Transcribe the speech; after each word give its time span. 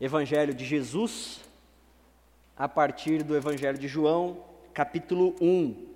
Evangelho 0.00 0.54
de 0.54 0.64
Jesus, 0.64 1.40
a 2.56 2.66
partir 2.66 3.22
do 3.22 3.36
Evangelho 3.36 3.76
de 3.76 3.86
João, 3.86 4.38
capítulo 4.72 5.36
1. 5.38 5.88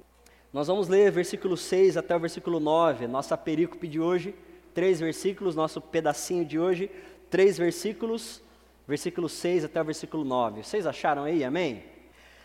Nós 0.53 0.67
vamos 0.67 0.89
ler 0.89 1.11
versículo 1.11 1.57
6 1.57 1.97
até 1.97 2.15
o 2.15 2.21
versículo 2.21 2.61
9, 2.61 3.07
nossa 3.07 3.35
perícope 3.35 3.89
de 3.89 3.99
hoje, 3.99 4.35
três 4.75 5.01
versículos, 5.01 5.57
nosso 5.57 5.81
pedacinho 5.81 6.45
de 6.45 6.59
hoje, 6.59 6.91
três 7.31 7.57
versículos, 7.57 8.43
versículo 8.87 9.27
6 9.27 9.65
até 9.65 9.81
o 9.81 9.85
versículo 9.87 10.23
9. 10.23 10.65
Vocês 10.65 10.87
acharam 10.87 11.25
aí, 11.25 11.43
amém? 11.43 11.83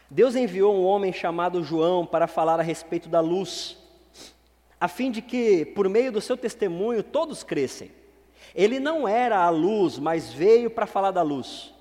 Deus 0.09 0.37
enviou 0.37 0.73
um 0.73 0.85
homem 0.85 1.11
chamado 1.11 1.61
João 1.61 2.05
para 2.05 2.25
falar 2.25 2.61
a 2.61 2.63
respeito 2.63 3.09
da 3.09 3.19
luz, 3.19 3.77
a 4.79 4.87
fim 4.87 5.11
de 5.11 5.21
que, 5.21 5.65
por 5.65 5.89
meio 5.89 6.09
do 6.09 6.21
seu 6.21 6.37
testemunho, 6.37 7.03
todos 7.03 7.43
crescem. 7.43 7.98
Ele 8.53 8.79
não 8.79 9.07
era 9.07 9.39
a 9.39 9.49
luz, 9.49 9.97
mas 9.97 10.31
veio 10.31 10.69
para 10.69 10.87
falar 10.87 11.11
da 11.11 11.21
luz. 11.21 11.73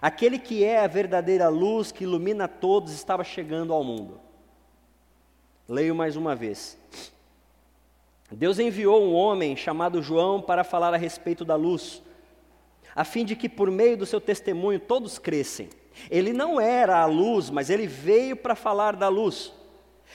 Aquele 0.00 0.38
que 0.38 0.64
é 0.64 0.80
a 0.80 0.86
verdadeira 0.86 1.48
luz 1.48 1.92
que 1.92 2.04
ilumina 2.04 2.48
todos 2.48 2.92
estava 2.92 3.24
chegando 3.24 3.72
ao 3.72 3.84
mundo. 3.84 4.20
Leio 5.68 5.94
mais 5.94 6.16
uma 6.16 6.34
vez. 6.34 6.78
Deus 8.30 8.58
enviou 8.58 9.02
um 9.02 9.14
homem 9.14 9.56
chamado 9.56 10.02
João 10.02 10.40
para 10.40 10.64
falar 10.64 10.94
a 10.94 10.96
respeito 10.96 11.44
da 11.44 11.54
luz, 11.54 12.02
a 12.94 13.04
fim 13.04 13.24
de 13.24 13.36
que 13.36 13.48
por 13.48 13.70
meio 13.70 13.96
do 13.96 14.06
seu 14.06 14.20
testemunho 14.20 14.80
todos 14.80 15.18
crescem. 15.18 15.68
Ele 16.10 16.32
não 16.32 16.60
era 16.60 16.98
a 16.98 17.06
luz, 17.06 17.50
mas 17.50 17.68
ele 17.68 17.86
veio 17.86 18.36
para 18.36 18.54
falar 18.54 18.96
da 18.96 19.08
luz. 19.08 19.52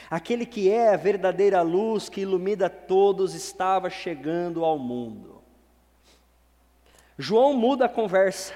Aquele 0.09 0.45
que 0.45 0.69
é 0.69 0.93
a 0.93 0.97
verdadeira 0.97 1.61
luz 1.61 2.09
que 2.09 2.21
ilumina 2.21 2.69
todos 2.69 3.33
estava 3.33 3.89
chegando 3.89 4.63
ao 4.65 4.77
mundo. 4.77 5.36
João 7.17 7.53
muda 7.53 7.85
a 7.85 7.89
conversa. 7.89 8.53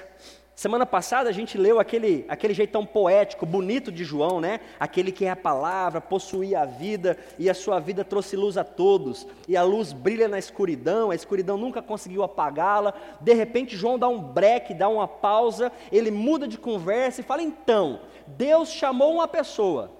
Semana 0.54 0.86
passada 0.86 1.28
a 1.28 1.32
gente 1.32 1.58
leu 1.58 1.80
aquele, 1.80 2.24
aquele 2.28 2.54
jeitão 2.54 2.86
poético, 2.86 3.44
bonito 3.44 3.90
de 3.90 4.04
João, 4.04 4.40
né? 4.40 4.60
Aquele 4.78 5.10
que 5.10 5.24
é 5.24 5.30
a 5.30 5.36
palavra, 5.36 6.00
possuía 6.00 6.60
a 6.60 6.64
vida 6.64 7.18
e 7.36 7.50
a 7.50 7.54
sua 7.54 7.80
vida 7.80 8.04
trouxe 8.04 8.36
luz 8.36 8.56
a 8.56 8.62
todos. 8.62 9.26
E 9.48 9.56
a 9.56 9.64
luz 9.64 9.92
brilha 9.92 10.28
na 10.28 10.38
escuridão, 10.38 11.10
a 11.10 11.16
escuridão 11.16 11.56
nunca 11.56 11.82
conseguiu 11.82 12.22
apagá-la. 12.22 12.94
De 13.20 13.32
repente 13.32 13.76
João 13.76 13.98
dá 13.98 14.06
um 14.08 14.20
break, 14.20 14.74
dá 14.74 14.88
uma 14.88 15.08
pausa, 15.08 15.72
ele 15.90 16.12
muda 16.12 16.46
de 16.46 16.56
conversa 16.56 17.20
e 17.20 17.24
fala: 17.24 17.42
então, 17.42 17.98
Deus 18.28 18.70
chamou 18.70 19.14
uma 19.14 19.26
pessoa. 19.26 19.90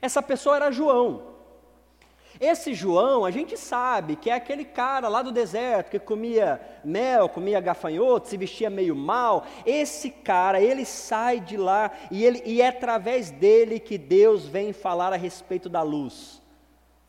Essa 0.00 0.22
pessoa 0.22 0.56
era 0.56 0.70
João. 0.70 1.35
Esse 2.40 2.74
João, 2.74 3.24
a 3.24 3.30
gente 3.30 3.56
sabe 3.56 4.16
que 4.16 4.30
é 4.30 4.34
aquele 4.34 4.64
cara 4.64 5.08
lá 5.08 5.22
do 5.22 5.32
deserto 5.32 5.90
que 5.90 5.98
comia 5.98 6.60
mel, 6.84 7.28
comia 7.28 7.60
gafanhoto, 7.60 8.28
se 8.28 8.36
vestia 8.36 8.68
meio 8.68 8.94
mal. 8.94 9.46
Esse 9.64 10.10
cara, 10.10 10.60
ele 10.60 10.84
sai 10.84 11.40
de 11.40 11.56
lá 11.56 11.90
e, 12.10 12.24
ele, 12.24 12.42
e 12.44 12.60
é 12.60 12.68
através 12.68 13.30
dele 13.30 13.80
que 13.80 13.96
Deus 13.96 14.46
vem 14.46 14.72
falar 14.72 15.12
a 15.12 15.16
respeito 15.16 15.68
da 15.68 15.82
luz. 15.82 16.42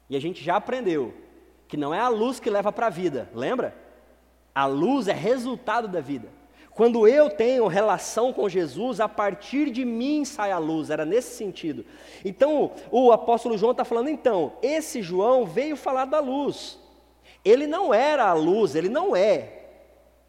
E 0.09 0.15
a 0.15 0.21
gente 0.21 0.43
já 0.43 0.55
aprendeu 0.55 1.13
que 1.67 1.75
não 1.75 1.93
é 1.93 1.99
a 1.99 2.07
luz 2.07 2.39
que 2.39 2.49
leva 2.49 2.71
para 2.71 2.87
a 2.87 2.91
vida, 2.91 3.29
lembra? 3.33 3.75
A 4.55 4.65
luz 4.65 5.07
é 5.07 5.13
resultado 5.13 5.87
da 5.87 5.99
vida. 5.99 6.36
Quando 6.77 7.07
eu 7.07 7.27
tenho 7.27 7.65
relação 7.65 8.31
com 8.31 8.47
Jesus, 8.47 8.99
a 8.99 9.09
partir 9.09 9.71
de 9.71 9.83
mim 9.83 10.23
sai 10.23 10.51
a 10.51 10.59
luz, 10.59 10.91
era 10.91 11.07
nesse 11.07 11.35
sentido. 11.35 11.83
Então, 12.23 12.71
o 12.91 13.11
apóstolo 13.11 13.57
João 13.57 13.71
está 13.71 13.83
falando, 13.83 14.11
então, 14.11 14.53
esse 14.61 15.01
João 15.01 15.43
veio 15.43 15.75
falar 15.75 16.05
da 16.05 16.19
luz. 16.19 16.77
Ele 17.43 17.65
não 17.65 17.91
era 17.91 18.27
a 18.27 18.33
luz, 18.33 18.75
ele 18.75 18.89
não 18.89 19.15
é, 19.15 19.63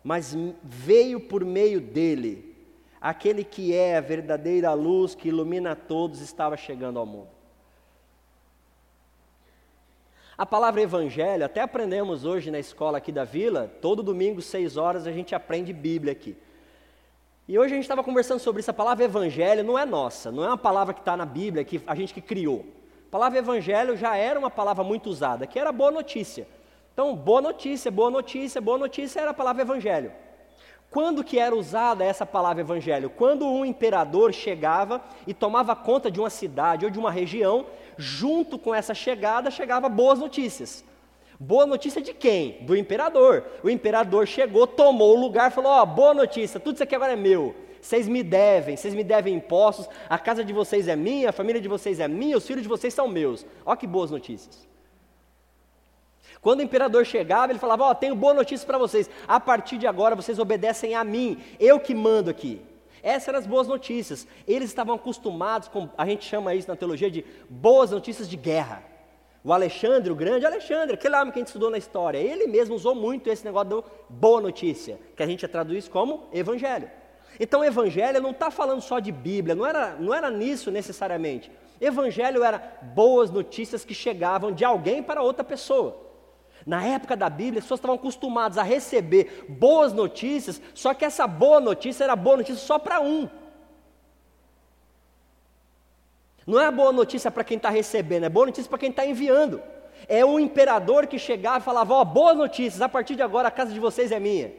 mas 0.03 0.35
veio 0.63 1.21
por 1.21 1.45
meio 1.45 1.83
dele. 1.83 2.57
Aquele 2.99 3.45
que 3.45 3.75
é 3.75 3.99
a 3.99 4.01
verdadeira 4.01 4.73
luz 4.73 5.15
que 5.15 5.29
ilumina 5.29 5.77
todos 5.77 6.23
estava 6.23 6.57
chegando 6.57 6.99
ao 6.99 7.05
mundo. 7.05 7.38
A 10.39 10.47
palavra 10.47 10.81
evangelho, 10.81 11.45
até 11.45 11.61
aprendemos 11.61 12.25
hoje 12.25 12.49
na 12.49 12.61
escola 12.61 12.99
aqui 12.99 13.11
da 13.11 13.25
vila, 13.25 13.69
todo 13.83 14.05
domingo, 14.05 14.41
seis 14.41 14.77
horas, 14.77 15.05
a 15.05 15.11
gente 15.11 15.35
aprende 15.35 15.73
Bíblia 15.73 16.13
aqui. 16.13 16.37
E 17.49 17.59
hoje 17.59 17.73
a 17.73 17.75
gente 17.75 17.83
estava 17.83 18.05
conversando 18.05 18.39
sobre 18.39 18.61
isso, 18.61 18.71
a 18.71 18.75
palavra 18.75 19.05
evangelho 19.05 19.65
não 19.65 19.77
é 19.77 19.85
nossa, 19.85 20.31
não 20.31 20.45
é 20.45 20.47
uma 20.47 20.57
palavra 20.57 20.95
que 20.95 21.01
está 21.01 21.17
na 21.17 21.27
Bíblia, 21.27 21.65
que 21.65 21.83
a 21.85 21.95
gente 21.97 22.15
que 22.15 22.21
criou. 22.21 22.65
A 23.09 23.11
palavra 23.11 23.41
evangelho 23.41 23.97
já 23.97 24.17
era 24.17 24.39
uma 24.39 24.49
palavra 24.49 24.85
muito 24.85 25.11
usada, 25.11 25.45
que 25.45 25.59
era 25.59 25.73
boa 25.73 25.91
notícia. 25.91 26.47
Então, 26.93 27.17
boa 27.17 27.41
notícia, 27.41 27.91
boa 27.91 28.09
notícia, 28.09 28.61
boa 28.61 28.79
notícia 28.79 29.19
era 29.19 29.33
a 29.33 29.35
palavra 29.35 29.63
evangelho. 29.63 30.13
Quando 30.91 31.23
que 31.23 31.39
era 31.39 31.55
usada 31.55 32.03
essa 32.03 32.25
palavra 32.25 32.63
evangelho? 32.63 33.11
Quando 33.11 33.47
um 33.47 33.65
imperador 33.65 34.33
chegava 34.33 35.03
e 35.27 35.35
tomava 35.35 35.77
conta 35.77 36.11
de 36.11 36.19
uma 36.19 36.31
cidade 36.31 36.87
ou 36.87 36.91
de 36.91 36.99
uma 36.99 37.11
região, 37.11 37.67
junto 37.97 38.59
com 38.59 38.75
essa 38.75 38.95
chegada 38.95 39.51
chegava 39.51 39.89
boas 39.89 40.19
notícias. 40.19 40.85
Boa 41.39 41.67
notícia 41.67 42.01
de 42.01 42.15
quem? 42.15 42.59
Do 42.63 42.75
imperador. 42.75 43.45
O 43.63 43.69
imperador 43.69 44.27
chegou, 44.27 44.67
tomou 44.67 45.17
o 45.17 45.21
lugar, 45.21 45.53
falou: 45.53 45.73
Ó, 45.73 45.83
oh, 45.83 45.87
boa 45.87 46.15
notícia, 46.15 46.59
tudo 46.59 46.77
isso 46.77 46.83
aqui 46.83 46.95
agora 46.95 47.13
é 47.13 47.17
meu. 47.17 47.55
Vocês 47.81 48.09
me 48.09 48.23
devem, 48.23 48.77
vocês 48.77 48.93
me 48.93 49.05
devem 49.05 49.35
impostos, 49.35 49.89
a 50.09 50.19
casa 50.19 50.45
de 50.45 50.53
vocês 50.53 50.89
é 50.89 50.97
minha, 50.97 51.31
a 51.31 51.33
família 51.33 51.61
de 51.61 51.69
vocês 51.69 52.01
é 52.01 52.09
minha, 52.09 52.37
os 52.37 52.47
filhos 52.47 52.63
de 52.63 52.69
vocês 52.69 52.93
são 52.93 53.07
meus. 53.07 53.47
Ó 53.65 53.77
que 53.77 53.87
boas 53.87 54.11
notícias. 54.11 54.68
Quando 56.41 56.61
o 56.61 56.63
imperador 56.63 57.05
chegava, 57.05 57.53
ele 57.53 57.59
falava: 57.59 57.85
Ó, 57.85 57.91
oh, 57.91 57.95
tenho 57.95 58.15
boa 58.15 58.35
notícia 58.35 58.67
para 58.67 58.79
vocês. 58.79 59.09
A 59.27 59.41
partir 59.41 59.79
de 59.79 59.87
agora 59.87 60.17
vocês 60.17 60.39
obedecem 60.39 60.95
a 60.95 61.05
mim, 61.05 61.39
eu 61.59 61.81
que 61.81 61.95
mando 61.95 62.31
aqui. 62.31 62.61
Essas 63.03 63.29
eram 63.29 63.39
as 63.39 63.47
boas 63.47 63.69
notícias. 63.69 64.27
Eles 64.47 64.71
estavam 64.71 64.95
acostumados 64.95 65.69
com, 65.69 65.89
a 65.97 66.05
gente 66.07 66.25
chama 66.25 66.55
isso 66.55 66.69
na 66.69 66.77
teologia 66.77 67.11
de 67.11 67.25
boas 67.49 67.91
notícias 67.91 68.29
de 68.29 68.37
guerra. 68.37 68.83
O 69.45 69.53
Alexandre, 69.53 70.11
o 70.11 70.17
grande 70.17 70.45
Alexandre, 70.45 70.95
aquele 70.95 71.15
homem 71.15 71.33
que 71.33 71.39
a 71.39 71.41
gente 71.41 71.49
estudou 71.49 71.71
na 71.71 71.79
história, 71.79 72.19
ele 72.19 72.47
mesmo 72.47 72.75
usou 72.75 72.95
muito 72.95 73.31
esse 73.31 73.45
negócio 73.45 73.69
do 73.69 73.85
boa 74.09 74.41
notícia, 74.41 74.99
que 75.17 75.23
a 75.23 75.27
gente 75.27 75.47
traduz 75.47 75.89
como 75.89 76.25
evangelho. 76.33 76.91
Então, 77.39 77.65
evangelho 77.65 78.21
não 78.21 78.33
está 78.33 78.51
falando 78.51 78.81
só 78.81 78.99
de 78.99 79.13
Bíblia, 79.13 79.55
não 79.55 79.65
era, 79.65 79.95
não 79.95 80.13
era 80.13 80.29
nisso 80.29 80.71
necessariamente. 80.71 81.53
Evangelho 81.81 82.43
era 82.43 82.59
boas 82.95 83.31
notícias 83.31 83.85
que 83.85 83.95
chegavam 83.95 84.51
de 84.51 84.65
alguém 84.65 85.03
para 85.03 85.23
outra 85.23 85.45
pessoa. 85.45 86.08
Na 86.69 86.85
época 86.85 87.17
da 87.17 87.31
Bíblia, 87.31 87.61
as 87.61 87.65
pessoas 87.65 87.79
estavam 87.79 87.97
acostumadas 87.97 88.59
a 88.59 88.63
receber 88.63 89.47
boas 89.49 89.91
notícias, 89.91 90.61
só 90.75 90.93
que 90.93 91.03
essa 91.03 91.27
boa 91.27 91.61
notícia 91.61 92.05
era 92.05 92.15
boa 92.15 92.37
notícia 92.37 92.63
só 92.63 92.79
para 92.79 93.01
um. 93.01 93.27
Não 96.47 96.61
é 96.61 96.71
boa 96.71 96.93
notícia 96.93 97.31
para 97.31 97.43
quem 97.43 97.57
está 97.57 97.71
recebendo, 97.71 98.25
é 98.25 98.29
boa 98.29 98.45
notícia 98.45 98.69
para 98.69 98.79
quem 98.79 98.91
está 98.91 99.07
enviando. 99.07 99.63
É 100.07 100.23
o 100.27 100.39
imperador 100.39 101.07
que 101.07 101.19
chegava 101.19 101.57
e 101.57 101.63
falava: 101.63 101.95
Ó, 101.95 102.03
oh, 102.03 102.05
boas 102.05 102.37
notícias, 102.37 102.83
a 102.83 102.89
partir 102.89 103.17
de 103.17 103.23
agora 103.23 103.49
a 103.49 103.51
casa 103.51 103.73
de 103.73 103.81
vocês 103.81 104.13
é 104.13 104.21
minha. 104.21 104.53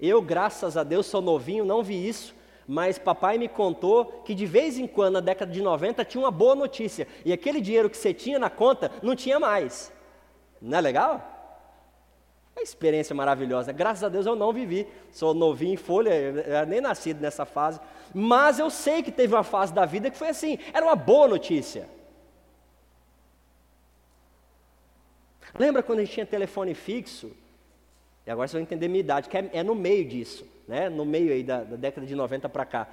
Eu, 0.00 0.22
graças 0.22 0.78
a 0.78 0.84
Deus, 0.84 1.04
sou 1.04 1.20
novinho, 1.20 1.66
não 1.66 1.82
vi 1.82 2.08
isso, 2.08 2.34
mas 2.66 2.98
papai 2.98 3.36
me 3.36 3.46
contou 3.46 4.06
que 4.24 4.34
de 4.34 4.46
vez 4.46 4.78
em 4.78 4.86
quando, 4.86 5.14
na 5.14 5.20
década 5.20 5.52
de 5.52 5.60
90, 5.60 6.02
tinha 6.06 6.24
uma 6.24 6.30
boa 6.30 6.54
notícia, 6.54 7.06
e 7.26 7.30
aquele 7.30 7.60
dinheiro 7.60 7.90
que 7.90 7.96
você 7.98 8.14
tinha 8.14 8.38
na 8.38 8.48
conta 8.48 8.90
não 9.02 9.14
tinha 9.14 9.38
mais. 9.38 9.97
Não 10.60 10.78
é 10.78 10.80
legal? 10.80 11.36
É 12.56 12.60
uma 12.60 12.62
experiência 12.62 13.14
maravilhosa. 13.14 13.72
Graças 13.72 14.02
a 14.02 14.08
Deus 14.08 14.26
eu 14.26 14.34
não 14.34 14.52
vivi. 14.52 14.86
Sou 15.12 15.32
novinho 15.32 15.74
em 15.74 15.76
folha, 15.76 16.64
nem 16.66 16.80
nascido 16.80 17.20
nessa 17.20 17.44
fase. 17.44 17.80
Mas 18.12 18.58
eu 18.58 18.68
sei 18.70 19.02
que 19.02 19.12
teve 19.12 19.34
uma 19.34 19.44
fase 19.44 19.72
da 19.72 19.86
vida 19.86 20.10
que 20.10 20.16
foi 20.16 20.28
assim. 20.28 20.58
Era 20.72 20.84
uma 20.84 20.96
boa 20.96 21.28
notícia. 21.28 21.88
Lembra 25.58 25.82
quando 25.82 26.00
a 26.00 26.04
gente 26.04 26.14
tinha 26.14 26.26
telefone 26.26 26.74
fixo? 26.74 27.30
E 28.26 28.30
agora 28.30 28.46
você 28.46 28.54
vai 28.54 28.62
entender 28.62 28.88
minha 28.88 29.00
idade, 29.00 29.28
que 29.28 29.36
é, 29.38 29.50
é 29.52 29.62
no 29.62 29.74
meio 29.74 30.04
disso, 30.04 30.46
né? 30.66 30.88
no 30.88 31.04
meio 31.04 31.32
aí 31.32 31.42
da, 31.42 31.64
da 31.64 31.76
década 31.76 32.06
de 32.06 32.14
90 32.14 32.48
para 32.48 32.64
cá. 32.66 32.88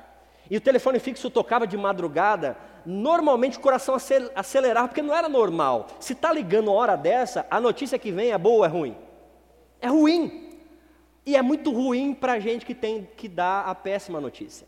E 0.50 0.57
o 0.57 0.62
telefone 0.62 1.00
fixo 1.00 1.30
tocava 1.30 1.65
de 1.65 1.75
madrugada, 1.75 2.57
normalmente 2.86 3.57
o 3.57 3.62
coração 3.62 3.95
acelerava, 4.36 4.88
porque 4.88 5.01
não 5.01 5.15
era 5.15 5.27
normal. 5.27 5.88
Se 6.00 6.13
está 6.13 6.31
ligando 6.31 6.68
uma 6.68 6.77
hora 6.77 6.95
dessa, 6.95 7.45
a 7.50 7.59
notícia 7.59 7.97
que 7.97 8.12
vem 8.12 8.31
é 8.31 8.38
boa 8.38 8.57
ou 8.57 8.65
é 8.65 8.68
ruim? 8.68 8.97
É 9.81 9.88
ruim. 9.88 10.51
E 11.25 11.36
é 11.36 11.42
muito 11.42 11.71
ruim 11.71 12.13
para 12.13 12.33
a 12.33 12.39
gente 12.39 12.65
que 12.65 12.75
tem 12.75 13.09
que 13.18 13.27
dar 13.27 13.65
a 13.65 13.74
péssima 13.74 14.21
notícia. 14.21 14.68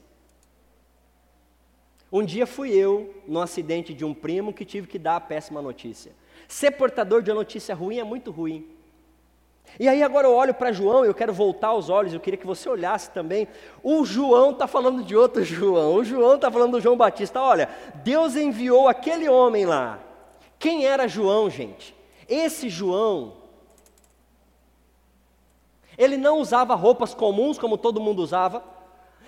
Um 2.11 2.23
dia 2.23 2.47
fui 2.47 2.71
eu 2.71 3.21
no 3.27 3.41
acidente 3.41 3.93
de 3.93 4.05
um 4.05 4.13
primo 4.13 4.53
que 4.53 4.65
tive 4.65 4.87
que 4.87 4.97
dar 4.97 5.17
a 5.17 5.21
péssima 5.21 5.61
notícia. 5.61 6.13
Ser 6.47 6.71
portador 6.71 7.21
de 7.21 7.29
uma 7.29 7.35
notícia 7.37 7.75
ruim 7.75 7.99
é 7.99 8.03
muito 8.03 8.31
ruim. 8.31 8.76
E 9.79 9.87
aí 9.87 10.01
agora 10.01 10.27
eu 10.27 10.33
olho 10.33 10.53
para 10.53 10.71
João, 10.71 11.05
eu 11.05 11.13
quero 11.13 11.31
voltar 11.31 11.73
os 11.73 11.89
olhos, 11.89 12.13
eu 12.13 12.19
queria 12.19 12.37
que 12.37 12.47
você 12.47 12.67
olhasse 12.67 13.11
também. 13.11 13.47
O 13.83 14.03
João 14.05 14.51
está 14.51 14.65
falando 14.67 15.03
de 15.03 15.15
outro 15.15 15.43
João, 15.45 15.95
o 15.95 16.03
João 16.03 16.35
está 16.35 16.49
falando 16.49 16.71
do 16.71 16.81
João 16.81 16.97
Batista. 16.97 17.41
Olha, 17.41 17.69
Deus 17.95 18.35
enviou 18.35 18.87
aquele 18.87 19.29
homem 19.29 19.65
lá. 19.65 19.99
Quem 20.57 20.85
era 20.85 21.07
João, 21.07 21.49
gente? 21.49 21.95
Esse 22.27 22.69
João 22.69 23.33
Ele 25.97 26.17
não 26.17 26.39
usava 26.39 26.75
roupas 26.75 27.13
comuns 27.13 27.57
como 27.57 27.77
todo 27.77 27.99
mundo 27.99 28.21
usava. 28.21 28.63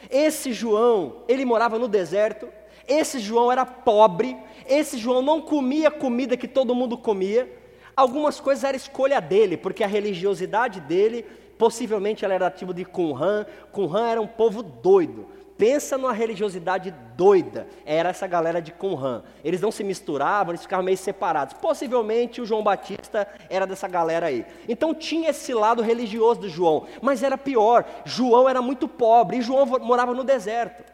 Esse 0.09 0.53
João, 0.53 1.24
ele 1.27 1.44
morava 1.44 1.80
no 1.80 1.88
deserto. 1.88 2.47
Esse 2.88 3.19
João 3.19 3.51
era 3.51 3.65
pobre. 3.65 4.38
Esse 4.68 4.97
João 4.97 5.21
não 5.21 5.42
comia 5.42 5.89
comida 5.89 6.38
que 6.38 6.47
todo 6.47 6.75
mundo 6.75 6.97
comia. 6.97 7.58
Algumas 7.99 8.39
coisas 8.39 8.63
era 8.63 8.77
escolha 8.77 9.19
dele, 9.19 9.57
porque 9.57 9.83
a 9.83 9.87
religiosidade 9.87 10.79
dele, 10.79 11.25
possivelmente 11.57 12.23
ela 12.23 12.33
era 12.33 12.49
tipo 12.49 12.73
de 12.73 12.85
Qumran. 12.85 13.45
Qumran 13.73 14.07
era 14.07 14.21
um 14.21 14.25
povo 14.25 14.63
doido. 14.63 15.27
Pensa 15.57 15.97
numa 15.97 16.13
religiosidade 16.13 16.95
doida. 17.17 17.67
Era 17.85 18.07
essa 18.07 18.25
galera 18.25 18.61
de 18.61 18.71
Qumran. 18.71 19.21
Eles 19.43 19.59
não 19.59 19.69
se 19.69 19.83
misturavam, 19.83 20.51
eles 20.51 20.61
ficavam 20.61 20.85
meio 20.85 20.97
separados. 20.97 21.55
Possivelmente 21.55 22.39
o 22.39 22.45
João 22.45 22.63
Batista 22.63 23.27
era 23.49 23.67
dessa 23.67 23.89
galera 23.89 24.27
aí. 24.27 24.45
Então 24.69 24.95
tinha 24.95 25.31
esse 25.31 25.53
lado 25.53 25.83
religioso 25.83 26.39
do 26.39 26.49
João. 26.49 26.87
Mas 27.01 27.21
era 27.21 27.37
pior. 27.37 27.83
João 28.05 28.47
era 28.47 28.61
muito 28.61 28.87
pobre 28.87 29.39
e 29.39 29.41
João 29.41 29.65
morava 29.65 30.13
no 30.13 30.23
deserto. 30.23 30.85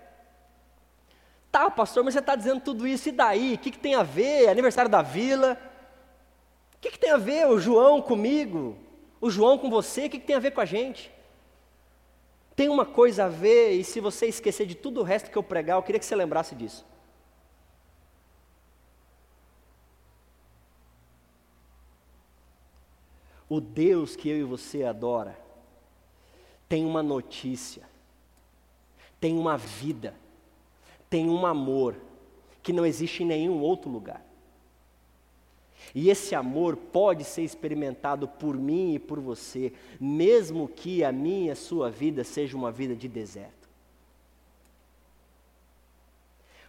Tá, 1.52 1.70
pastor, 1.70 2.04
mas 2.04 2.16
você 2.16 2.20
está 2.20 2.36
dizendo 2.36 2.62
tudo 2.62 2.88
isso, 2.88 3.10
e 3.10 3.12
daí? 3.12 3.54
O 3.54 3.58
que, 3.60 3.70
que 3.70 3.78
tem 3.78 3.94
a 3.94 4.02
ver? 4.02 4.50
Aniversário 4.50 4.90
da 4.90 5.04
vila? 5.04 5.56
Que, 6.86 6.92
que 6.92 7.00
tem 7.00 7.12
a 7.12 7.18
ver 7.18 7.48
o 7.48 7.60
João 7.60 8.02
comigo? 8.02 8.78
O 9.20 9.30
João 9.30 9.58
com 9.58 9.70
você? 9.70 10.06
O 10.06 10.10
que, 10.10 10.20
que 10.20 10.28
tem 10.28 10.36
a 10.36 10.40
ver 10.40 10.52
com 10.52 10.62
a 10.62 10.66
gente? 10.66 11.12
tem 12.56 12.70
uma 12.70 12.86
coisa 12.86 13.26
a 13.26 13.28
ver, 13.28 13.74
e 13.74 13.84
se 13.84 14.00
você 14.00 14.28
esquecer 14.28 14.66
de 14.66 14.76
tudo 14.76 15.02
o 15.02 15.04
resto 15.04 15.30
que 15.30 15.38
eu 15.38 15.44
pregar, 15.44 15.78
eu 15.78 15.84
queria 15.84 16.00
que 16.00 16.06
você 16.06 16.16
lembrasse 16.16 16.56
disso. 16.56 16.86
O 23.50 23.60
Deus 23.60 24.16
que 24.16 24.30
eu 24.30 24.38
e 24.38 24.44
você 24.44 24.84
adora 24.84 25.38
tem 26.68 26.86
uma 26.86 27.04
notícia, 27.04 27.84
tem 29.20 29.38
uma 29.38 29.58
vida, 29.58 30.16
tem 31.10 31.30
um 31.30 31.46
amor 31.46 31.96
que 32.64 32.74
não 32.74 32.86
existe 32.86 33.22
em 33.22 33.28
nenhum 33.28 33.62
outro 33.62 33.92
lugar. 33.92 34.26
E 35.96 36.10
esse 36.10 36.36
amor 36.36 36.76
pode 36.76 37.24
ser 37.24 37.44
experimentado 37.44 38.28
por 38.28 38.58
mim 38.58 38.96
e 38.96 39.00
por 39.00 39.18
você, 39.18 39.72
mesmo 39.98 40.68
que 40.68 41.06
a 41.06 41.12
minha 41.12 41.48
e 41.48 41.52
a 41.52 41.56
sua 41.56 41.90
vida 41.90 42.22
seja 42.26 42.58
uma 42.58 42.70
vida 42.70 42.94
de 42.94 43.08
deserto. 43.08 43.70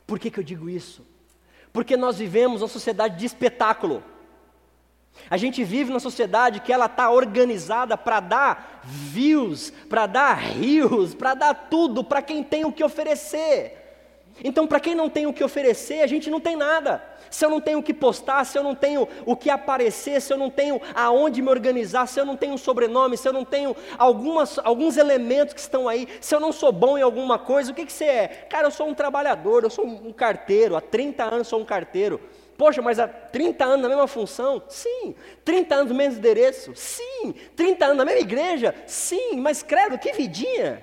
Por 0.07 0.21
que, 0.21 0.31
que 0.31 0.39
eu 0.39 0.45
digo 0.45 0.71
isso? 0.71 1.05
Porque 1.73 1.97
nós 1.97 2.19
vivemos 2.19 2.63
uma 2.63 2.69
sociedade 2.69 3.19
de 3.19 3.27
espetáculo. 3.27 4.01
A 5.29 5.37
gente 5.37 5.65
vive 5.65 5.91
numa 5.91 5.99
sociedade 5.99 6.61
que 6.61 6.73
ela 6.73 6.87
está 6.87 7.11
organizada 7.11 7.99
para 7.99 8.21
dar 8.21 8.83
views, 8.85 9.71
para 9.89 10.07
dar 10.07 10.35
rios, 10.35 11.15
para 11.15 11.35
dar 11.35 11.53
tudo 11.69 12.05
para 12.05 12.23
quem 12.23 12.45
tem 12.45 12.65
o 12.65 12.73
que 12.73 12.85
oferecer. 12.85 13.86
Então, 14.43 14.67
para 14.67 14.81
quem 14.81 14.95
não 14.95 15.09
tem 15.09 15.27
o 15.27 15.33
que 15.33 15.43
oferecer, 15.43 16.01
a 16.03 16.07
gente 16.07 16.31
não 16.31 16.41
tem 16.41 16.57
nada. 16.57 17.03
Se 17.31 17.45
eu 17.45 17.51
não 17.51 17.61
tenho 17.61 17.79
o 17.79 17.83
que 17.83 17.93
postar, 17.93 18.45
se 18.45 18.57
eu 18.59 18.63
não 18.63 18.75
tenho 18.75 19.09
o 19.25 19.37
que 19.37 19.51
aparecer, 19.51 20.21
se 20.21 20.33
eu 20.33 20.39
não 20.39 20.51
tenho 20.51 20.81
aonde 20.95 21.43
me 21.43 21.49
organizar, 21.49 22.07
se 22.07 22.21
eu 22.21 22.25
não 22.25 22.37
tenho 22.37 22.55
um 22.55 22.59
sobrenome, 22.59 23.17
se 23.17 23.29
eu 23.29 23.33
não 23.33 23.45
tenho 23.45 23.75
algumas, 23.99 24.59
alguns 24.59 24.97
elementos 24.97 25.55
que 25.55 25.61
estão 25.61 25.89
aí, 25.89 26.09
se 26.21 26.35
eu 26.35 26.41
não 26.41 26.53
sou 26.53 26.71
bom 26.73 26.97
em 26.97 27.03
alguma 27.03 27.39
coisa, 27.39 27.73
o 27.73 27.75
que, 27.75 27.87
que 27.87 27.93
você 27.93 28.05
é? 28.05 28.29
Cara, 28.49 28.69
eu 28.69 28.71
sou 28.71 28.89
um 28.89 28.95
trabalhador, 28.95 29.65
eu 29.65 29.71
sou 29.71 29.87
um 29.87 30.13
carteiro, 30.13 30.77
há 30.77 30.81
30 30.81 31.25
anos 31.25 31.49
sou 31.49 31.61
um 31.61 31.65
carteiro. 31.65 32.21
Poxa, 32.57 32.81
mas 32.81 32.99
há 32.99 33.07
30 33.07 33.65
anos 33.65 33.83
na 33.83 33.89
mesma 33.89 34.07
função? 34.07 34.63
Sim. 34.69 35.15
30 35.45 35.75
anos 35.75 35.91
no 35.91 35.95
mesmo 35.95 36.19
endereço? 36.19 36.73
Sim. 36.75 37.35
30 37.55 37.85
anos 37.85 37.99
na 37.99 38.05
mesma 38.05 38.21
igreja? 38.21 38.75
Sim. 38.87 39.41
Mas 39.41 39.63
credo, 39.63 39.99
que 39.99 40.13
vidinha! 40.13 40.83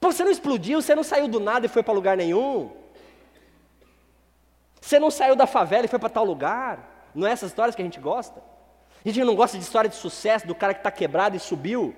Pô, 0.00 0.10
você 0.10 0.24
não 0.24 0.30
explodiu, 0.30 0.80
você 0.80 0.94
não 0.94 1.04
saiu 1.04 1.28
do 1.28 1.38
nada 1.38 1.66
e 1.66 1.68
foi 1.68 1.82
para 1.82 1.92
lugar 1.92 2.16
nenhum. 2.16 2.70
Você 4.80 4.98
não 4.98 5.10
saiu 5.10 5.36
da 5.36 5.46
favela 5.46 5.84
e 5.84 5.88
foi 5.88 5.98
para 5.98 6.08
tal 6.08 6.24
lugar. 6.24 7.10
Não 7.14 7.26
é 7.26 7.32
essas 7.32 7.50
histórias 7.50 7.76
que 7.76 7.82
a 7.82 7.84
gente 7.84 8.00
gosta? 8.00 8.42
A 9.04 9.08
gente 9.08 9.22
não 9.22 9.34
gosta 9.34 9.58
de 9.58 9.62
história 9.62 9.90
de 9.90 9.96
sucesso 9.96 10.46
do 10.46 10.54
cara 10.54 10.72
que 10.72 10.80
está 10.80 10.90
quebrado 10.90 11.36
e 11.36 11.40
subiu. 11.40 11.94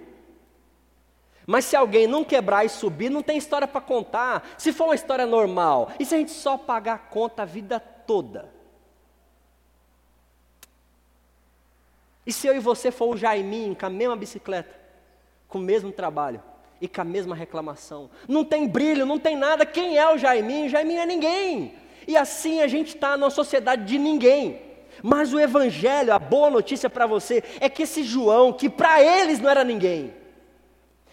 Mas 1.47 1.65
se 1.65 1.77
alguém 1.77 2.07
não 2.09 2.25
quebrar 2.25 2.65
e 2.65 2.69
subir, 2.69 3.09
não 3.09 3.23
tem 3.23 3.37
história 3.37 3.69
para 3.69 3.81
contar. 3.81 4.49
Se 4.59 4.73
for 4.73 4.85
uma 4.85 4.95
história 4.95 5.27
normal, 5.27 5.91
e 5.99 6.05
se 6.05 6.15
a 6.15 6.19
gente 6.19 6.33
só 6.33 6.59
pagar 6.59 6.95
a 6.95 6.99
conta 6.99 7.43
a 7.43 7.45
vida 7.45 7.79
toda? 7.79 8.53
E 12.25 12.33
se 12.33 12.47
eu 12.47 12.55
e 12.55 12.61
você 12.61 12.91
for 12.91 13.15
o 13.15 13.17
Jaiminho 13.17 13.75
com 13.75 13.87
a 13.87 13.91
mesma 13.91 14.17
bicicleta, 14.17 14.75
com 15.49 15.59
o 15.59 15.63
mesmo 15.63 15.91
trabalho? 15.91 16.43
E 16.83 16.89
com 16.89 17.01
a 17.01 17.05
mesma 17.05 17.37
reclamação. 17.37 18.11
Não 18.29 18.45
tem 18.45 18.67
brilho, 18.67 19.07
não 19.07 19.19
tem 19.19 19.37
nada. 19.37 19.65
Quem 19.65 19.97
é 19.97 20.13
o 20.13 20.19
Jaiminho? 20.19 20.69
Jaiminho 20.69 21.01
é 21.01 21.07
ninguém. 21.07 21.75
E 22.09 22.17
assim 22.17 22.61
a 22.61 22.67
gente 22.67 22.97
está 22.97 23.17
numa 23.17 23.31
sociedade 23.31 23.85
de 23.85 23.97
ninguém. 23.99 24.61
Mas 25.01 25.33
o 25.33 25.39
Evangelho, 25.39 26.13
a 26.13 26.19
boa 26.19 26.51
notícia 26.51 26.91
para 26.91 27.07
você, 27.07 27.43
é 27.61 27.69
que 27.69 27.85
esse 27.85 28.03
João, 28.03 28.53
que 28.53 28.69
para 28.69 29.01
eles 29.01 29.39
não 29.39 29.49
era 29.49 29.63
ninguém, 29.63 30.13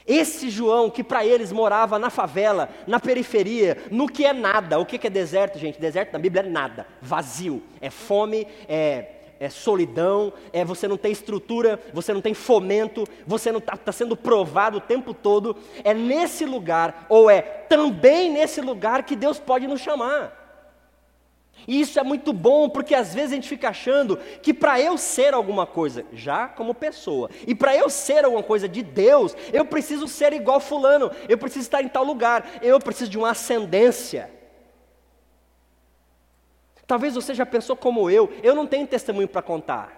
esse 0.07 0.49
João, 0.49 0.89
que 0.89 1.03
para 1.03 1.23
eles 1.23 1.51
morava 1.51 1.99
na 1.99 2.09
favela, 2.09 2.67
na 2.87 2.99
periferia, 2.99 3.77
no 3.91 4.07
que 4.07 4.25
é 4.25 4.33
nada. 4.33 4.79
O 4.79 4.85
que 4.85 5.05
é 5.05 5.09
deserto, 5.09 5.59
gente? 5.59 5.79
Deserto 5.79 6.13
na 6.13 6.19
Bíblia 6.19 6.41
é 6.41 6.49
nada, 6.49 6.87
vazio, 6.99 7.61
é 7.79 7.91
fome, 7.91 8.47
é 8.67 9.18
é 9.39 9.49
solidão, 9.49 10.33
é 10.51 10.65
você 10.65 10.87
não 10.87 10.97
tem 10.97 11.11
estrutura, 11.11 11.79
você 11.93 12.13
não 12.13 12.21
tem 12.21 12.33
fomento, 12.33 13.05
você 13.25 13.51
não 13.51 13.59
está 13.59 13.77
tá 13.77 13.91
sendo 13.91 14.15
provado 14.15 14.77
o 14.77 14.81
tempo 14.81 15.13
todo. 15.13 15.55
É 15.83 15.93
nesse 15.93 16.45
lugar, 16.45 17.05
ou 17.07 17.29
é 17.29 17.41
também 17.41 18.31
nesse 18.31 18.59
lugar 18.59 19.03
que 19.03 19.15
Deus 19.15 19.39
pode 19.39 19.65
nos 19.67 19.79
chamar. 19.79 20.37
E 21.67 21.81
isso 21.81 21.99
é 21.99 22.03
muito 22.03 22.33
bom, 22.33 22.69
porque 22.69 22.95
às 22.95 23.13
vezes 23.13 23.31
a 23.31 23.35
gente 23.35 23.49
fica 23.49 23.69
achando 23.69 24.17
que 24.41 24.53
para 24.53 24.79
eu 24.79 24.97
ser 24.97 25.33
alguma 25.33 25.65
coisa, 25.65 26.05
já 26.13 26.47
como 26.47 26.73
pessoa, 26.73 27.29
e 27.45 27.53
para 27.53 27.75
eu 27.75 27.89
ser 27.89 28.25
alguma 28.25 28.43
coisa 28.43 28.67
de 28.67 28.81
Deus, 28.81 29.35
eu 29.51 29.65
preciso 29.65 30.07
ser 30.07 30.33
igual 30.33 30.59
Fulano, 30.59 31.11
eu 31.27 31.37
preciso 31.37 31.63
estar 31.63 31.81
em 31.81 31.87
tal 31.87 32.03
lugar, 32.03 32.59
eu 32.61 32.79
preciso 32.79 33.11
de 33.11 33.17
uma 33.17 33.31
ascendência. 33.31 34.38
Talvez 36.89 37.13
você 37.13 37.35
já 37.35 37.45
pensou 37.45 37.75
como 37.75 38.09
eu, 38.09 38.33
eu 38.41 38.55
não 38.55 38.65
tenho 38.65 38.87
testemunho 38.87 39.27
para 39.27 39.43
contar. 39.43 39.95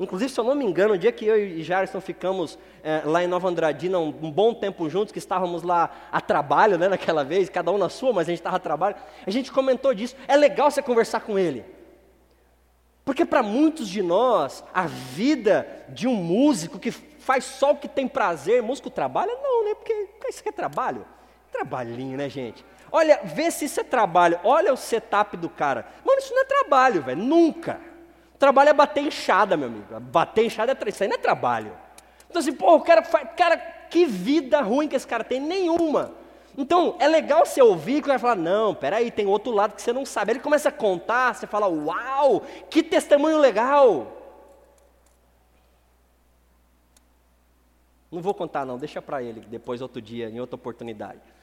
Inclusive, 0.00 0.32
se 0.32 0.40
eu 0.40 0.44
não 0.44 0.54
me 0.54 0.64
engano, 0.64 0.94
o 0.94 0.98
dia 0.98 1.12
que 1.12 1.26
eu 1.26 1.36
e 1.36 1.62
Jarson 1.62 2.00
ficamos 2.00 2.58
é, 2.82 3.02
lá 3.04 3.22
em 3.22 3.26
Nova 3.26 3.46
Andradina 3.46 3.98
um, 3.98 4.08
um, 4.08 4.30
bom 4.30 4.54
tempo 4.54 4.88
juntos, 4.88 5.12
que 5.12 5.18
estávamos 5.18 5.62
lá 5.62 6.08
a 6.10 6.18
trabalho, 6.18 6.78
né, 6.78 6.88
naquela 6.88 7.22
vez, 7.22 7.50
cada 7.50 7.70
um 7.70 7.76
na 7.76 7.90
sua, 7.90 8.10
mas 8.10 8.26
a 8.26 8.30
gente 8.30 8.38
estava 8.38 8.56
a 8.56 8.58
trabalho, 8.58 8.96
a 9.26 9.30
gente 9.30 9.52
comentou 9.52 9.92
disso. 9.92 10.16
É 10.26 10.34
legal 10.34 10.70
você 10.70 10.80
conversar 10.80 11.20
com 11.20 11.38
ele. 11.38 11.62
Porque 13.04 13.26
para 13.26 13.42
muitos 13.42 13.86
de 13.86 14.02
nós, 14.02 14.64
a 14.72 14.86
vida 14.86 15.84
de 15.90 16.08
um 16.08 16.14
músico 16.14 16.78
que 16.78 16.90
faz 16.90 17.44
só 17.44 17.72
o 17.72 17.76
que 17.76 17.86
tem 17.86 18.08
prazer, 18.08 18.62
músico 18.62 18.88
trabalha? 18.88 19.34
Não, 19.42 19.66
né? 19.66 19.74
Porque 19.74 19.92
isso 20.26 20.42
é 20.42 20.52
trabalho. 20.52 21.04
Trabalhinho, 21.52 22.16
né, 22.16 22.30
gente? 22.30 22.64
Olha, 22.96 23.18
vê 23.24 23.50
se 23.50 23.64
isso 23.64 23.80
é 23.80 23.82
trabalho. 23.82 24.38
Olha 24.44 24.72
o 24.72 24.76
setup 24.76 25.36
do 25.36 25.48
cara. 25.48 25.84
Mano, 26.04 26.20
isso 26.20 26.32
não 26.32 26.42
é 26.42 26.44
trabalho, 26.44 27.02
velho. 27.02 27.20
Nunca. 27.20 27.80
Trabalho 28.38 28.70
é 28.70 28.72
bater 28.72 29.02
enxada, 29.02 29.56
meu 29.56 29.66
amigo. 29.66 29.98
Bater 29.98 30.44
enxada 30.44 30.78
é 30.80 30.88
isso 30.88 31.02
aí 31.02 31.08
não 31.08 31.16
é 31.16 31.18
trabalho. 31.18 31.76
Então 32.30 32.38
assim, 32.38 32.52
pô, 32.52 32.76
o 32.76 32.80
cara 32.82 33.02
faz. 33.02 33.28
Cara, 33.36 33.56
que 33.56 34.06
vida 34.06 34.60
ruim 34.60 34.86
que 34.86 34.94
esse 34.94 35.08
cara 35.08 35.24
tem? 35.24 35.40
Nenhuma. 35.40 36.12
Então, 36.56 36.94
é 37.00 37.08
legal 37.08 37.44
você 37.44 37.60
ouvir 37.60 38.00
que 38.00 38.06
vai 38.06 38.16
falar, 38.16 38.36
não, 38.36 38.72
peraí, 38.76 39.10
tem 39.10 39.26
outro 39.26 39.50
lado 39.50 39.74
que 39.74 39.82
você 39.82 39.92
não 39.92 40.06
sabe. 40.06 40.30
Ele 40.30 40.38
começa 40.38 40.68
a 40.68 40.72
contar, 40.72 41.34
você 41.34 41.48
fala, 41.48 41.66
uau, 41.66 42.44
que 42.70 42.80
testemunho 42.80 43.38
legal. 43.38 44.06
Não 48.08 48.22
vou 48.22 48.34
contar 48.34 48.64
não, 48.64 48.78
deixa 48.78 49.02
para 49.02 49.20
ele 49.20 49.40
depois 49.40 49.82
outro 49.82 50.00
dia, 50.00 50.30
em 50.30 50.38
outra 50.38 50.54
oportunidade. 50.54 51.34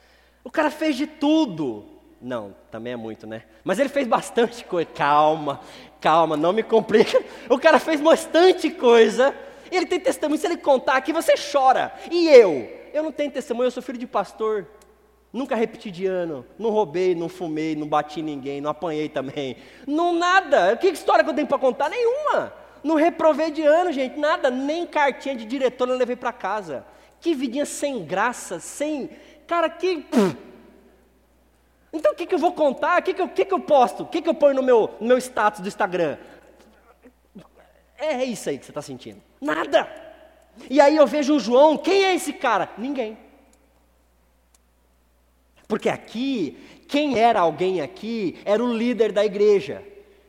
O 0.44 0.50
cara 0.50 0.70
fez 0.70 0.96
de 0.96 1.06
tudo. 1.06 1.84
Não, 2.20 2.54
também 2.70 2.92
é 2.92 2.96
muito, 2.96 3.26
né? 3.26 3.42
Mas 3.64 3.78
ele 3.78 3.88
fez 3.88 4.06
bastante 4.06 4.64
coisa. 4.64 4.88
Calma, 4.94 5.60
calma, 6.00 6.36
não 6.36 6.52
me 6.52 6.62
complica. 6.62 7.22
O 7.48 7.58
cara 7.58 7.78
fez 7.78 8.00
bastante 8.00 8.70
coisa. 8.70 9.34
Ele 9.70 9.86
tem 9.86 9.98
testemunho. 9.98 10.38
Se 10.38 10.46
ele 10.46 10.56
contar 10.56 10.96
aqui, 10.96 11.12
você 11.12 11.34
chora. 11.52 11.92
E 12.10 12.28
eu? 12.28 12.70
Eu 12.92 13.02
não 13.02 13.10
tenho 13.10 13.30
testemunho, 13.30 13.66
eu 13.66 13.70
sou 13.70 13.82
filho 13.82 13.98
de 13.98 14.06
pastor. 14.06 14.68
Nunca 15.32 15.56
repeti 15.56 15.90
de 15.90 16.06
ano. 16.06 16.44
Não 16.58 16.70
roubei, 16.70 17.14
não 17.14 17.28
fumei, 17.28 17.74
não 17.74 17.88
bati 17.88 18.20
ninguém, 18.20 18.60
não 18.60 18.70
apanhei 18.70 19.08
também. 19.08 19.56
Não 19.86 20.12
nada. 20.14 20.76
Que 20.76 20.88
história 20.88 21.24
que 21.24 21.30
eu 21.30 21.34
tenho 21.34 21.46
para 21.46 21.58
contar? 21.58 21.88
Nenhuma. 21.88 22.52
Não 22.84 22.96
reprovei 22.96 23.50
de 23.50 23.62
ano, 23.62 23.90
gente, 23.90 24.18
nada. 24.18 24.50
Nem 24.50 24.86
cartinha 24.86 25.34
de 25.34 25.44
diretor 25.44 25.88
eu 25.88 25.96
levei 25.96 26.16
para 26.16 26.32
casa. 26.32 26.84
Que 27.20 27.34
vidinha 27.34 27.64
sem 27.64 28.04
graça, 28.04 28.60
sem 28.60 29.08
Cara, 29.46 29.68
que. 29.68 30.06
Então 31.92 32.12
o 32.12 32.14
que, 32.14 32.26
que 32.26 32.34
eu 32.34 32.38
vou 32.38 32.52
contar? 32.52 33.00
O 33.00 33.02
que, 33.04 33.12
que, 33.12 33.20
eu, 33.20 33.28
que, 33.28 33.44
que 33.44 33.52
eu 33.52 33.60
posto? 33.60 34.04
O 34.04 34.06
que, 34.06 34.22
que 34.22 34.28
eu 34.28 34.34
ponho 34.34 34.54
no 34.54 34.62
meu, 34.62 34.94
no 35.00 35.08
meu 35.08 35.18
status 35.18 35.60
do 35.60 35.68
Instagram? 35.68 36.16
É, 37.98 38.14
é 38.14 38.24
isso 38.24 38.48
aí 38.48 38.58
que 38.58 38.64
você 38.64 38.70
está 38.70 38.80
sentindo. 38.80 39.20
Nada. 39.40 39.88
E 40.70 40.80
aí 40.80 40.96
eu 40.96 41.06
vejo 41.06 41.36
o 41.36 41.40
João, 41.40 41.76
quem 41.76 42.04
é 42.04 42.14
esse 42.14 42.32
cara? 42.32 42.70
Ninguém. 42.78 43.18
Porque 45.68 45.88
aqui, 45.88 46.84
quem 46.88 47.18
era 47.18 47.40
alguém 47.40 47.80
aqui 47.80 48.40
era 48.44 48.62
o 48.62 48.72
líder 48.72 49.12
da 49.12 49.24
igreja, 49.24 49.82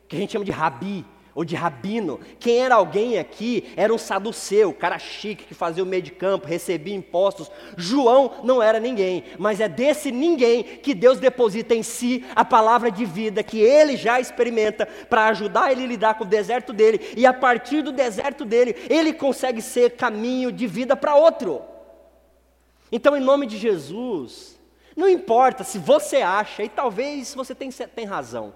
que 0.08 0.16
a 0.16 0.18
gente 0.18 0.32
chama 0.32 0.44
de 0.44 0.50
rabi 0.50 1.04
ou 1.34 1.44
de 1.44 1.56
rabino. 1.56 2.20
Quem 2.38 2.58
era 2.58 2.76
alguém 2.76 3.18
aqui 3.18 3.72
era 3.76 3.92
um 3.92 3.98
saduceu, 3.98 4.72
cara 4.72 4.98
chique 4.98 5.44
que 5.44 5.54
fazia 5.54 5.82
o 5.82 5.86
meio 5.86 6.02
de 6.02 6.12
campo, 6.12 6.46
recebia 6.46 6.94
impostos. 6.94 7.50
João 7.76 8.40
não 8.44 8.62
era 8.62 8.78
ninguém, 8.78 9.24
mas 9.38 9.60
é 9.60 9.68
desse 9.68 10.12
ninguém 10.12 10.62
que 10.62 10.94
Deus 10.94 11.18
deposita 11.18 11.74
em 11.74 11.82
si 11.82 12.24
a 12.34 12.44
palavra 12.44 12.90
de 12.90 13.04
vida 13.04 13.42
que 13.42 13.58
ele 13.58 13.96
já 13.96 14.20
experimenta 14.20 14.86
para 14.86 15.26
ajudar 15.26 15.72
ele 15.72 15.84
a 15.84 15.88
lidar 15.88 16.14
com 16.14 16.24
o 16.24 16.26
deserto 16.26 16.72
dele, 16.72 17.00
e 17.16 17.26
a 17.26 17.32
partir 17.32 17.82
do 17.82 17.92
deserto 17.92 18.44
dele, 18.44 18.76
ele 18.88 19.12
consegue 19.12 19.60
ser 19.60 19.90
caminho 19.90 20.52
de 20.52 20.66
vida 20.66 20.94
para 20.94 21.16
outro. 21.16 21.62
Então, 22.92 23.16
em 23.16 23.20
nome 23.20 23.46
de 23.46 23.56
Jesus, 23.56 24.58
não 24.96 25.08
importa 25.08 25.64
se 25.64 25.78
você 25.78 26.18
acha, 26.18 26.62
e 26.62 26.68
talvez 26.68 27.34
você 27.34 27.54
tenha, 27.54 27.72
tem 27.72 28.04
razão 28.04 28.52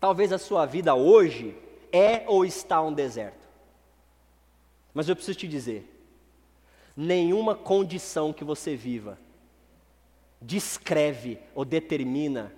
Talvez 0.00 0.32
a 0.32 0.38
sua 0.38 0.64
vida 0.64 0.94
hoje 0.94 1.56
é 1.92 2.24
ou 2.26 2.44
está 2.44 2.80
um 2.80 2.92
deserto. 2.92 3.48
Mas 4.94 5.08
eu 5.08 5.16
preciso 5.16 5.38
te 5.38 5.48
dizer: 5.48 5.88
nenhuma 6.96 7.54
condição 7.54 8.32
que 8.32 8.44
você 8.44 8.76
viva 8.76 9.18
descreve 10.40 11.38
ou 11.52 11.64
determina 11.64 12.52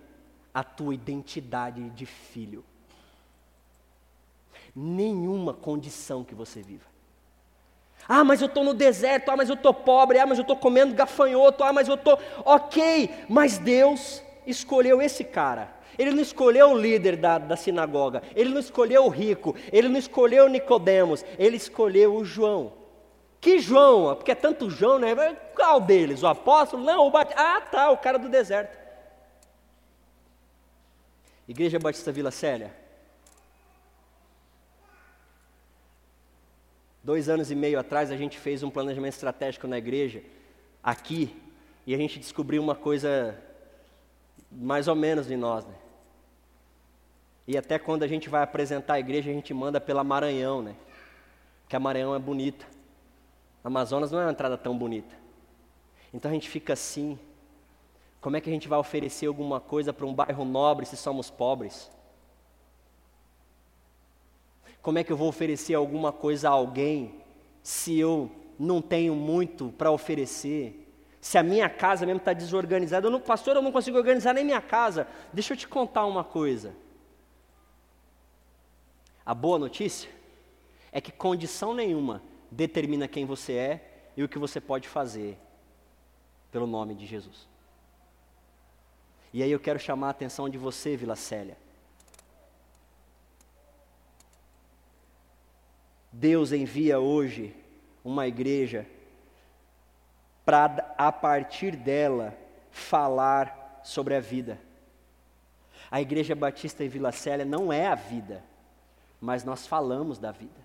a 0.52 0.62
tua 0.62 0.94
identidade 0.94 1.88
de 1.90 2.04
filho. 2.04 2.62
Nenhuma 4.76 5.54
condição 5.54 6.23
que 6.23 6.35
você 6.35 6.61
viva. 6.61 6.85
Ah, 8.06 8.23
mas 8.23 8.40
eu 8.40 8.49
estou 8.49 8.64
no 8.64 8.75
deserto, 8.75 9.30
ah, 9.30 9.37
mas 9.37 9.49
eu 9.49 9.54
estou 9.54 9.73
pobre, 9.73 10.18
ah, 10.18 10.26
mas 10.26 10.38
eu 10.38 10.42
estou 10.42 10.56
comendo 10.56 10.94
gafanhoto, 10.94 11.64
ah, 11.64 11.73
mas 11.73 11.88
eu 11.88 11.94
estou. 11.94 12.18
Ok, 12.44 13.11
mas 13.28 13.56
Deus 13.56 14.23
escolheu 14.47 15.00
esse 15.00 15.25
cara 15.25 15.79
ele 16.00 16.12
não 16.12 16.23
escolheu 16.23 16.71
o 16.71 16.78
líder 16.78 17.14
da, 17.14 17.37
da 17.37 17.54
sinagoga, 17.57 18.23
ele 18.35 18.49
não 18.49 18.59
escolheu 18.59 19.04
o 19.04 19.11
rico, 19.11 19.54
ele 19.71 19.87
não 19.87 19.99
escolheu 19.99 20.49
Nicodemos, 20.49 21.23
ele 21.38 21.59
escolheu 21.59 22.16
o 22.16 22.25
João. 22.25 22.73
Que 23.38 23.59
João? 23.59 24.16
Porque 24.16 24.30
é 24.30 24.35
tanto 24.35 24.71
João, 24.71 24.99
né? 24.99 25.14
Qual 25.54 25.78
deles? 25.78 26.23
O 26.23 26.26
apóstolo? 26.26 26.83
Não, 26.83 27.07
o 27.07 27.11
Batista. 27.11 27.38
Ah, 27.38 27.61
tá, 27.61 27.90
o 27.90 27.99
cara 27.99 28.19
do 28.19 28.30
deserto. 28.30 28.78
Igreja 31.47 31.78
Batista 31.78 32.11
Vila 32.11 32.30
Célia. 32.30 32.75
Dois 37.04 37.28
anos 37.28 37.50
e 37.50 37.54
meio 37.54 37.78
atrás 37.78 38.11
a 38.11 38.16
gente 38.16 38.38
fez 38.38 38.62
um 38.62 38.71
planejamento 38.71 39.12
estratégico 39.12 39.66
na 39.66 39.76
igreja, 39.76 40.23
aqui, 40.83 41.37
e 41.87 41.95
a 41.95 41.99
gente 41.99 42.19
descobriu 42.19 42.62
uma 42.62 42.75
coisa 42.75 43.38
mais 44.50 44.88
ou 44.88 44.95
menos 44.95 45.26
de 45.26 45.37
nós, 45.37 45.66
né? 45.66 45.75
E 47.50 47.59
até 47.59 47.80
quando 47.80 48.04
a 48.04 48.07
gente 48.07 48.28
vai 48.28 48.45
apresentar 48.45 48.95
a 48.95 49.00
igreja, 49.00 49.28
a 49.28 49.35
gente 49.35 49.52
manda 49.52 49.80
pela 49.80 50.04
Maranhão, 50.04 50.62
né? 50.62 50.76
Que 51.69 51.75
a 51.75 51.80
Maranhão 51.80 52.14
é 52.14 52.19
bonita. 52.21 52.64
Amazonas 53.64 54.12
não 54.12 54.21
é 54.21 54.25
uma 54.25 54.30
entrada 54.30 54.57
tão 54.57 54.78
bonita. 54.78 55.12
Então 56.14 56.30
a 56.30 56.35
gente 56.35 56.49
fica 56.49 56.75
assim. 56.75 57.19
Como 58.21 58.37
é 58.37 58.40
que 58.40 58.49
a 58.49 58.52
gente 58.52 58.69
vai 58.69 58.78
oferecer 58.78 59.26
alguma 59.26 59.59
coisa 59.59 59.92
para 59.92 60.07
um 60.07 60.14
bairro 60.14 60.45
nobre 60.45 60.87
se 60.87 60.97
somos 60.97 61.28
pobres? 61.28 61.90
Como 64.80 65.00
é 65.00 65.02
que 65.02 65.11
eu 65.11 65.16
vou 65.16 65.26
oferecer 65.26 65.75
alguma 65.75 66.12
coisa 66.12 66.49
a 66.50 66.52
alguém 66.52 67.16
se 67.64 67.99
eu 67.99 68.30
não 68.61 68.80
tenho 68.80 69.16
muito 69.16 69.75
para 69.76 69.90
oferecer? 69.90 70.88
Se 71.21 71.37
a 71.37 71.42
minha 71.42 71.69
casa 71.69 72.07
mesmo 72.07 72.19
está 72.19 72.33
desorganizada, 72.33 73.09
eu 73.09 73.11
não, 73.11 73.21
pastor, 73.21 73.57
eu 73.57 73.62
não 73.62 73.73
consigo 73.73 73.99
organizar 73.99 74.33
nem 74.33 74.45
minha 74.45 74.61
casa. 74.61 75.09
Deixa 75.33 75.54
eu 75.54 75.57
te 75.57 75.66
contar 75.66 76.07
uma 76.07 76.23
coisa. 76.23 76.76
A 79.30 79.34
boa 79.34 79.60
notícia 79.60 80.10
é 80.90 81.00
que 81.00 81.12
condição 81.12 81.72
nenhuma 81.72 82.20
determina 82.50 83.06
quem 83.06 83.25
você 83.25 83.52
é 83.52 84.10
e 84.16 84.25
o 84.25 84.28
que 84.28 84.40
você 84.40 84.60
pode 84.60 84.88
fazer 84.88 85.38
pelo 86.50 86.66
nome 86.66 86.96
de 86.96 87.06
Jesus. 87.06 87.46
E 89.32 89.40
aí 89.40 89.52
eu 89.52 89.60
quero 89.60 89.78
chamar 89.78 90.08
a 90.08 90.10
atenção 90.10 90.49
de 90.49 90.58
você, 90.58 90.96
Vila 90.96 91.14
Célia. 91.14 91.56
Deus 96.10 96.50
envia 96.50 96.99
hoje 96.99 97.54
uma 98.04 98.26
igreja 98.26 98.84
para, 100.44 100.92
a 100.99 101.12
partir 101.12 101.76
dela, 101.76 102.37
falar 102.72 103.80
sobre 103.84 104.16
a 104.16 104.20
vida. 104.20 104.60
A 105.88 106.00
Igreja 106.00 106.34
Batista 106.34 106.82
em 106.82 106.88
Vila 106.88 107.12
Célia 107.12 107.44
não 107.44 107.72
é 107.72 107.87
a 107.87 107.94
vida, 107.94 108.50
mas 109.20 109.44
nós 109.44 109.66
falamos 109.66 110.18
da 110.18 110.32
vida. 110.32 110.60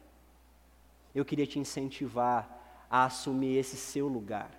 Eu 1.14 1.26
queria 1.26 1.46
te 1.46 1.60
incentivar 1.60 2.50
a 2.90 3.06
assumir 3.06 3.58
esse 3.58 3.76
seu 3.76 4.08
lugar. 4.08 4.50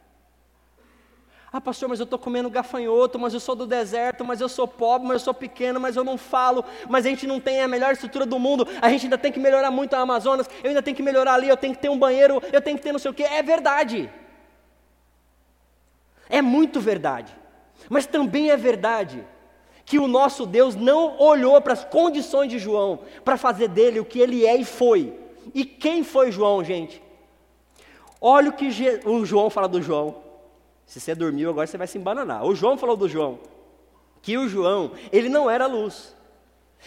Ah, 1.53 1.61
pastor, 1.61 1.89
mas 1.89 2.01
eu 2.01 2.05
estou 2.05 2.19
comendo 2.19 2.51
gafanhoto, 2.51 3.19
mas 3.19 3.33
eu 3.33 3.41
sou 3.41 3.55
do 3.55 3.67
deserto, 3.67 4.25
mas 4.25 4.41
eu 4.41 4.49
sou 4.49 4.69
pobre, 4.69 5.09
mas 5.09 5.21
eu 5.21 5.25
sou 5.25 5.35
pequeno, 5.35 5.81
mas 5.81 5.97
eu 5.97 6.05
não 6.05 6.19
falo, 6.19 6.65
mas 6.89 7.07
a 7.07 7.09
gente 7.09 7.27
não 7.27 7.41
tem 7.41 7.63
a 7.63 7.69
melhor 7.69 7.93
estrutura 7.93 8.27
do 8.27 8.39
mundo, 8.39 8.67
a 8.83 8.91
gente 8.91 9.07
ainda 9.07 9.17
tem 9.17 9.33
que 9.33 9.41
melhorar 9.41 9.71
muito 9.71 9.95
a 9.95 10.01
Amazonas, 10.01 10.49
eu 10.63 10.69
ainda 10.69 10.83
tenho 10.83 10.97
que 10.97 11.03
melhorar 11.03 11.35
ali, 11.35 11.49
eu 11.49 11.57
tenho 11.57 11.75
que 11.75 11.81
ter 11.81 11.89
um 11.89 11.99
banheiro, 11.99 12.43
eu 12.53 12.61
tenho 12.61 12.77
que 12.77 12.83
ter 12.83 12.93
não 12.93 12.99
sei 12.99 13.11
o 13.11 13.15
quê. 13.15 13.23
É 13.23 13.43
verdade. 13.43 14.11
É 16.29 16.43
muito 16.43 16.81
verdade. 16.81 17.35
Mas 17.89 18.07
também 18.07 18.51
é 18.51 18.57
verdade 18.57 19.25
que 19.87 20.01
o 20.01 20.09
nosso 20.09 20.45
Deus 20.45 20.75
não 20.75 21.17
olhou 21.19 21.59
para 21.63 21.73
as 21.73 21.85
condições 21.85 22.51
de 22.51 22.59
João 22.59 22.99
para 23.25 23.39
fazer 23.39 23.69
dele 23.69 24.01
o 24.01 24.05
que 24.05 24.19
ele 24.19 24.45
é 24.45 24.57
e 24.57 24.65
foi. 24.65 25.15
E 25.55 25.65
quem 25.65 26.03
foi 26.03 26.33
João, 26.33 26.63
gente? 26.65 27.01
Olha 28.21 28.51
o 28.51 28.53
que 28.53 28.69
Je 28.71 29.01
o 29.05 29.25
João 29.25 29.49
fala 29.49 29.69
do 29.69 29.81
João. 29.81 30.17
Se 30.85 31.01
você 31.01 31.15
dormiu, 31.15 31.51
agora 31.51 31.69
você 31.69 31.79
vai 31.79 31.87
se 31.87 31.99
embananar. 31.99 32.45
O 32.45 32.55
João 32.55 32.77
falou 32.77 32.97
do 32.97 33.09
João. 33.09 33.39
Que 34.21 34.37
o 34.37 34.49
João, 34.49 34.91
ele 35.13 35.29
não 35.29 35.49
era 35.49 35.67
luz. 35.67 36.17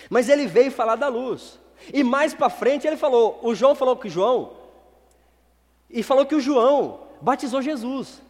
Mas 0.09 0.27
ele 0.27 0.45
veio 0.45 0.69
falar 0.69 0.97
da 0.97 1.07
luz. 1.07 1.57
E 1.93 2.03
mais 2.03 2.33
para 2.33 2.49
frente 2.49 2.85
ele 2.85 2.97
falou, 2.97 3.39
o 3.41 3.55
João 3.55 3.75
falou 3.75 3.95
que 3.95 4.09
João, 4.09 4.51
e 5.89 6.03
falou 6.03 6.25
que 6.25 6.35
o 6.35 6.41
João 6.41 6.99
batizou 7.21 7.61
Jesus. 7.61 8.21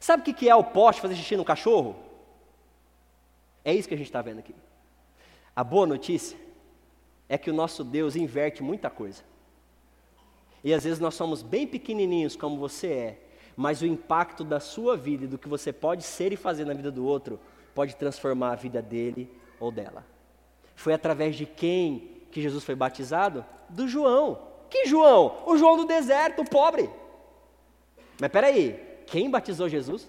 Sabe 0.00 0.22
o 0.22 0.34
que 0.34 0.48
é 0.48 0.54
o 0.54 0.64
poste 0.64 1.02
fazer 1.02 1.14
xixi 1.14 1.36
no 1.36 1.44
cachorro? 1.44 1.94
É 3.64 3.72
isso 3.74 3.88
que 3.88 3.94
a 3.94 3.96
gente 3.96 4.06
está 4.06 4.22
vendo 4.22 4.38
aqui. 4.38 4.54
A 5.54 5.62
boa 5.62 5.86
notícia 5.86 6.36
é 7.28 7.38
que 7.38 7.50
o 7.50 7.54
nosso 7.54 7.84
Deus 7.84 8.16
inverte 8.16 8.62
muita 8.62 8.90
coisa. 8.90 9.22
E 10.64 10.72
às 10.72 10.84
vezes 10.84 10.98
nós 10.98 11.14
somos 11.14 11.42
bem 11.42 11.66
pequenininhos 11.66 12.36
como 12.36 12.56
você 12.58 12.86
é, 12.88 13.18
mas 13.56 13.82
o 13.82 13.86
impacto 13.86 14.44
da 14.44 14.60
sua 14.60 14.96
vida 14.96 15.24
e 15.24 15.28
do 15.28 15.38
que 15.38 15.48
você 15.48 15.72
pode 15.72 16.02
ser 16.02 16.32
e 16.32 16.36
fazer 16.36 16.64
na 16.64 16.74
vida 16.74 16.90
do 16.90 17.04
outro 17.04 17.38
pode 17.74 17.96
transformar 17.96 18.52
a 18.52 18.56
vida 18.56 18.80
dele 18.80 19.30
ou 19.58 19.70
dela. 19.70 20.04
Foi 20.74 20.92
através 20.92 21.36
de 21.36 21.46
quem 21.46 22.22
que 22.30 22.40
Jesus 22.40 22.64
foi 22.64 22.74
batizado? 22.74 23.44
Do 23.68 23.86
João. 23.86 24.48
Que 24.70 24.86
João? 24.86 25.42
O 25.46 25.56
João 25.56 25.76
do 25.76 25.84
deserto, 25.84 26.42
o 26.42 26.48
pobre. 26.48 26.88
Mas 28.20 28.30
peraí, 28.30 28.80
quem 29.06 29.30
batizou 29.30 29.68
Jesus? 29.68 30.08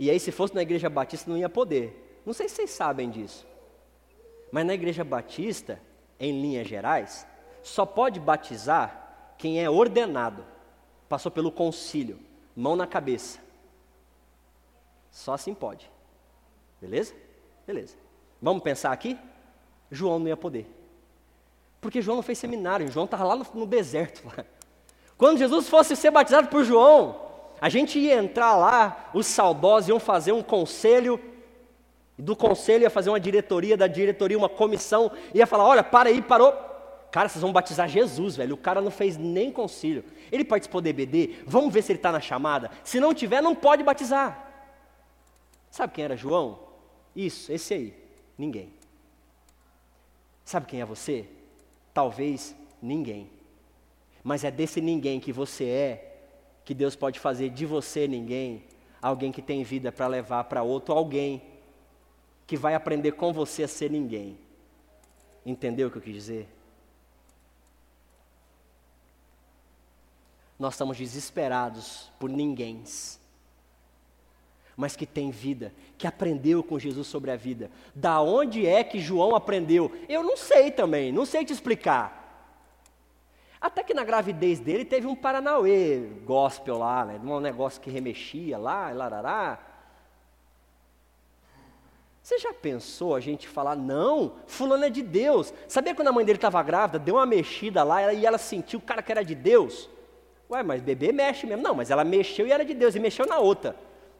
E 0.00 0.08
aí, 0.08 0.18
se 0.18 0.32
fosse 0.32 0.54
na 0.54 0.62
igreja 0.62 0.88
batista, 0.88 1.30
não 1.30 1.36
ia 1.36 1.48
poder. 1.50 2.22
Não 2.24 2.32
sei 2.32 2.48
se 2.48 2.54
vocês 2.56 2.70
sabem 2.70 3.10
disso. 3.10 3.46
Mas 4.50 4.64
na 4.64 4.72
igreja 4.72 5.04
batista, 5.04 5.78
em 6.18 6.40
linhas 6.40 6.66
gerais, 6.66 7.26
só 7.62 7.84
pode 7.84 8.18
batizar 8.18 9.34
quem 9.36 9.62
é 9.62 9.68
ordenado, 9.68 10.42
passou 11.06 11.30
pelo 11.30 11.52
concílio, 11.52 12.18
mão 12.56 12.74
na 12.74 12.86
cabeça. 12.86 13.40
Só 15.10 15.34
assim 15.34 15.52
pode. 15.52 15.90
Beleza? 16.80 17.14
Beleza. 17.66 17.94
Vamos 18.40 18.62
pensar 18.62 18.92
aqui? 18.92 19.18
João 19.90 20.18
não 20.18 20.28
ia 20.28 20.36
poder. 20.36 20.66
Porque 21.78 22.00
João 22.00 22.16
não 22.16 22.22
fez 22.22 22.38
seminário, 22.38 22.90
João 22.90 23.04
estava 23.04 23.24
lá 23.24 23.36
no, 23.36 23.46
no 23.52 23.66
deserto. 23.66 24.22
Quando 25.18 25.36
Jesus 25.36 25.68
fosse 25.68 25.94
ser 25.94 26.10
batizado 26.10 26.48
por 26.48 26.64
João, 26.64 27.29
a 27.60 27.68
gente 27.68 27.98
ia 27.98 28.14
entrar 28.14 28.56
lá, 28.56 29.10
os 29.12 29.26
saudosos 29.26 29.88
iam 29.88 30.00
fazer 30.00 30.32
um 30.32 30.42
conselho, 30.42 31.20
do 32.18 32.34
conselho 32.36 32.82
ia 32.82 32.90
fazer 32.90 33.10
uma 33.10 33.20
diretoria, 33.20 33.76
da 33.76 33.86
diretoria 33.86 34.36
uma 34.38 34.48
comissão, 34.48 35.10
ia 35.34 35.46
falar: 35.46 35.66
olha, 35.66 35.82
para 35.82 36.08
aí, 36.08 36.22
parou. 36.22 36.52
Cara, 37.10 37.28
vocês 37.28 37.42
vão 37.42 37.52
batizar 37.52 37.88
Jesus, 37.88 38.36
velho. 38.36 38.54
O 38.54 38.58
cara 38.58 38.80
não 38.80 38.90
fez 38.90 39.16
nem 39.16 39.50
concílio. 39.50 40.04
Ele 40.30 40.44
participou 40.44 40.80
do 40.80 40.88
EBD, 40.88 41.42
vamos 41.44 41.74
ver 41.74 41.82
se 41.82 41.90
ele 41.90 41.98
está 41.98 42.12
na 42.12 42.20
chamada. 42.20 42.70
Se 42.84 43.00
não 43.00 43.12
tiver, 43.12 43.42
não 43.42 43.54
pode 43.54 43.82
batizar. 43.82 44.48
Sabe 45.70 45.92
quem 45.92 46.04
era 46.04 46.16
João? 46.16 46.60
Isso, 47.14 47.50
esse 47.52 47.74
aí. 47.74 47.94
Ninguém. 48.38 48.72
Sabe 50.44 50.66
quem 50.66 50.80
é 50.80 50.84
você? 50.84 51.26
Talvez 51.92 52.54
Ninguém. 52.80 53.30
Mas 54.22 54.44
é 54.44 54.50
desse 54.50 54.80
ninguém 54.80 55.20
que 55.20 55.32
você 55.32 55.64
é, 55.64 56.09
que 56.70 56.74
Deus 56.74 56.94
pode 56.94 57.18
fazer 57.18 57.50
de 57.50 57.66
você 57.66 58.06
ninguém, 58.06 58.62
alguém 59.02 59.32
que 59.32 59.42
tem 59.42 59.64
vida 59.64 59.90
para 59.90 60.06
levar 60.06 60.44
para 60.44 60.62
outro 60.62 60.94
alguém, 60.94 61.42
que 62.46 62.56
vai 62.56 62.76
aprender 62.76 63.10
com 63.10 63.32
você 63.32 63.64
a 63.64 63.68
ser 63.68 63.90
ninguém. 63.90 64.38
Entendeu 65.44 65.88
o 65.88 65.90
que 65.90 65.98
eu 65.98 66.02
quis 66.02 66.14
dizer? 66.14 66.48
Nós 70.56 70.74
estamos 70.74 70.96
desesperados 70.96 72.08
por 72.20 72.30
ninguém, 72.30 72.84
mas 74.76 74.94
que 74.94 75.06
tem 75.06 75.32
vida, 75.32 75.74
que 75.98 76.06
aprendeu 76.06 76.62
com 76.62 76.78
Jesus 76.78 77.08
sobre 77.08 77.32
a 77.32 77.36
vida. 77.36 77.68
Da 77.92 78.22
onde 78.22 78.64
é 78.64 78.84
que 78.84 79.00
João 79.00 79.34
aprendeu? 79.34 79.90
Eu 80.08 80.22
não 80.22 80.36
sei 80.36 80.70
também, 80.70 81.10
não 81.10 81.26
sei 81.26 81.44
te 81.44 81.52
explicar. 81.52 82.19
Até 83.70 83.84
que 83.84 83.94
na 83.94 84.02
gravidez 84.02 84.58
dele 84.58 84.84
teve 84.84 85.06
um 85.06 85.14
Paranauê 85.14 86.00
gospel 86.24 86.76
lá, 86.76 87.04
né? 87.04 87.20
um 87.22 87.38
negócio 87.38 87.80
que 87.80 87.88
remexia 87.88 88.58
lá, 88.58 88.90
larará. 88.90 89.60
Você 92.20 92.36
já 92.40 92.52
pensou 92.52 93.14
a 93.14 93.20
gente 93.20 93.46
falar, 93.46 93.76
não, 93.76 94.32
fulano 94.48 94.84
é 94.84 94.90
de 94.90 95.02
Deus. 95.02 95.54
Sabia 95.68 95.94
quando 95.94 96.08
a 96.08 96.12
mãe 96.12 96.24
dele 96.24 96.36
estava 96.36 96.60
grávida, 96.64 96.98
deu 96.98 97.14
uma 97.14 97.24
mexida 97.24 97.84
lá 97.84 98.12
e 98.12 98.26
ela 98.26 98.38
sentiu 98.38 98.80
o 98.80 98.82
cara 98.82 99.04
que 99.04 99.12
era 99.12 99.24
de 99.24 99.36
Deus? 99.36 99.88
Ué, 100.50 100.64
mas 100.64 100.82
bebê 100.82 101.12
mexe 101.12 101.46
mesmo. 101.46 101.62
Não, 101.62 101.76
mas 101.76 101.92
ela 101.92 102.02
mexeu 102.02 102.48
e 102.48 102.52
era 102.52 102.64
de 102.64 102.74
Deus, 102.74 102.96
e 102.96 102.98
mexeu 102.98 103.24
na 103.24 103.38
outra. 103.38 103.76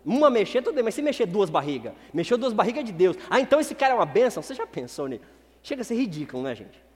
Uma 0.07 0.31
mexer, 0.31 0.63
tudo 0.63 0.77
bem, 0.77 0.85
mas 0.85 0.95
se 0.95 1.03
mexer 1.03 1.27
duas 1.27 1.51
barrigas, 1.51 1.93
mexeu 2.15 2.39
duas 2.39 2.53
barrigas 2.53 2.85
de 2.85 2.93
Deus. 2.93 3.17
Ah, 3.29 3.41
então 3.41 3.59
esse 3.59 3.75
cara 3.75 3.95
é 3.95 3.97
uma 3.97 4.07
bênção? 4.07 4.45
Você 4.45 4.55
já 4.55 4.65
pensou 4.65 5.09
nisso? 5.09 5.25
Chega 5.61 5.83
a 5.83 5.85
ser 5.85 5.97
ridículo, 5.97 6.45
né, 6.45 6.55
gente? 6.55 6.90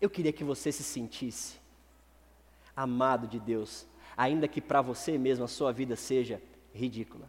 Eu 0.00 0.10
queria 0.10 0.32
que 0.32 0.44
você 0.44 0.70
se 0.70 0.82
sentisse 0.82 1.56
amado 2.76 3.26
de 3.26 3.38
Deus, 3.38 3.86
ainda 4.16 4.48
que 4.48 4.60
para 4.60 4.82
você 4.82 5.16
mesmo 5.16 5.44
a 5.44 5.48
sua 5.48 5.72
vida 5.72 5.96
seja 5.96 6.42
ridícula. 6.74 7.28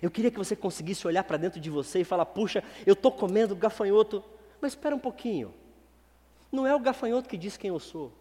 Eu 0.00 0.10
queria 0.10 0.30
que 0.30 0.38
você 0.38 0.56
conseguisse 0.56 1.06
olhar 1.06 1.24
para 1.24 1.36
dentro 1.36 1.60
de 1.60 1.70
você 1.70 2.00
e 2.00 2.04
falar: 2.04 2.26
puxa, 2.26 2.62
eu 2.86 2.94
estou 2.94 3.12
comendo 3.12 3.54
gafanhoto, 3.54 4.24
mas 4.60 4.72
espera 4.72 4.94
um 4.94 5.00
pouquinho. 5.00 5.54
Não 6.50 6.66
é 6.66 6.74
o 6.74 6.80
gafanhoto 6.80 7.28
que 7.28 7.36
diz 7.36 7.56
quem 7.56 7.68
eu 7.68 7.80
sou. 7.80 8.12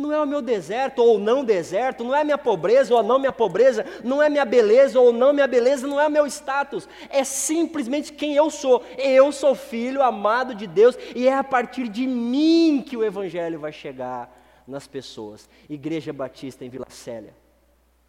Não 0.00 0.12
é 0.12 0.18
o 0.20 0.26
meu 0.26 0.40
deserto 0.40 1.00
ou 1.00 1.18
não 1.18 1.44
deserto, 1.44 2.02
não 2.02 2.14
é 2.14 2.24
minha 2.24 2.38
pobreza 2.38 2.94
ou 2.94 3.02
não 3.02 3.18
minha 3.18 3.32
pobreza, 3.32 3.84
não 4.02 4.22
é 4.22 4.30
minha 4.30 4.46
beleza 4.46 4.98
ou 4.98 5.12
não 5.12 5.32
minha 5.32 5.46
beleza, 5.46 5.86
não 5.86 6.00
é 6.00 6.08
meu 6.08 6.26
status, 6.26 6.88
é 7.10 7.22
simplesmente 7.22 8.12
quem 8.12 8.34
eu 8.34 8.50
sou. 8.50 8.82
Eu 8.96 9.30
sou 9.30 9.54
filho 9.54 10.02
amado 10.02 10.54
de 10.54 10.66
Deus 10.66 10.96
e 11.14 11.28
é 11.28 11.36
a 11.36 11.44
partir 11.44 11.86
de 11.86 12.06
mim 12.06 12.82
que 12.84 12.96
o 12.96 13.04
Evangelho 13.04 13.60
vai 13.60 13.72
chegar 13.72 14.34
nas 14.66 14.86
pessoas. 14.86 15.48
Igreja 15.68 16.14
Batista 16.14 16.64
em 16.64 16.70
Vila 16.70 16.86
Célia, 16.88 17.34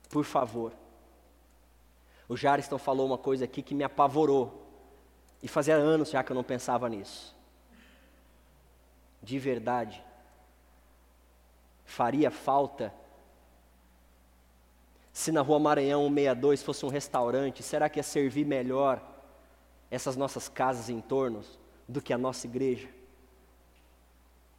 por 0.09 0.23
favor. 0.23 0.71
O 2.29 2.37
Jariston 2.37 2.77
falou 2.77 3.05
uma 3.05 3.17
coisa 3.17 3.43
aqui 3.43 3.61
que 3.61 3.75
me 3.75 3.83
apavorou, 3.83 4.65
e 5.43 5.47
fazia 5.47 5.75
anos 5.75 6.11
já 6.11 6.23
que 6.23 6.31
eu 6.31 6.35
não 6.35 6.43
pensava 6.43 6.87
nisso. 6.87 7.35
De 9.21 9.37
verdade, 9.37 10.01
faria 11.85 12.31
falta 12.31 12.93
se 15.13 15.31
na 15.31 15.41
rua 15.41 15.59
Maranhão 15.59 16.03
162 16.03 16.63
fosse 16.63 16.85
um 16.85 16.89
restaurante, 16.89 17.61
será 17.61 17.89
que 17.89 17.99
ia 17.99 18.03
servir 18.03 18.45
melhor 18.45 19.01
essas 19.89 20.15
nossas 20.15 20.47
casas 20.47 20.89
em 20.89 21.01
torno 21.01 21.41
do 21.87 22.01
que 22.01 22.13
a 22.13 22.17
nossa 22.17 22.47
igreja? 22.47 22.87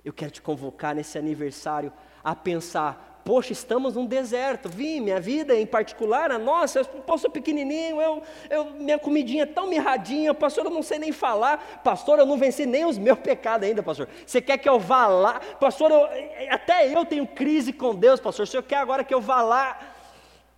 Eu 0.05 0.13
quero 0.13 0.31
te 0.31 0.43
convocar 0.43 0.95
nesse 0.95 1.17
aniversário 1.17 1.93
a 2.23 2.35
pensar 2.35 3.12
poxa, 3.25 3.53
estamos 3.53 3.95
num 3.95 4.07
deserto, 4.07 4.69
vi, 4.69 5.01
minha 5.01 5.21
vida 5.21 5.55
em 5.55 5.67
particular, 5.67 6.31
a 6.31 6.39
nossa, 6.39 6.81
eu 6.81 7.19
sou 7.19 7.31
pequenininho, 7.31 8.01
eu, 8.01 8.23
eu, 8.51 8.65
minha 8.73 8.99
comidinha 8.99 9.45
é 9.45 9.47
tão 9.47 9.69
mirradinha, 9.69 10.35
pastor, 10.35 10.65
eu 10.65 10.71
não 10.71 10.83
sei 10.83 10.99
nem 10.99 11.13
falar, 11.13 11.81
pastor, 11.85 12.19
eu 12.19 12.27
não 12.27 12.37
venci 12.37 12.67
nem 12.67 12.85
os 12.85 12.99
meus 12.99 13.19
pecados 13.19 13.67
ainda, 13.67 13.83
pastor, 13.83 14.09
você 14.27 14.41
quer 14.41 14.59
que 14.59 14.69
eu 14.69 14.79
vá 14.79 15.07
lá, 15.07 15.41
pastor, 15.61 15.91
eu, 15.91 16.09
até 16.51 16.93
eu 16.93 17.05
tenho 17.05 17.27
crise 17.27 17.73
com 17.73 17.95
Deus, 17.95 18.19
pastor, 18.19 18.45
o 18.45 18.47
senhor 18.47 18.63
quer 18.63 18.77
agora 18.77 19.05
que 19.05 19.15
eu 19.15 19.21
vá 19.21 19.43
lá, 19.43 19.79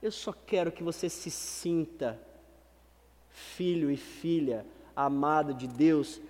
eu 0.02 0.10
só 0.10 0.32
quero 0.46 0.72
que 0.72 0.82
você 0.82 1.08
se 1.08 1.30
sinta 1.30 2.18
filho 3.30 3.90
e 3.90 3.96
filha 3.96 4.64
amado 4.96 5.52
de 5.52 5.66
Deus, 5.66 6.20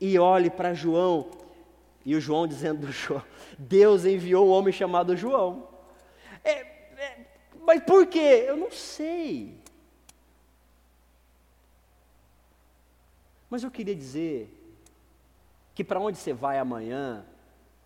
e 0.00 0.18
olhe 0.18 0.50
para 0.50 0.74
João 0.74 1.41
e 2.04 2.14
o 2.16 2.20
João 2.20 2.46
dizendo 2.46 2.86
do 2.86 2.92
João, 2.92 3.22
Deus 3.58 4.04
enviou 4.04 4.48
um 4.48 4.50
homem 4.50 4.72
chamado 4.72 5.16
João. 5.16 5.68
É, 6.42 6.50
é, 6.50 7.26
mas 7.60 7.82
por 7.84 8.06
quê? 8.06 8.44
Eu 8.46 8.56
não 8.56 8.70
sei. 8.70 9.60
Mas 13.48 13.62
eu 13.62 13.70
queria 13.70 13.94
dizer 13.94 14.50
que 15.74 15.84
para 15.84 16.00
onde 16.00 16.18
você 16.18 16.32
vai 16.32 16.58
amanhã, 16.58 17.24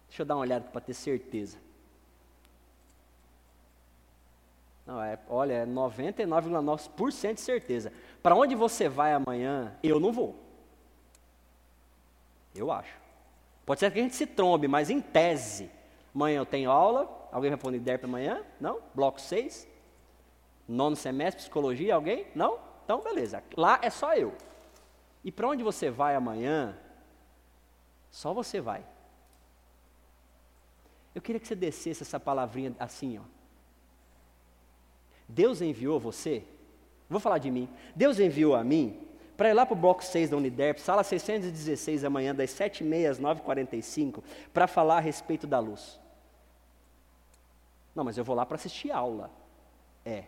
deixa 0.09 0.23
eu 0.23 0.27
dar 0.27 0.37
uma 0.37 0.43
olhada 0.43 0.65
para 0.69 0.81
ter 0.81 0.95
certeza. 0.95 1.59
Não, 4.87 5.03
é, 5.03 5.19
olha, 5.29 5.53
é 5.53 5.67
99,9% 5.67 7.35
de 7.35 7.41
certeza. 7.41 7.93
Para 8.23 8.37
onde 8.37 8.55
você 8.55 8.89
vai 8.89 9.13
amanhã, 9.13 9.77
eu 9.83 9.99
não 9.99 10.13
vou. 10.13 10.37
Eu 12.55 12.71
acho. 12.71 13.06
Pode 13.67 13.81
ser 13.81 13.91
que 13.91 13.99
a 13.99 14.03
gente 14.03 14.15
se 14.15 14.27
trombe, 14.27 14.69
mas 14.69 14.89
em 14.89 15.01
tese. 15.01 15.69
Amanhã 16.15 16.39
eu 16.39 16.47
tenho 16.47 16.71
aula. 16.71 17.29
Alguém 17.33 17.51
vai 17.51 17.59
pôr 17.59 17.75
IDERP 17.75 18.05
amanhã? 18.05 18.43
Não? 18.61 18.81
Bloco 18.95 19.21
6? 19.21 19.69
Nono 20.69 20.95
semestre, 20.95 21.43
psicologia? 21.43 21.97
Alguém? 21.97 22.29
Não? 22.35 22.59
Então, 22.85 23.03
beleza. 23.03 23.43
Lá 23.57 23.81
é 23.83 23.91
só 23.91 24.15
eu. 24.15 24.33
E 25.25 25.33
para 25.33 25.49
onde 25.49 25.65
você 25.65 25.91
vai 25.91 26.15
amanhã? 26.15 26.79
Só 28.09 28.33
você 28.33 28.61
vai. 28.61 28.87
Eu 31.13 31.21
queria 31.21 31.41
que 31.41 31.49
você 31.49 31.57
descesse 31.57 32.05
essa 32.05 32.21
palavrinha 32.21 32.75
assim, 32.79 33.19
ó. 33.19 33.23
Deus 35.29 35.61
enviou 35.61 35.99
você? 35.99 36.45
Vou 37.11 37.19
falar 37.19 37.39
de 37.39 37.51
mim. 37.51 37.69
Deus 37.95 38.21
enviou 38.21 38.55
a 38.55 38.63
mim 38.63 39.06
para 39.37 39.51
ir 39.51 39.53
lá 39.53 39.67
para 39.67 39.75
o 39.75 39.79
bloco 39.79 40.05
6 40.05 40.31
da 40.31 40.37
Uniderp, 40.37 40.79
sala 40.79 41.05
616 41.05 42.05
amanhã, 42.05 42.35
das 42.35 42.51
7h30 42.51 43.11
às 43.11 43.21
9h45, 43.21 44.23
para 44.53 44.67
falar 44.67 44.97
a 44.97 45.01
respeito 45.01 45.47
da 45.47 45.59
luz. 45.59 46.01
Não, 47.95 48.05
mas 48.05 48.17
eu 48.17 48.25
vou 48.25 48.35
lá 48.35 48.45
para 48.45 48.57
assistir 48.57 48.91
aula. 48.91 49.31
É. 50.05 50.25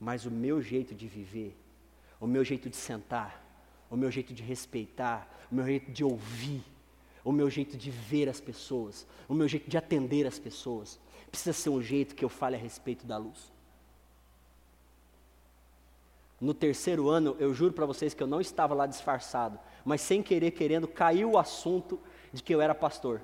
Mas 0.00 0.24
o 0.26 0.30
meu 0.30 0.62
jeito 0.62 0.94
de 0.94 1.06
viver, 1.06 1.56
o 2.20 2.26
meu 2.26 2.44
jeito 2.44 2.68
de 2.70 2.76
sentar, 2.76 3.44
o 3.90 3.96
meu 3.96 4.10
jeito 4.10 4.32
de 4.32 4.42
respeitar, 4.42 5.28
o 5.50 5.54
meu 5.54 5.66
jeito 5.66 5.90
de 5.90 6.04
ouvir, 6.04 6.62
o 7.24 7.32
meu 7.32 7.50
jeito 7.50 7.76
de 7.76 7.90
ver 7.90 8.28
as 8.28 8.40
pessoas, 8.40 9.06
o 9.28 9.34
meu 9.34 9.48
jeito 9.48 9.68
de 9.68 9.76
atender 9.76 10.26
as 10.26 10.38
pessoas, 10.38 10.98
precisa 11.30 11.52
ser 11.52 11.70
um 11.70 11.82
jeito 11.82 12.14
que 12.14 12.24
eu 12.24 12.28
fale 12.28 12.56
a 12.56 12.58
respeito 12.58 13.06
da 13.06 13.16
luz. 13.16 13.52
No 16.40 16.54
terceiro 16.54 17.08
ano, 17.08 17.36
eu 17.38 17.52
juro 17.52 17.72
para 17.72 17.86
vocês 17.86 18.14
que 18.14 18.22
eu 18.22 18.26
não 18.26 18.40
estava 18.40 18.74
lá 18.74 18.86
disfarçado, 18.86 19.58
mas 19.84 20.00
sem 20.00 20.22
querer, 20.22 20.52
querendo, 20.52 20.86
caiu 20.86 21.32
o 21.32 21.38
assunto 21.38 21.98
de 22.32 22.42
que 22.42 22.54
eu 22.54 22.60
era 22.60 22.74
pastor. 22.74 23.20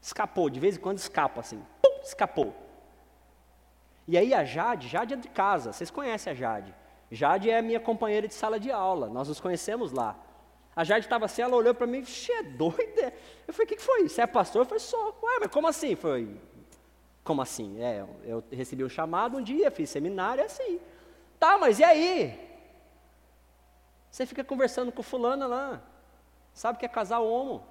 Escapou, 0.00 0.50
de 0.50 0.60
vez 0.60 0.76
em 0.76 0.80
quando 0.80 0.98
escapa 0.98 1.40
assim, 1.40 1.62
pum, 1.82 2.00
escapou. 2.02 2.54
E 4.06 4.16
aí 4.18 4.34
a 4.34 4.44
Jade, 4.44 4.88
Jade 4.88 5.14
é 5.14 5.16
de 5.16 5.28
casa, 5.28 5.72
vocês 5.72 5.90
conhecem 5.90 6.32
a 6.32 6.36
Jade. 6.36 6.74
Jade 7.10 7.50
é 7.50 7.62
minha 7.62 7.80
companheira 7.80 8.28
de 8.28 8.34
sala 8.34 8.60
de 8.60 8.70
aula, 8.70 9.08
nós 9.08 9.28
nos 9.28 9.40
conhecemos 9.40 9.92
lá. 9.92 10.16
A 10.76 10.84
Jade 10.84 11.06
estava 11.06 11.24
assim, 11.24 11.42
ela 11.42 11.56
olhou 11.56 11.74
para 11.74 11.86
mim, 11.86 12.04
xe, 12.04 12.30
é 12.32 12.42
doida. 12.42 13.12
Eu 13.46 13.52
falei, 13.52 13.64
o 13.64 13.68
que, 13.68 13.76
que 13.76 13.82
foi? 13.82 14.08
Você 14.08 14.20
é 14.20 14.26
pastor? 14.26 14.62
Eu 14.62 14.66
falei, 14.66 14.78
sou. 14.78 15.18
Ué, 15.22 15.38
mas 15.40 15.50
como 15.50 15.66
assim? 15.66 15.96
Foi, 15.96 16.36
como 17.24 17.42
assim? 17.42 17.80
É, 17.82 18.06
eu 18.24 18.44
recebi 18.52 18.84
um 18.84 18.88
chamado 18.88 19.38
um 19.38 19.42
dia, 19.42 19.70
fiz 19.70 19.90
seminário, 19.90 20.42
é 20.42 20.44
assim. 20.44 20.78
Tá, 21.38 21.56
mas 21.58 21.78
e 21.78 21.84
aí? 21.84 22.48
Você 24.10 24.26
fica 24.26 24.42
conversando 24.42 24.90
com 24.90 25.02
fulano 25.02 25.46
lá, 25.46 25.80
sabe 26.52 26.78
que 26.78 26.84
é 26.84 26.88
casal 26.88 27.26
homo. 27.26 27.64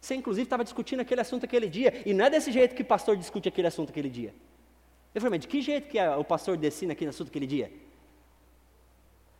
Você 0.00 0.14
inclusive 0.14 0.44
estava 0.44 0.62
discutindo 0.62 1.00
aquele 1.00 1.20
assunto 1.20 1.44
aquele 1.44 1.68
dia, 1.68 2.02
e 2.06 2.14
não 2.14 2.26
é 2.26 2.30
desse 2.30 2.52
jeito 2.52 2.74
que 2.74 2.82
o 2.82 2.84
pastor 2.84 3.16
discute 3.16 3.48
aquele 3.48 3.66
assunto 3.66 3.90
aquele 3.90 4.08
dia. 4.08 4.34
Eu 5.14 5.20
falei, 5.20 5.38
mas 5.38 5.40
de 5.40 5.48
que 5.48 5.60
jeito 5.60 5.88
que 5.88 5.98
o 6.00 6.24
pastor 6.24 6.56
descina 6.56 6.92
aquele 6.92 7.10
assunto 7.10 7.28
aquele 7.28 7.46
dia? 7.46 7.72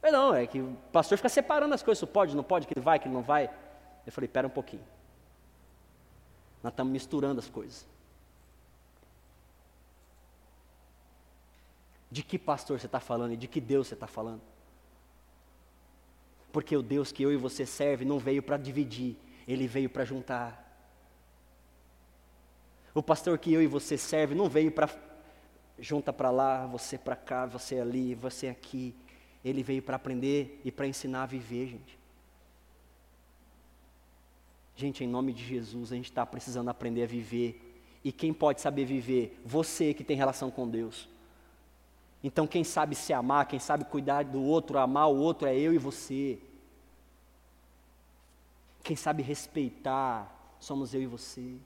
Eu 0.02 0.12
não, 0.12 0.34
é 0.34 0.46
que 0.46 0.60
o 0.60 0.76
pastor 0.92 1.18
fica 1.18 1.28
separando 1.28 1.74
as 1.74 1.82
coisas, 1.82 2.08
pode, 2.08 2.34
não 2.34 2.42
pode, 2.42 2.66
que 2.66 2.72
ele 2.74 2.80
vai, 2.80 2.98
que 2.98 3.06
ele 3.06 3.14
não 3.14 3.22
vai. 3.22 3.50
Eu 4.06 4.12
falei, 4.12 4.26
espera 4.26 4.46
um 4.46 4.50
pouquinho. 4.50 4.82
Nós 6.62 6.72
estamos 6.72 6.92
misturando 6.92 7.38
as 7.38 7.48
coisas. 7.48 7.86
De 12.10 12.22
que 12.22 12.38
pastor 12.38 12.80
você 12.80 12.86
está 12.86 13.00
falando 13.00 13.32
e 13.32 13.36
de 13.36 13.46
que 13.46 13.60
Deus 13.60 13.88
você 13.88 13.94
está 13.94 14.06
falando? 14.06 14.40
Porque 16.52 16.76
o 16.76 16.82
Deus 16.82 17.12
que 17.12 17.22
eu 17.22 17.32
e 17.32 17.36
você 17.36 17.66
serve 17.66 18.04
não 18.04 18.18
veio 18.18 18.42
para 18.42 18.56
dividir, 18.56 19.16
ele 19.46 19.66
veio 19.66 19.90
para 19.90 20.04
juntar. 20.04 20.64
O 22.94 23.02
pastor 23.02 23.38
que 23.38 23.52
eu 23.52 23.62
e 23.62 23.66
você 23.66 23.98
serve 23.98 24.34
não 24.34 24.48
veio 24.48 24.72
para 24.72 24.88
junta 25.78 26.12
para 26.12 26.30
lá, 26.30 26.66
você 26.66 26.98
para 26.98 27.14
cá, 27.14 27.46
você 27.46 27.78
ali, 27.78 28.14
você 28.14 28.48
aqui. 28.48 28.94
Ele 29.44 29.62
veio 29.62 29.82
para 29.82 29.96
aprender 29.96 30.60
e 30.64 30.72
para 30.72 30.86
ensinar 30.86 31.22
a 31.22 31.26
viver, 31.26 31.68
gente. 31.68 31.98
Gente, 34.74 35.04
em 35.04 35.08
nome 35.08 35.32
de 35.32 35.44
Jesus, 35.44 35.92
a 35.92 35.96
gente 35.96 36.10
está 36.10 36.26
precisando 36.26 36.68
aprender 36.68 37.04
a 37.04 37.06
viver. 37.06 37.80
E 38.02 38.12
quem 38.12 38.32
pode 38.32 38.60
saber 38.60 38.84
viver? 38.84 39.40
Você 39.44 39.94
que 39.94 40.04
tem 40.04 40.16
relação 40.16 40.50
com 40.50 40.68
Deus. 40.68 41.08
Então, 42.22 42.46
quem 42.46 42.64
sabe 42.64 42.94
se 42.94 43.12
amar, 43.12 43.46
quem 43.46 43.58
sabe 43.60 43.84
cuidar 43.84 44.24
do 44.24 44.42
outro, 44.42 44.78
amar 44.78 45.08
o 45.08 45.16
outro 45.16 45.46
é 45.46 45.56
eu 45.56 45.72
e 45.72 45.78
você. 45.78 46.38
Quem 48.82 48.96
sabe 48.96 49.22
respeitar, 49.22 50.56
somos 50.58 50.94
eu 50.94 51.02
e 51.02 51.06
você. 51.06 51.56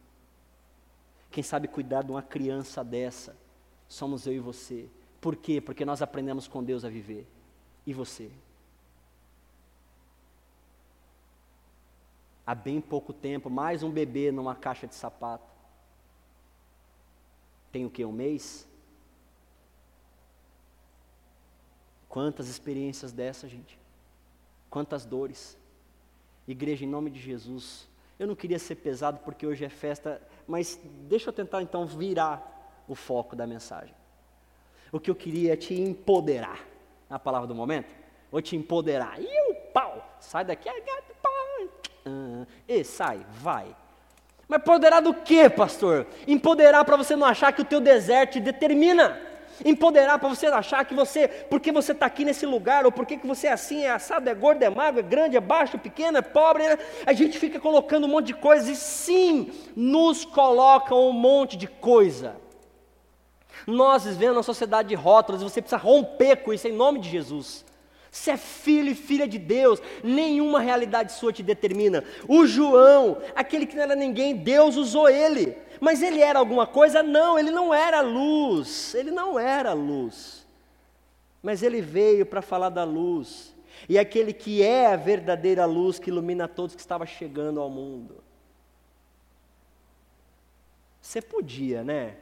Quem 1.31 1.43
sabe 1.43 1.69
cuidar 1.69 2.03
de 2.03 2.11
uma 2.11 2.23
criança 2.23 2.85
dessa, 2.85 3.35
somos 3.89 4.27
eu 4.27 4.35
e 4.35 4.39
você. 4.39 4.87
Por 5.21 5.37
quê? 5.37 5.61
Porque 5.61 5.85
nós 5.85 6.03
aprendemos 6.03 6.47
com 6.47 6.63
Deus 6.63 6.85
a 6.85 6.91
viver. 6.91 7.27
E 7.87 7.95
você? 7.95 8.31
Há 12.47 12.55
bem 12.55 12.81
pouco 12.81 13.13
tempo, 13.13 13.49
mais 13.49 13.83
um 13.83 13.91
bebê 13.91 14.31
numa 14.31 14.55
caixa 14.55 14.87
de 14.87 14.95
sapato. 14.95 15.47
Tem 17.71 17.87
o 17.87 17.91
que? 17.91 18.05
Um 18.05 18.13
mês? 18.13 18.67
Quantas 22.13 22.47
experiências 22.47 23.11
dessa, 23.11 23.49
gente? 23.49 23.79
Quantas 24.69 25.07
dores. 25.07 25.57
Igreja, 26.47 26.85
em 26.85 26.87
nome 26.87 27.09
de 27.09 27.19
Jesus. 27.19 27.89
Eu 28.19 28.27
não 28.27 28.37
queria 28.37 28.59
ser 28.59 28.75
pesado 28.75 29.21
porque 29.25 29.47
hoje 29.47 29.65
é 29.65 29.71
festa, 29.71 30.21
mas 30.47 30.79
deixa 31.09 31.31
eu 31.31 31.33
tentar 31.33 31.63
então 31.63 31.87
virar 31.87 32.85
o 32.87 32.95
foco 32.95 33.35
da 33.35 33.47
mensagem. 33.47 33.95
O 34.93 35.01
que 35.01 35.11
eu 35.11 35.15
queria 35.15 35.55
é 35.55 35.57
te 35.57 35.73
empoderar. 35.73 36.61
A 37.09 37.19
palavra 37.19 37.49
do 37.49 37.55
momento? 37.55 37.95
Vou 38.31 38.43
te 38.43 38.57
empoderar. 38.57 39.19
E 39.19 39.51
o 39.51 39.55
pau! 39.73 40.19
Sai 40.21 40.45
daqui, 40.45 40.69
ah, 40.69 42.47
e 42.69 42.85
sai, 42.85 43.25
vai. 43.31 43.75
Mas 44.47 44.61
empoderar 44.61 45.01
do 45.01 45.15
que, 45.15 45.49
pastor? 45.49 46.07
Empoderar 46.29 46.85
para 46.85 46.99
você 46.99 47.17
não 47.17 47.27
achar 47.27 47.55
que 47.55 47.63
o 47.63 47.65
teu 47.65 47.81
deserto 47.81 48.33
te 48.33 48.41
determina 48.41 49.32
empoderar 49.65 50.19
para 50.19 50.29
você 50.29 50.47
achar 50.47 50.85
que 50.85 50.95
você, 50.95 51.29
porque 51.29 51.73
você 51.73 51.93
está 51.93 52.07
aqui 52.07 52.25
nesse 52.25 52.47
lugar, 52.47 52.85
ou 52.85 52.93
porque 52.93 53.17
que 53.17 53.27
você 53.27 53.47
é 53.47 53.53
assim, 53.53 53.83
é 53.85 53.91
assado, 53.91 54.29
é 54.29 54.35
gordo, 54.35 54.63
é 54.63 54.71
magro, 54.71 55.01
é 55.01 55.03
grande, 55.03 55.37
é 55.37 55.41
baixo, 55.41 55.77
é 55.77 55.79
pequeno, 55.79 56.19
é 56.19 56.23
pobre, 56.23 56.69
né? 56.69 56.79
a 57.07 57.13
gente 57.13 57.39
fica 57.39 57.61
colocando 57.61 58.05
um 58.05 58.09
monte 58.09 58.29
de 58.29 58.35
coisa, 58.35 58.71
e 58.71 58.77
sim, 58.77 59.53
nos 59.75 60.25
colocam 60.25 61.09
um 61.09 61.13
monte 61.13 61.57
de 61.57 61.67
coisa. 61.67 62.37
Nós 63.67 64.05
vivemos 64.05 64.37
uma 64.37 64.43
sociedade 64.43 64.89
de 64.89 64.95
rótulos, 64.95 65.41
e 65.41 65.45
você 65.45 65.61
precisa 65.61 65.81
romper 65.81 66.37
com 66.37 66.53
isso 66.53 66.67
em 66.69 66.73
nome 66.73 66.99
de 66.99 67.09
Jesus. 67.09 67.65
Você 68.13 68.33
é 68.33 68.37
filho 68.37 68.91
e 68.91 68.95
filha 68.95 69.27
de 69.27 69.39
Deus, 69.39 69.81
nenhuma 70.05 70.61
realidade 70.61 71.13
sua 71.13 71.33
te 71.33 71.43
determina. 71.43 72.05
O 72.29 72.47
João, 72.47 73.23
aquele 73.35 73.65
que 73.65 73.75
não 73.75 73.85
era 73.85 73.97
ninguém, 73.97 74.37
Deus 74.37 74.77
usou 74.77 75.09
ele. 75.09 75.57
Mas 75.81 76.03
ele 76.03 76.21
era 76.21 76.39
alguma 76.39 76.67
coisa? 76.67 77.03
Não, 77.03 77.39
ele 77.39 77.51
não 77.51 77.73
era 77.73 78.03
luz. 78.03 78.95
Ele 78.95 79.11
não 79.11 79.41
era 79.41 79.73
luz. 79.73 80.47
Mas 81.43 81.63
ele 81.63 81.81
veio 81.81 82.27
para 82.27 82.43
falar 82.43 82.69
da 82.69 82.85
luz. 82.85 83.57
E 83.89 83.99
aquele 83.99 84.35
que 84.35 84.63
é 84.63 84.89
a 84.89 84.97
verdadeira 84.97 85.65
luz 85.65 85.99
que 85.99 86.11
ilumina 86.11 86.47
todos 86.47 86.75
que 86.75 86.83
estava 86.83 87.07
chegando 87.07 87.61
ao 87.61 87.71
mundo. 87.71 88.23
Você 91.01 91.23
podia, 91.23 91.83
né? 91.83 92.17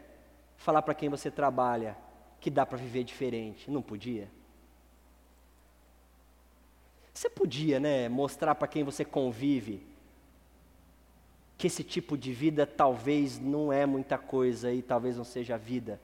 Falar 0.56 0.82
para 0.82 0.94
quem 0.94 1.08
você 1.08 1.32
trabalha 1.32 1.96
que 2.40 2.48
dá 2.48 2.64
para 2.64 2.78
viver 2.78 3.02
diferente. 3.02 3.68
Não 3.68 3.82
podia? 3.82 4.28
Você 7.12 7.28
podia, 7.28 7.80
né, 7.80 8.08
mostrar 8.08 8.54
para 8.54 8.68
quem 8.68 8.84
você 8.84 9.04
convive 9.04 9.82
que 11.58 11.66
esse 11.66 11.84
tipo 11.84 12.16
de 12.16 12.32
vida 12.32 12.66
talvez 12.66 13.38
não 13.38 13.72
é 13.72 13.84
muita 13.84 14.16
coisa 14.16 14.72
e 14.72 14.80
talvez 14.80 15.16
não 15.16 15.24
seja 15.24 15.56
a 15.56 15.58
vida. 15.58 16.00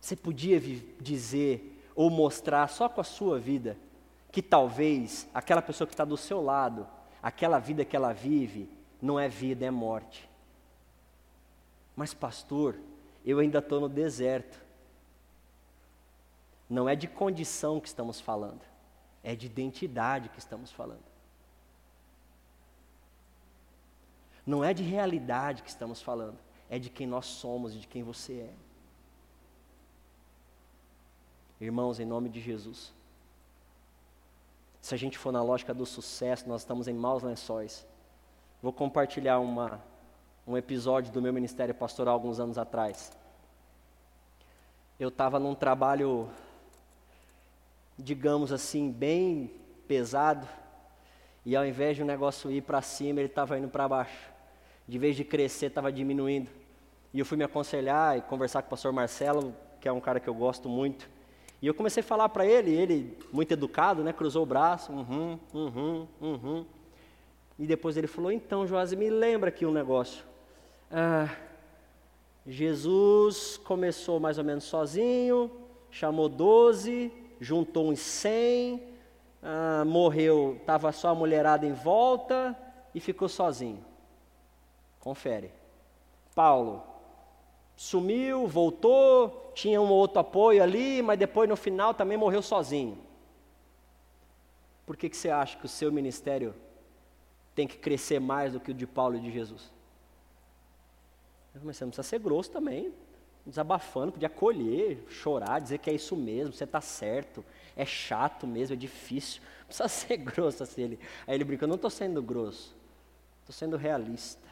Você 0.00 0.16
podia 0.16 0.60
dizer 1.00 1.82
ou 1.94 2.08
mostrar 2.08 2.66
só 2.68 2.88
com 2.88 3.00
a 3.00 3.04
sua 3.04 3.38
vida 3.38 3.76
que 4.32 4.40
talvez 4.40 5.28
aquela 5.34 5.62
pessoa 5.62 5.86
que 5.86 5.92
está 5.94 6.04
do 6.04 6.16
seu 6.16 6.42
lado, 6.42 6.86
aquela 7.22 7.58
vida 7.58 7.84
que 7.84 7.94
ela 7.94 8.12
vive, 8.12 8.68
não 9.00 9.20
é 9.20 9.28
vida, 9.28 9.66
é 9.66 9.70
morte. 9.70 10.28
Mas, 11.94 12.12
pastor, 12.12 12.74
eu 13.24 13.38
ainda 13.38 13.58
estou 13.58 13.80
no 13.80 13.88
deserto. 13.88 14.63
Não 16.68 16.88
é 16.88 16.96
de 16.96 17.06
condição 17.06 17.80
que 17.80 17.88
estamos 17.88 18.20
falando, 18.20 18.62
é 19.22 19.34
de 19.34 19.46
identidade 19.46 20.28
que 20.28 20.38
estamos 20.38 20.72
falando. 20.72 21.04
Não 24.46 24.62
é 24.62 24.74
de 24.74 24.82
realidade 24.82 25.62
que 25.62 25.70
estamos 25.70 26.02
falando, 26.02 26.38
é 26.68 26.78
de 26.78 26.90
quem 26.90 27.06
nós 27.06 27.26
somos 27.26 27.74
e 27.74 27.78
de 27.78 27.86
quem 27.86 28.02
você 28.02 28.32
é. 28.34 28.54
Irmãos, 31.60 31.98
em 31.98 32.04
nome 32.04 32.28
de 32.28 32.40
Jesus. 32.40 32.92
Se 34.80 34.94
a 34.94 34.98
gente 34.98 35.16
for 35.16 35.32
na 35.32 35.42
lógica 35.42 35.72
do 35.72 35.86
sucesso, 35.86 36.46
nós 36.46 36.60
estamos 36.60 36.86
em 36.86 36.92
maus 36.92 37.22
lençóis. 37.22 37.86
Vou 38.62 38.72
compartilhar 38.72 39.38
uma, 39.38 39.80
um 40.46 40.58
episódio 40.58 41.10
do 41.10 41.22
meu 41.22 41.32
ministério 41.32 41.74
pastoral 41.74 42.12
alguns 42.12 42.38
anos 42.38 42.58
atrás. 42.58 43.10
Eu 45.00 45.08
estava 45.08 45.38
num 45.38 45.54
trabalho, 45.54 46.28
digamos 47.98 48.52
assim, 48.52 48.90
bem 48.90 49.50
pesado, 49.86 50.46
e 51.44 51.54
ao 51.54 51.64
invés 51.64 51.96
de 51.96 52.02
o 52.02 52.06
negócio 52.06 52.50
ir 52.50 52.62
para 52.62 52.80
cima, 52.80 53.20
ele 53.20 53.28
estava 53.28 53.58
indo 53.58 53.68
para 53.68 53.86
baixo 53.86 54.34
de 54.86 54.98
vez 54.98 55.16
de 55.16 55.24
crescer, 55.24 55.66
estava 55.66 55.90
diminuindo. 55.90 56.50
E 57.12 57.18
eu 57.18 57.24
fui 57.24 57.36
me 57.36 57.44
aconselhar 57.44 58.18
e 58.18 58.22
conversar 58.22 58.62
com 58.62 58.66
o 58.66 58.70
pastor 58.70 58.92
Marcelo, 58.92 59.54
que 59.80 59.88
é 59.88 59.92
um 59.92 60.00
cara 60.00 60.20
que 60.20 60.28
eu 60.28 60.34
gosto 60.34 60.68
muito. 60.68 61.08
E 61.62 61.66
eu 61.66 61.74
comecei 61.74 62.02
a 62.02 62.04
falar 62.04 62.28
para 62.28 62.46
ele, 62.46 62.70
ele, 62.70 63.18
muito 63.32 63.52
educado, 63.52 64.02
né, 64.02 64.12
cruzou 64.12 64.42
o 64.42 64.46
braço, 64.46 64.92
uhum, 64.92 65.38
uhum, 65.52 66.08
uhum. 66.20 66.66
E 67.58 67.66
depois 67.66 67.96
ele 67.96 68.06
falou, 68.06 68.30
então, 68.30 68.66
Joás, 68.66 68.92
me 68.92 69.08
lembra 69.08 69.48
aqui 69.48 69.64
um 69.64 69.72
negócio. 69.72 70.24
Ah, 70.90 71.28
Jesus 72.46 73.56
começou 73.56 74.20
mais 74.20 74.36
ou 74.36 74.44
menos 74.44 74.64
sozinho, 74.64 75.50
chamou 75.90 76.28
doze, 76.28 77.10
juntou 77.40 77.90
uns 77.90 78.00
cem, 78.00 78.82
ah, 79.42 79.84
morreu, 79.86 80.56
estava 80.60 80.90
só 80.92 81.08
a 81.08 81.14
mulherada 81.14 81.66
em 81.66 81.72
volta 81.72 82.56
e 82.94 83.00
ficou 83.00 83.28
sozinho. 83.28 83.84
Confere. 85.00 85.52
Paulo 86.34 86.82
sumiu, 87.76 88.46
voltou, 88.46 89.52
tinha 89.54 89.80
um 89.80 89.90
outro 89.90 90.20
apoio 90.20 90.62
ali, 90.62 91.02
mas 91.02 91.18
depois 91.18 91.48
no 91.48 91.56
final 91.56 91.92
também 91.92 92.16
morreu 92.16 92.42
sozinho. 92.42 92.98
Por 94.86 94.96
que, 94.96 95.08
que 95.08 95.16
você 95.16 95.30
acha 95.30 95.58
que 95.58 95.64
o 95.64 95.68
seu 95.68 95.90
ministério 95.90 96.54
tem 97.54 97.66
que 97.66 97.78
crescer 97.78 98.20
mais 98.20 98.52
do 98.52 98.60
que 98.60 98.70
o 98.70 98.74
de 98.74 98.86
Paulo 98.86 99.16
e 99.16 99.20
de 99.20 99.30
Jesus? 99.30 99.72
Mas 101.52 101.62
você 101.62 101.84
não 101.84 101.90
precisa 101.90 102.08
ser 102.08 102.18
grosso 102.18 102.50
também, 102.50 102.92
desabafando, 103.46 104.12
podia 104.12 104.28
acolher, 104.28 105.04
chorar, 105.08 105.60
dizer 105.60 105.78
que 105.78 105.90
é 105.90 105.92
isso 105.92 106.16
mesmo, 106.16 106.52
você 106.52 106.64
está 106.64 106.80
certo, 106.80 107.44
é 107.76 107.84
chato 107.84 108.46
mesmo, 108.46 108.74
é 108.74 108.76
difícil, 108.76 109.42
não 109.60 109.66
precisa 109.66 109.88
ser 109.88 110.16
grosso 110.16 110.62
assim. 110.62 110.82
Ele, 110.82 111.00
aí 111.26 111.34
ele 111.34 111.44
brinca, 111.44 111.64
eu 111.64 111.68
não 111.68 111.76
estou 111.76 111.90
sendo 111.90 112.22
grosso, 112.22 112.74
estou 113.42 113.54
sendo 113.54 113.76
realista 113.76 114.44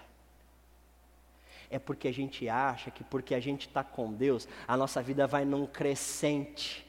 é 1.73 1.79
porque 1.79 2.07
a 2.07 2.13
gente 2.13 2.49
acha 2.49 2.91
que 2.91 3.03
porque 3.03 3.35
a 3.35 3.41
gente 3.41 3.67
está 3.67 3.83
com 3.83 4.13
Deus, 4.13 4.47
a 4.69 4.77
nossa 4.77 5.03
vida 5.03 5.27
vai 5.27 5.45
num 5.45 5.67
crescente. 5.67 6.87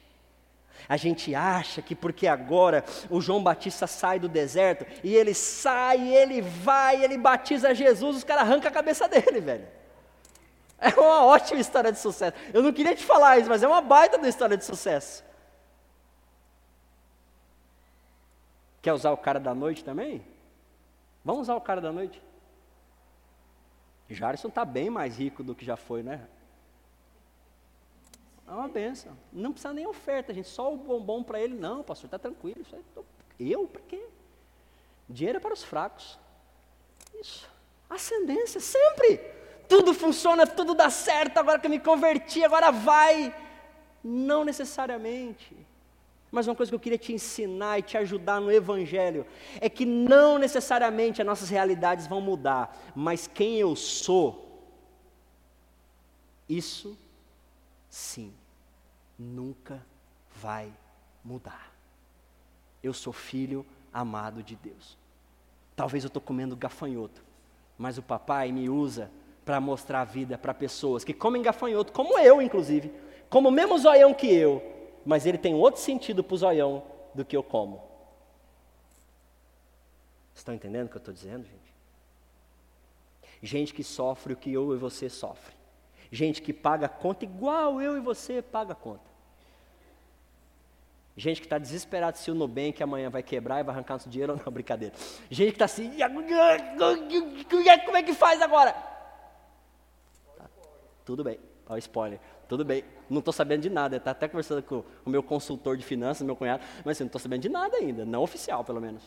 A 0.89 0.97
gente 0.97 1.33
acha 1.33 1.81
que 1.81 1.95
porque 1.95 2.27
agora 2.27 2.83
o 3.09 3.21
João 3.21 3.41
Batista 3.41 3.87
sai 3.87 4.19
do 4.19 4.27
deserto 4.27 4.85
e 5.01 5.15
ele 5.15 5.33
sai, 5.33 6.13
ele 6.13 6.41
vai, 6.41 7.01
ele 7.01 7.17
batiza 7.17 7.73
Jesus, 7.73 8.17
os 8.17 8.23
caras 8.25 8.43
arrancam 8.43 8.69
a 8.69 8.73
cabeça 8.73 9.07
dele, 9.09 9.39
velho. 9.39 9.67
É 10.83 10.99
uma 10.99 11.23
ótima 11.25 11.61
história 11.61 11.91
de 11.91 11.97
sucesso. 11.97 12.35
Eu 12.53 12.61
não 12.61 12.73
queria 12.73 12.93
te 12.93 13.05
falar 13.05 13.37
isso, 13.37 13.47
mas 13.47 13.63
é 13.63 13.67
uma 13.67 13.81
baita 13.81 14.17
da 14.17 14.27
história 14.27 14.57
de 14.57 14.65
sucesso. 14.65 15.23
Quer 18.81 18.91
usar 18.91 19.11
o 19.11 19.17
cara 19.17 19.39
da 19.39 19.55
noite 19.55 19.83
também? 19.83 20.25
Vamos 21.23 21.43
usar 21.43 21.55
o 21.55 21.61
cara 21.61 21.79
da 21.79 21.91
noite? 21.91 22.21
Jarson 24.09 24.49
está 24.49 24.65
bem 24.65 24.89
mais 24.89 25.17
rico 25.17 25.41
do 25.41 25.55
que 25.55 25.63
já 25.63 25.77
foi, 25.77 26.03
né? 26.03 26.27
é 28.45 28.51
uma 28.51 28.67
benção. 28.67 29.17
Não 29.31 29.51
precisa 29.51 29.73
nem 29.73 29.87
oferta, 29.87 30.33
gente, 30.33 30.47
só 30.47 30.73
o 30.73 30.77
bombom 30.77 31.23
para 31.23 31.39
ele. 31.39 31.55
Não, 31.55 31.81
pastor, 31.81 32.07
está 32.07 32.19
tranquilo. 32.19 32.63
Eu? 33.39 33.67
Para 33.67 33.81
quê? 33.81 34.05
Dinheiro 35.09 35.37
é 35.37 35.41
para 35.41 35.53
os 35.53 35.63
fracos. 35.63 36.19
Isso. 37.19 37.49
Ascendência, 37.89 38.59
sempre. 38.59 39.42
Tudo 39.73 39.91
funciona, 39.91 40.45
tudo 40.45 40.75
dá 40.75 40.87
certo, 40.91 41.39
agora 41.39 41.57
que 41.57 41.65
eu 41.65 41.71
me 41.71 41.79
converti, 41.79 42.43
agora 42.43 42.71
vai. 42.71 43.35
Não 44.03 44.45
necessariamente. 44.45 45.57
Mas 46.31 46.45
uma 46.45 46.53
coisa 46.53 46.69
que 46.69 46.75
eu 46.75 46.79
queria 46.79 46.97
te 46.99 47.11
ensinar 47.11 47.79
e 47.79 47.81
te 47.81 47.97
ajudar 47.97 48.39
no 48.39 48.51
Evangelho 48.51 49.25
é 49.59 49.67
que 49.67 49.83
não 49.83 50.37
necessariamente 50.37 51.23
as 51.23 51.25
nossas 51.25 51.49
realidades 51.49 52.05
vão 52.05 52.21
mudar, 52.21 52.77
mas 52.95 53.25
quem 53.25 53.57
eu 53.57 53.75
sou, 53.75 54.63
isso 56.47 56.95
sim, 57.89 58.31
nunca 59.17 59.83
vai 60.35 60.71
mudar. 61.25 61.73
Eu 62.83 62.93
sou 62.93 63.11
filho 63.11 63.65
amado 63.91 64.43
de 64.43 64.55
Deus. 64.55 64.99
Talvez 65.75 66.03
eu 66.03 66.09
estou 66.09 66.21
comendo 66.21 66.55
gafanhoto, 66.55 67.23
mas 67.75 67.97
o 67.97 68.03
papai 68.03 68.51
me 68.51 68.69
usa 68.69 69.09
para 69.45 69.59
mostrar 69.59 70.01
a 70.01 70.05
vida 70.05 70.37
para 70.37 70.53
pessoas 70.53 71.03
que 71.03 71.13
comem 71.13 71.41
gafanhoto, 71.41 71.91
como 71.91 72.17
eu, 72.19 72.41
inclusive, 72.41 72.91
como 73.29 73.49
o 73.49 73.51
mesmo 73.51 73.77
zoião 73.77 74.13
que 74.13 74.27
eu, 74.27 74.61
mas 75.05 75.25
ele 75.25 75.37
tem 75.37 75.53
outro 75.53 75.81
sentido 75.81 76.23
para 76.23 76.33
o 76.33 76.37
zoião 76.37 76.83
do 77.13 77.25
que 77.25 77.35
eu 77.35 77.43
como. 77.43 77.83
Estão 80.33 80.53
entendendo 80.53 80.87
o 80.87 80.89
que 80.89 80.95
eu 80.95 80.99
estou 80.99 81.13
dizendo, 81.13 81.43
gente? 81.45 81.73
Gente 83.41 83.73
que 83.73 83.83
sofre 83.83 84.33
o 84.33 84.37
que 84.37 84.51
eu 84.53 84.73
e 84.73 84.77
você 84.77 85.09
sofre. 85.09 85.53
Gente 86.11 86.41
que 86.41 86.53
paga 86.53 86.87
conta 86.87 87.25
igual 87.25 87.81
eu 87.81 87.97
e 87.97 87.99
você 87.99 88.41
paga 88.41 88.73
conta. 88.73 89.13
Gente 91.15 91.41
que 91.41 91.45
está 91.45 91.59
desesperado 91.59 92.17
se 92.17 92.31
o 92.31 92.35
Nubank 92.35 92.81
amanhã 92.81 93.09
vai 93.09 93.21
quebrar 93.21 93.59
e 93.59 93.63
vai 93.63 93.75
arrancar 93.75 93.95
nosso 93.95 94.09
dinheiro. 94.09 94.39
Não, 94.43 94.49
brincadeira. 94.51 94.95
Gente 95.29 95.49
que 95.49 95.55
está 95.55 95.65
assim, 95.65 95.91
como 97.85 97.97
é 97.97 98.03
que 98.03 98.13
faz 98.13 98.41
agora? 98.41 98.92
Tudo 101.05 101.23
bem, 101.23 101.39
olha 101.67 101.75
o 101.75 101.79
spoiler. 101.79 102.19
Tudo 102.47 102.63
bem, 102.63 102.83
não 103.09 103.19
estou 103.19 103.33
sabendo 103.33 103.61
de 103.61 103.69
nada. 103.69 103.97
Está 103.97 104.11
até 104.11 104.27
conversando 104.27 104.61
com 104.63 104.83
o 105.05 105.09
meu 105.09 105.23
consultor 105.23 105.77
de 105.77 105.83
finanças, 105.83 106.25
meu 106.25 106.35
cunhado, 106.35 106.63
mas 106.85 106.97
assim, 106.97 107.03
não 107.03 107.07
estou 107.07 107.21
sabendo 107.21 107.41
de 107.41 107.49
nada 107.49 107.77
ainda, 107.77 108.05
não 108.05 108.21
oficial 108.21 108.63
pelo 108.63 108.79
menos. 108.79 109.03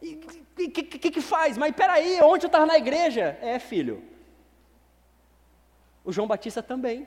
E 0.00 0.14
o 0.14 0.70
que, 0.70 0.82
que, 0.82 1.10
que, 1.10 1.20
faz? 1.20 1.58
Mas 1.58 1.74
peraí, 1.74 2.20
ontem 2.22 2.44
eu 2.44 2.48
estava 2.48 2.66
na 2.66 2.76
igreja. 2.76 3.36
É, 3.40 3.58
filho. 3.58 4.02
O 6.04 6.12
João 6.12 6.28
Batista 6.28 6.62
também. 6.62 7.06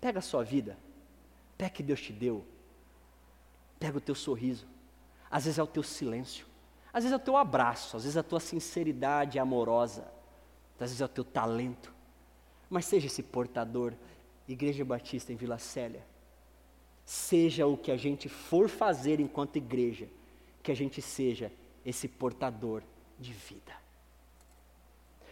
Pega 0.00 0.20
a 0.20 0.22
sua 0.22 0.44
vida, 0.44 0.78
pega 1.56 1.72
o 1.72 1.74
que 1.74 1.82
Deus 1.82 2.00
te 2.00 2.12
deu, 2.12 2.46
pega 3.80 3.98
o 3.98 4.00
teu 4.00 4.14
sorriso, 4.14 4.64
às 5.28 5.44
vezes 5.44 5.58
é 5.58 5.62
o 5.62 5.66
teu 5.66 5.82
silêncio, 5.82 6.46
às 6.92 7.02
vezes 7.02 7.12
é 7.12 7.16
o 7.16 7.24
teu 7.24 7.36
abraço, 7.36 7.96
às 7.96 8.04
vezes 8.04 8.16
é 8.16 8.20
a 8.20 8.22
tua 8.22 8.38
sinceridade 8.38 9.40
amorosa, 9.40 10.02
às 10.74 10.90
vezes 10.90 11.00
é 11.00 11.04
o 11.04 11.08
teu 11.08 11.24
talento, 11.24 11.92
mas 12.68 12.84
seja 12.84 13.06
esse 13.06 13.22
portador, 13.22 13.94
Igreja 14.46 14.84
Batista 14.84 15.32
em 15.32 15.36
Vila 15.36 15.58
Célia. 15.58 16.04
Seja 17.04 17.66
o 17.66 17.76
que 17.76 17.90
a 17.90 17.96
gente 17.96 18.28
for 18.28 18.68
fazer 18.68 19.20
enquanto 19.20 19.56
igreja, 19.56 20.08
que 20.62 20.70
a 20.70 20.76
gente 20.76 21.00
seja 21.00 21.50
esse 21.84 22.06
portador 22.06 22.82
de 23.18 23.32
vida. 23.32 23.72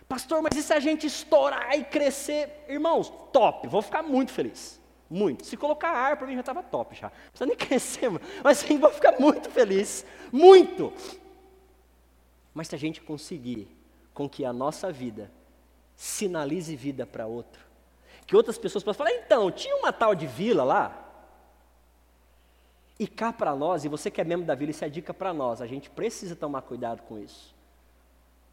Pastor, 0.08 0.40
mas 0.40 0.56
e 0.56 0.62
se 0.62 0.72
a 0.72 0.80
gente 0.80 1.06
estourar 1.06 1.76
e 1.76 1.84
crescer? 1.84 2.64
Irmãos, 2.68 3.12
top, 3.32 3.66
vou 3.68 3.82
ficar 3.82 4.02
muito 4.02 4.32
feliz. 4.32 4.80
Muito. 5.10 5.44
Se 5.44 5.56
colocar 5.56 5.90
ar 5.90 6.16
para 6.16 6.26
mim 6.26 6.34
já 6.34 6.40
estava 6.40 6.62
top 6.62 6.94
já. 6.94 7.08
Não 7.08 7.30
precisa 7.30 7.46
nem 7.46 7.56
crescer, 7.56 8.10
mas 8.42 8.58
sim, 8.58 8.78
vou 8.78 8.90
ficar 8.90 9.18
muito 9.20 9.50
feliz. 9.50 10.04
Muito. 10.32 10.92
Mas 12.54 12.68
se 12.68 12.74
a 12.74 12.78
gente 12.78 13.00
conseguir 13.00 13.68
com 14.14 14.28
que 14.28 14.44
a 14.44 14.52
nossa 14.52 14.90
vida 14.90 15.30
sinalize 15.96 16.76
vida 16.76 17.06
para 17.06 17.26
outro. 17.26 17.64
Que 18.26 18.36
outras 18.36 18.58
pessoas 18.58 18.84
possam 18.84 19.04
falar, 19.04 19.16
então, 19.16 19.50
tinha 19.50 19.74
uma 19.76 19.92
tal 19.92 20.14
de 20.14 20.26
vila 20.26 20.62
lá. 20.62 21.02
E 22.98 23.06
cá 23.06 23.32
para 23.32 23.54
nós, 23.54 23.84
e 23.84 23.88
você 23.88 24.10
que 24.10 24.20
é 24.20 24.24
membro 24.24 24.46
da 24.46 24.54
vila, 24.54 24.70
isso 24.70 24.84
é 24.84 24.88
dica 24.88 25.12
para 25.12 25.32
nós, 25.32 25.60
a 25.60 25.66
gente 25.66 25.90
precisa 25.90 26.36
tomar 26.36 26.62
cuidado 26.62 27.02
com 27.02 27.18
isso. 27.18 27.54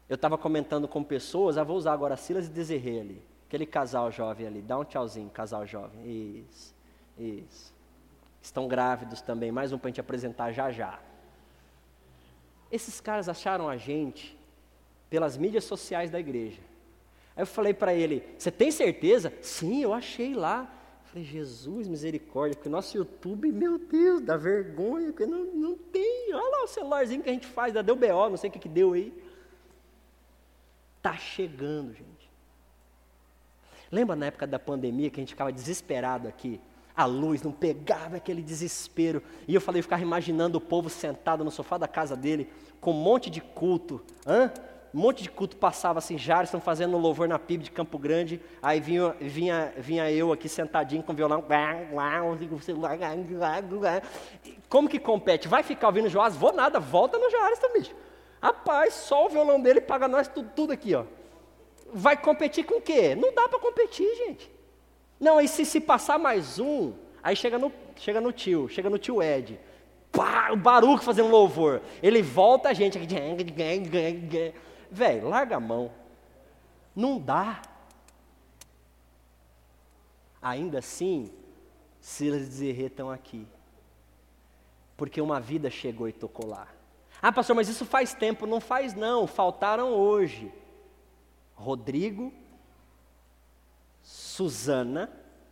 Eu 0.08 0.16
estava 0.16 0.36
comentando 0.36 0.86
com 0.86 1.02
pessoas, 1.02 1.56
ah, 1.56 1.64
vou 1.64 1.76
usar 1.76 1.92
agora 1.92 2.16
Silas 2.16 2.46
e 2.46 2.50
Desirê 2.50 3.00
ali, 3.00 3.22
aquele 3.46 3.64
casal 3.64 4.10
jovem 4.10 4.46
ali, 4.46 4.60
dá 4.60 4.78
um 4.78 4.84
tchauzinho, 4.84 5.30
casal 5.30 5.66
jovem, 5.66 6.44
isso, 6.46 6.74
isso. 7.18 7.72
Estão 8.42 8.68
grávidos 8.68 9.22
também, 9.22 9.50
mais 9.50 9.72
um 9.72 9.78
para 9.78 9.88
a 9.88 9.90
gente 9.90 10.00
apresentar 10.00 10.52
já 10.52 10.70
já. 10.70 11.00
Esses 12.70 13.00
caras 13.00 13.30
acharam 13.30 13.66
a 13.66 13.78
gente 13.78 14.36
pelas 15.08 15.38
mídias 15.38 15.64
sociais 15.64 16.10
da 16.10 16.20
igreja. 16.20 16.60
Aí 17.36 17.42
eu 17.42 17.46
falei 17.46 17.74
para 17.74 17.94
ele: 17.94 18.22
Você 18.38 18.50
tem 18.50 18.70
certeza? 18.70 19.32
Sim, 19.40 19.82
eu 19.82 19.92
achei 19.92 20.34
lá. 20.34 20.70
Eu 21.04 21.08
falei: 21.10 21.24
Jesus, 21.24 21.88
misericórdia, 21.88 22.56
porque 22.56 22.68
o 22.68 22.72
nosso 22.72 22.96
YouTube, 22.96 23.50
meu 23.50 23.78
Deus, 23.78 24.20
dá 24.20 24.36
vergonha, 24.36 25.06
porque 25.12 25.26
não, 25.26 25.44
não 25.44 25.76
tem. 25.76 26.32
Olha 26.32 26.58
lá 26.58 26.64
o 26.64 26.68
celularzinho 26.68 27.22
que 27.22 27.30
a 27.30 27.32
gente 27.32 27.46
faz, 27.46 27.72
deu 27.72 27.96
BO, 27.96 28.30
não 28.30 28.36
sei 28.36 28.50
o 28.50 28.52
que, 28.52 28.58
que 28.58 28.68
deu 28.68 28.92
aí. 28.92 29.12
Está 30.98 31.16
chegando, 31.16 31.92
gente. 31.92 32.30
Lembra 33.90 34.16
na 34.16 34.26
época 34.26 34.46
da 34.46 34.58
pandemia 34.58 35.10
que 35.10 35.20
a 35.20 35.22
gente 35.22 35.34
ficava 35.34 35.52
desesperado 35.52 36.26
aqui? 36.26 36.60
A 36.96 37.04
luz 37.04 37.42
não 37.42 37.52
pegava 37.52 38.16
aquele 38.16 38.42
desespero. 38.42 39.22
E 39.46 39.54
eu 39.54 39.60
falei, 39.60 39.80
eu 39.80 39.82
ficava 39.82 40.02
imaginando 40.02 40.58
o 40.58 40.60
povo 40.60 40.88
sentado 40.88 41.44
no 41.44 41.50
sofá 41.50 41.76
da 41.76 41.88
casa 41.88 42.16
dele, 42.16 42.48
com 42.80 42.92
um 42.92 43.02
monte 43.02 43.28
de 43.28 43.40
culto. 43.40 44.00
Hã? 44.26 44.50
Um 44.94 44.98
monte 44.98 45.24
de 45.24 45.28
culto 45.28 45.56
passava 45.56 45.98
assim, 45.98 46.16
já 46.16 46.44
estão 46.44 46.60
fazendo 46.60 46.96
louvor 46.96 47.26
na 47.26 47.36
PIB 47.36 47.64
de 47.64 47.70
Campo 47.72 47.98
Grande, 47.98 48.40
aí 48.62 48.78
vinha, 48.78 49.16
vinha, 49.20 49.74
vinha 49.76 50.08
eu 50.12 50.30
aqui 50.30 50.48
sentadinho 50.48 51.02
com 51.02 51.12
o 51.12 51.16
violão, 51.16 51.42
como 54.68 54.88
que 54.88 55.00
compete? 55.00 55.48
Vai 55.48 55.64
ficar 55.64 55.88
ouvindo 55.88 56.08
Joás? 56.08 56.36
Vou 56.36 56.52
nada, 56.52 56.78
volta 56.78 57.18
no 57.18 57.28
Joás 57.28 57.58
também. 57.58 57.82
Rapaz, 58.40 58.94
só 58.94 59.26
o 59.26 59.28
violão 59.28 59.60
dele 59.60 59.80
paga 59.80 60.06
nós 60.06 60.28
tudo, 60.28 60.48
tudo 60.54 60.72
aqui, 60.72 60.94
ó. 60.94 61.02
Vai 61.92 62.16
competir 62.16 62.64
com 62.64 62.76
o 62.76 62.80
quê? 62.80 63.16
Não 63.16 63.34
dá 63.34 63.48
para 63.48 63.58
competir, 63.58 64.06
gente. 64.14 64.48
Não, 65.18 65.40
e 65.40 65.48
se, 65.48 65.64
se 65.64 65.80
passar 65.80 66.20
mais 66.20 66.60
um, 66.60 66.92
aí 67.20 67.34
chega 67.34 67.58
no, 67.58 67.72
chega 67.96 68.20
no 68.20 68.30
tio, 68.30 68.68
chega 68.68 68.88
no 68.88 68.98
tio 68.98 69.20
Ed, 69.20 69.58
pá, 70.12 70.50
o 70.52 70.56
Baruco 70.56 71.02
fazendo 71.02 71.30
louvor. 71.30 71.80
Ele 72.00 72.22
volta 72.22 72.68
a 72.68 72.72
gente 72.72 72.96
Velho, 74.94 75.28
larga 75.28 75.56
a 75.56 75.60
mão. 75.60 75.90
Não 76.94 77.18
dá. 77.18 77.60
Ainda 80.40 80.78
assim, 80.78 81.32
Silas 82.00 82.42
e 82.42 82.44
Zerê 82.44 82.86
estão 82.86 83.10
aqui. 83.10 83.44
Porque 84.96 85.20
uma 85.20 85.40
vida 85.40 85.68
chegou 85.68 86.08
e 86.08 86.12
tocou 86.12 86.46
lá. 86.46 86.68
Ah, 87.20 87.32
pastor, 87.32 87.56
mas 87.56 87.68
isso 87.68 87.84
faz 87.84 88.14
tempo. 88.14 88.46
Não 88.46 88.60
faz, 88.60 88.94
não. 88.94 89.26
Faltaram 89.26 89.92
hoje. 89.92 90.52
Rodrigo, 91.56 92.32
Suzana 94.00 95.10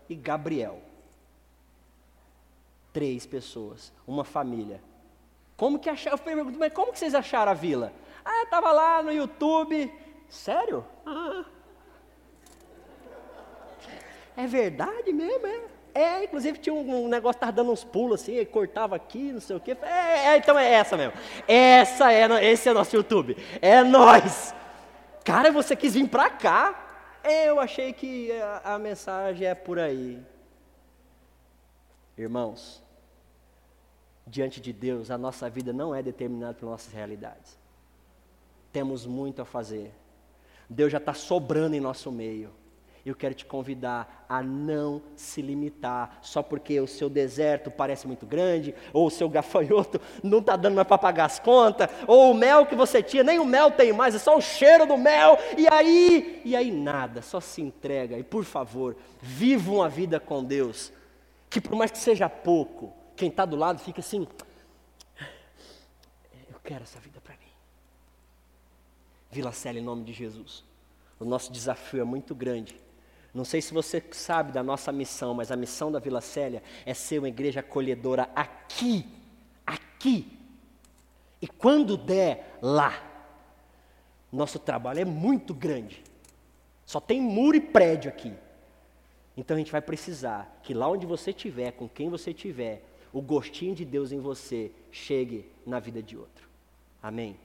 e 0.09 0.15
Gabriel. 0.15 0.81
Três 2.93 3.27
pessoas, 3.27 3.93
uma 4.07 4.23
família. 4.23 4.81
Como 5.57 5.81
que 5.81 5.91
acharam? 5.91 6.17
Eu 6.17 6.23
pergunto, 6.23 6.59
mas 6.61 6.73
como 6.73 6.93
que 6.93 6.99
vocês 7.01 7.15
acharam 7.15 7.51
a 7.51 7.55
vila? 7.55 7.93
Ah, 8.25 8.43
estava 8.43 8.73
lá 8.73 9.03
no 9.03 9.13
YouTube. 9.13 9.93
Sério? 10.29 10.85
Ah. 11.05 11.45
É 14.37 14.47
verdade 14.47 15.13
mesmo, 15.13 15.47
é? 15.47 15.61
É, 15.95 16.25
inclusive 16.25 16.59
tinha 16.59 16.73
um, 16.73 17.07
negócio 17.07 17.39
que 17.39 17.45
estava 17.45 17.53
dando 17.53 17.71
uns 17.71 17.85
pulos 17.85 18.23
assim, 18.23 18.43
cortava 18.47 18.97
aqui, 18.97 19.31
não 19.31 19.41
sei 19.41 19.57
o 19.57 19.61
quê. 19.61 19.77
É, 19.83 20.29
é, 20.29 20.37
então 20.39 20.59
é 20.59 20.73
essa 20.73 20.97
mesmo. 20.97 21.13
Essa 21.47 22.11
é, 22.11 22.51
esse 22.51 22.69
é 22.69 22.73
nosso 22.73 22.97
YouTube. 22.97 23.37
É 23.61 23.83
nós. 23.83 24.55
Cara, 25.23 25.53
você 25.53 25.77
quis 25.77 25.93
vir 25.93 26.09
para 26.09 26.31
cá. 26.31 26.79
Eu 27.23 27.61
achei 27.61 27.93
que 27.93 28.33
a, 28.33 28.75
a 28.75 28.79
mensagem 28.79 29.47
é 29.47 29.55
por 29.55 29.79
aí. 29.79 30.19
Irmãos, 32.17 32.83
diante 34.27 34.63
de 34.63 34.73
Deus, 34.73 35.11
a 35.11 35.19
nossa 35.19 35.51
vida 35.51 35.75
não 35.75 35.95
é 35.95 36.03
determinada 36.03 36.55
por 36.55 36.67
nossas 36.67 36.93
realidades 36.93 37.62
temos 38.73 39.07
muito 39.07 39.43
a 39.43 39.45
fazer. 39.45 39.93
Deus 40.69 40.91
já 40.91 40.99
está 40.99 41.13
sobrando 41.13 41.77
em 41.77 41.81
nosso 41.81 42.11
meio. 42.11 42.51
Eu 43.05 43.17
quero 43.17 43.35
te 43.35 43.45
convidar 43.45 44.25
a 44.29 44.43
não 44.43 45.03
se 45.17 45.43
limitar 45.43 46.19
só 46.23 46.41
porque 46.41 46.81
o 46.81 46.87
seu 46.87 47.11
deserto 47.11 47.69
parece 47.69 48.07
muito 48.07 48.25
grande, 48.25 48.73
ou 48.93 49.09
o 49.09 49.11
seu 49.11 49.29
gafanhoto 49.29 50.01
não 50.23 50.39
está 50.39 50.55
dando 50.55 50.77
mais 50.77 50.87
para 50.87 50.99
pagar 50.99 51.25
as 51.25 51.41
contas, 51.41 51.91
ou 52.07 52.31
o 52.31 52.35
mel 52.35 52.65
que 52.65 52.77
você 52.77 53.03
tinha, 53.03 53.25
nem 53.25 53.41
o 53.41 53.45
mel 53.45 53.73
tem 53.73 53.93
mais, 53.93 54.15
é 54.15 54.21
só 54.21 54.37
o 54.37 54.41
cheiro 54.41 54.87
do 54.87 54.97
mel, 54.97 55.37
e 55.59 55.67
aí, 55.69 56.41
e 56.45 56.55
aí 56.55 56.71
nada, 56.71 57.23
só 57.23 57.41
se 57.41 57.61
entrega. 57.61 58.17
E 58.17 58.23
por 58.23 58.45
favor, 58.45 58.97
viva 59.21 59.73
uma 59.73 59.89
vida 59.89 60.21
com 60.21 60.45
Deus, 60.45 60.93
que 61.51 61.61
por 61.61 61.75
mais 61.75 61.91
que 61.91 61.99
seja 61.99 62.29
pouco, 62.29 62.93
quem 63.17 63.31
está 63.31 63.45
do 63.45 63.57
lado 63.57 63.81
fica 63.81 63.99
assim: 63.99 64.29
eu 66.49 66.61
quero 66.63 66.85
essa 66.85 67.01
vida 67.01 67.21
para. 67.21 67.42
Vila 69.33 69.51
Célia, 69.51 69.81
em 69.81 69.85
nome 69.85 70.05
de 70.05 70.13
Jesus. 70.13 70.63
O 71.19 71.25
nosso 71.25 71.51
desafio 71.51 72.01
é 72.01 72.05
muito 72.05 72.35
grande 72.35 72.77
não 73.35 73.45
sei 73.45 73.63
se 73.63 73.73
você 73.73 74.03
sabe 74.13 74.53
da 74.53 74.63
nossa 74.63 74.93
missão, 74.93 75.33
mas 75.33 75.51
a 75.51 75.57
missão 75.57 75.91
da 75.91 75.99
Vila 75.99 76.21
Célia 76.21 76.63
é 76.85 76.93
ser 76.93 77.19
uma 77.19 77.29
igreja 77.29 77.61
acolhedora 77.61 78.29
aqui, 78.35 79.07
aqui. 79.67 80.39
E 81.41 81.47
quando 81.47 81.97
der 81.97 82.59
lá, 82.61 83.03
nosso 84.31 84.59
trabalho 84.59 85.01
é 85.01 85.05
muito 85.05 85.55
grande. 85.55 86.03
Só 86.85 87.01
tem 87.01 87.23
muro 87.23 87.57
e 87.57 87.61
prédio 87.61 88.11
aqui. 88.11 88.35
Então 89.35 89.55
a 89.57 89.59
gente 89.59 89.73
vai 89.73 89.81
precisar 89.81 90.61
que 90.63 90.75
lá 90.75 90.87
onde 90.89 91.07
você 91.07 91.31
estiver, 91.31 91.73
com 91.73 91.89
quem 91.89 92.11
você 92.11 92.33
estiver, 92.33 92.85
o 93.15 93.23
gostinho 93.23 93.75
de 93.75 93.85
Deus 93.85 94.13
em 94.13 94.21
você 94.21 94.71
chegue 94.91 95.51
na 95.67 95.81
vida 95.81 96.03
de 96.03 96.19
outro. 96.19 96.47
Amém? 97.03 97.39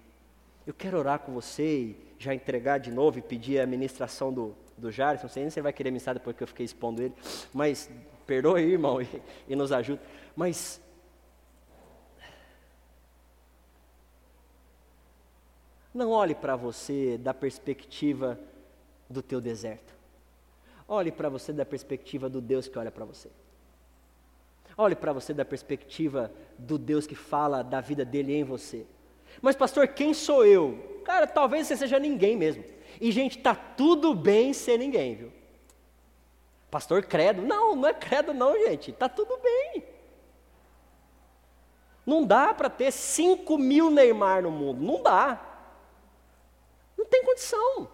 Eu 0.68 0.74
quero 0.74 1.00
orar 1.00 1.20
com 1.20 1.32
você 1.32 1.64
e 1.64 1.98
já 2.20 2.36
entregar 2.36 2.78
de 2.78 2.92
novo 2.92 3.18
e 3.18 3.22
pedir 3.22 3.62
a 3.62 3.66
ministração 3.66 4.34
do, 4.34 4.54
do 4.78 4.92
Jairus, 4.92 5.24
não 5.24 5.30
sei 5.30 5.44
nem 5.44 5.50
se 5.50 5.58
ele 5.58 5.64
vai 5.64 5.72
querer 5.72 5.94
ensinar 5.94 6.12
depois 6.12 6.36
que 6.36 6.44
eu 6.44 6.48
fiquei 6.48 6.66
expondo 6.66 7.02
ele, 7.02 7.14
mas 7.54 7.90
perdoe 8.26 8.64
irmão, 8.64 9.02
e, 9.02 9.08
e 9.48 9.56
nos 9.56 9.72
ajude. 9.72 10.02
Mas 10.36 10.82
não 15.94 16.12
olhe 16.12 16.36
para 16.36 16.58
você 16.58 17.18
da 17.18 17.34
perspectiva 17.34 18.38
do 19.10 19.22
teu 19.22 19.40
deserto. 19.40 19.96
Olhe 20.86 21.14
para 21.14 21.30
você 21.30 21.54
da 21.54 21.66
perspectiva 21.66 22.30
do 22.30 22.42
Deus 22.42 22.68
que 22.68 22.78
olha 22.78 22.92
para 22.92 23.06
você. 23.06 23.30
Olhe 24.78 24.98
para 24.98 25.14
você 25.14 25.34
da 25.34 25.46
perspectiva 25.46 26.30
do 26.58 26.78
Deus 26.78 27.08
que 27.08 27.16
fala 27.16 27.64
da 27.64 27.80
vida 27.80 28.04
dele 28.04 28.34
em 28.36 28.44
você. 28.44 28.86
Mas, 29.41 29.56
pastor, 29.56 29.88
quem 29.88 30.13
sou 30.13 30.45
eu? 30.45 31.02
Cara, 31.04 31.26
talvez 31.26 31.67
você 31.67 31.78
seja 31.78 32.00
ninguém 32.00 32.36
mesmo. 32.36 32.63
E, 33.00 33.12
gente, 33.12 33.38
tá 33.38 33.56
tudo 33.56 34.13
bem 34.13 34.54
ser 34.54 34.78
ninguém, 34.78 35.15
viu? 35.15 35.32
Pastor, 36.69 37.04
credo. 37.04 37.41
Não, 37.41 37.76
não 37.76 37.88
é 37.88 37.93
credo, 37.93 38.34
não, 38.34 38.54
gente. 38.65 38.91
Tá 38.91 39.08
tudo 39.08 39.38
bem. 39.38 39.84
Não 42.06 42.26
dá 42.26 42.54
para 42.54 42.69
ter 42.69 42.91
5 42.91 43.58
mil 43.58 43.89
Neymar 43.89 44.41
no 44.41 44.52
mundo. 44.52 44.82
Não 44.82 45.02
dá. 45.02 45.41
Não 46.97 47.06
tem 47.06 47.23
condição. 47.23 47.89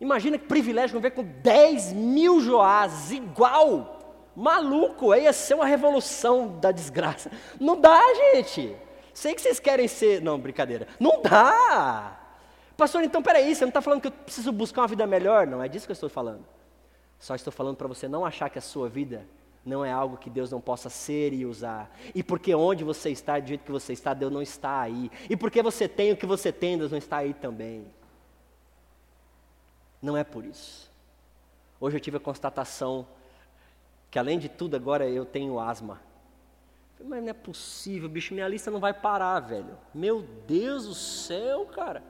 Imagina 0.00 0.38
que 0.38 0.46
privilégio 0.46 0.94
não 0.94 1.02
ver 1.02 1.10
com 1.10 1.24
10 1.24 1.92
mil 1.92 2.40
Joás 2.40 3.10
igual. 3.10 3.96
Maluco, 4.34 5.10
aí 5.10 5.24
ia 5.24 5.32
ser 5.32 5.54
uma 5.54 5.66
revolução 5.66 6.58
da 6.60 6.70
desgraça. 6.70 7.30
Não 7.60 7.80
dá, 7.80 8.00
gente. 8.14 8.76
Sei 9.18 9.34
que 9.34 9.40
vocês 9.40 9.58
querem 9.58 9.88
ser. 9.88 10.22
Não, 10.22 10.38
brincadeira. 10.38 10.86
Não 11.00 11.20
dá. 11.20 12.16
Pastor, 12.76 13.02
então 13.02 13.20
peraí, 13.20 13.52
você 13.52 13.64
não 13.64 13.70
está 13.70 13.82
falando 13.82 14.00
que 14.00 14.06
eu 14.06 14.12
preciso 14.12 14.52
buscar 14.52 14.82
uma 14.82 14.86
vida 14.86 15.04
melhor? 15.08 15.44
Não 15.44 15.60
é 15.60 15.66
disso 15.66 15.86
que 15.86 15.90
eu 15.90 15.94
estou 15.94 16.08
falando. 16.08 16.46
Só 17.18 17.34
estou 17.34 17.52
falando 17.52 17.76
para 17.76 17.88
você 17.88 18.06
não 18.06 18.24
achar 18.24 18.48
que 18.48 18.60
a 18.60 18.62
sua 18.62 18.88
vida 18.88 19.26
não 19.66 19.84
é 19.84 19.90
algo 19.90 20.16
que 20.18 20.30
Deus 20.30 20.52
não 20.52 20.60
possa 20.60 20.88
ser 20.88 21.32
e 21.32 21.44
usar. 21.44 21.90
E 22.14 22.22
porque 22.22 22.54
onde 22.54 22.84
você 22.84 23.10
está, 23.10 23.40
do 23.40 23.48
jeito 23.48 23.64
que 23.64 23.72
você 23.72 23.92
está, 23.92 24.14
Deus 24.14 24.32
não 24.32 24.40
está 24.40 24.82
aí. 24.82 25.10
E 25.28 25.36
porque 25.36 25.64
você 25.64 25.88
tem 25.88 26.12
o 26.12 26.16
que 26.16 26.24
você 26.24 26.52
tem, 26.52 26.78
Deus 26.78 26.92
não 26.92 26.98
está 26.98 27.16
aí 27.16 27.34
também. 27.34 27.88
Não 30.00 30.16
é 30.16 30.22
por 30.22 30.44
isso. 30.44 30.88
Hoje 31.80 31.96
eu 31.96 32.00
tive 32.00 32.18
a 32.18 32.20
constatação 32.20 33.04
que 34.12 34.18
além 34.18 34.38
de 34.38 34.48
tudo 34.48 34.76
agora 34.76 35.08
eu 35.08 35.24
tenho 35.24 35.58
asma. 35.58 36.06
Mas 37.04 37.22
não 37.22 37.30
é 37.30 37.32
possível, 37.32 38.08
bicho, 38.08 38.34
minha 38.34 38.48
lista 38.48 38.70
não 38.70 38.80
vai 38.80 38.92
parar, 38.92 39.38
velho. 39.40 39.78
Meu 39.94 40.22
Deus 40.46 40.86
do 40.86 40.94
céu, 40.94 41.66
cara. 41.66 42.02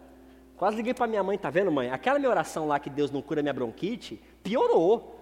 Quase 0.57 0.77
liguei 0.77 0.95
para 0.95 1.07
minha 1.07 1.23
mãe, 1.23 1.39
tá 1.39 1.51
vendo, 1.51 1.71
mãe? 1.71 1.91
Aquela 1.91 2.19
minha 2.19 2.31
oração 2.31 2.67
lá 2.67 2.79
que 2.81 2.91
Deus 2.91 3.11
não 3.11 3.23
cura 3.23 3.43
minha 3.43 3.53
bronquite, 3.53 4.21
piorou. 4.43 5.17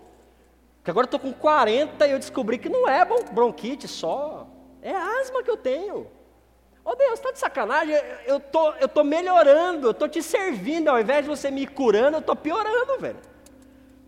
Porque 0.78 0.90
agora 0.90 1.06
eu 1.06 1.10
tô 1.10 1.18
com 1.18 1.32
40 1.32 2.06
e 2.06 2.12
eu 2.12 2.18
descobri 2.18 2.58
que 2.58 2.68
não 2.68 2.88
é 2.88 3.04
bronquite 3.04 3.88
só. 3.88 4.46
É 4.80 4.94
asma 4.94 5.42
que 5.42 5.50
eu 5.50 5.56
tenho. 5.56 6.06
Ô 6.84 6.90
oh, 6.90 6.94
Deus, 6.94 7.18
tá 7.18 7.32
de 7.32 7.38
sacanagem? 7.40 7.96
Eu 8.24 8.38
tô, 8.38 8.72
eu 8.74 8.86
tô 8.86 9.02
melhorando, 9.02 9.88
eu 9.88 9.94
tô 9.94 10.06
te 10.06 10.22
servindo. 10.22 10.88
Ao 10.88 11.00
invés 11.00 11.24
de 11.24 11.28
você 11.28 11.50
me 11.50 11.66
curando, 11.66 12.18
eu 12.18 12.22
tô 12.22 12.36
piorando, 12.36 12.98
velho. 13.00 13.18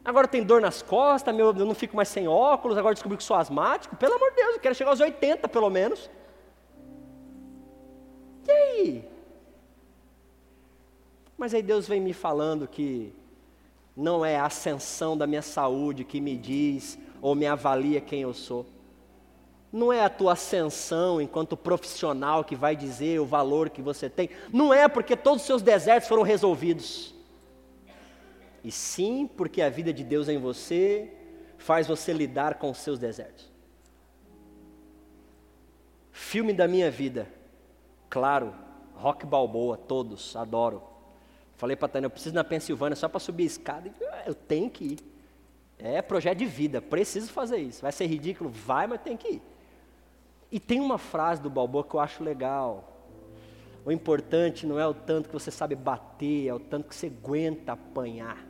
Agora 0.08 0.26
tem 0.26 0.42
dor 0.42 0.62
nas 0.62 0.80
costas, 0.80 1.34
meu, 1.34 1.48
eu 1.48 1.66
não 1.66 1.74
fico 1.74 1.94
mais 1.94 2.08
sem 2.08 2.26
óculos, 2.26 2.78
agora 2.78 2.94
descobri 2.94 3.18
que 3.18 3.22
sou 3.22 3.36
asmático. 3.36 3.94
Pelo 3.94 4.14
amor 4.14 4.30
de 4.30 4.36
Deus, 4.36 4.54
eu 4.54 4.60
quero 4.60 4.74
chegar 4.74 4.88
aos 4.88 5.00
80 5.00 5.46
pelo 5.50 5.68
menos. 5.68 6.08
E 8.46 8.50
aí? 8.50 9.08
Mas 11.36 11.52
aí 11.52 11.60
Deus 11.60 11.86
vem 11.86 12.00
me 12.00 12.14
falando 12.14 12.66
que 12.66 13.12
não 13.94 14.24
é 14.24 14.36
a 14.36 14.46
ascensão 14.46 15.14
da 15.14 15.26
minha 15.26 15.42
saúde 15.42 16.04
que 16.04 16.22
me 16.22 16.38
diz 16.38 16.98
ou 17.20 17.34
me 17.34 17.46
avalia 17.46 18.00
quem 18.00 18.22
eu 18.22 18.32
sou. 18.32 18.64
Não 19.70 19.92
é 19.92 20.02
a 20.02 20.08
tua 20.08 20.32
ascensão 20.32 21.20
enquanto 21.20 21.54
profissional 21.54 22.42
que 22.42 22.56
vai 22.56 22.74
dizer 22.74 23.20
o 23.20 23.26
valor 23.26 23.68
que 23.68 23.82
você 23.82 24.08
tem. 24.08 24.30
Não 24.50 24.72
é 24.72 24.88
porque 24.88 25.14
todos 25.14 25.42
os 25.42 25.46
seus 25.46 25.60
desertos 25.60 26.08
foram 26.08 26.22
resolvidos. 26.22 27.17
E 28.64 28.70
sim 28.70 29.26
porque 29.26 29.62
a 29.62 29.70
vida 29.70 29.92
de 29.92 30.02
Deus 30.02 30.28
em 30.28 30.38
você 30.38 31.12
faz 31.56 31.86
você 31.86 32.12
lidar 32.12 32.54
com 32.54 32.70
os 32.70 32.78
seus 32.78 32.98
desertos. 32.98 33.50
Filme 36.12 36.52
da 36.52 36.66
minha 36.66 36.90
vida. 36.90 37.28
Claro, 38.10 38.54
Rock 38.94 39.24
Balboa, 39.24 39.76
todos, 39.76 40.34
adoro. 40.34 40.82
Falei 41.56 41.76
para 41.76 41.88
Tânia, 41.88 42.06
eu 42.06 42.10
preciso 42.10 42.34
ir 42.34 42.36
na 42.36 42.44
Pensilvânia 42.44 42.96
só 42.96 43.08
para 43.08 43.20
subir 43.20 43.44
a 43.44 43.46
escada. 43.46 43.90
Ah, 44.12 44.22
eu 44.26 44.34
tenho 44.34 44.70
que 44.70 44.84
ir. 44.84 44.98
É 45.78 46.02
projeto 46.02 46.38
de 46.38 46.46
vida, 46.46 46.82
preciso 46.82 47.30
fazer 47.32 47.58
isso. 47.58 47.82
Vai 47.82 47.92
ser 47.92 48.06
ridículo? 48.06 48.50
Vai, 48.50 48.86
mas 48.86 49.00
tem 49.00 49.16
que 49.16 49.34
ir. 49.34 49.42
E 50.50 50.58
tem 50.58 50.80
uma 50.80 50.98
frase 50.98 51.40
do 51.40 51.50
Balboa 51.50 51.84
que 51.84 51.94
eu 51.94 52.00
acho 52.00 52.24
legal. 52.24 52.96
O 53.84 53.92
importante 53.92 54.66
não 54.66 54.78
é 54.78 54.86
o 54.86 54.94
tanto 54.94 55.28
que 55.28 55.32
você 55.32 55.50
sabe 55.50 55.74
bater, 55.74 56.48
é 56.48 56.54
o 56.54 56.60
tanto 56.60 56.88
que 56.88 56.94
você 56.94 57.06
aguenta 57.06 57.72
apanhar. 57.72 58.47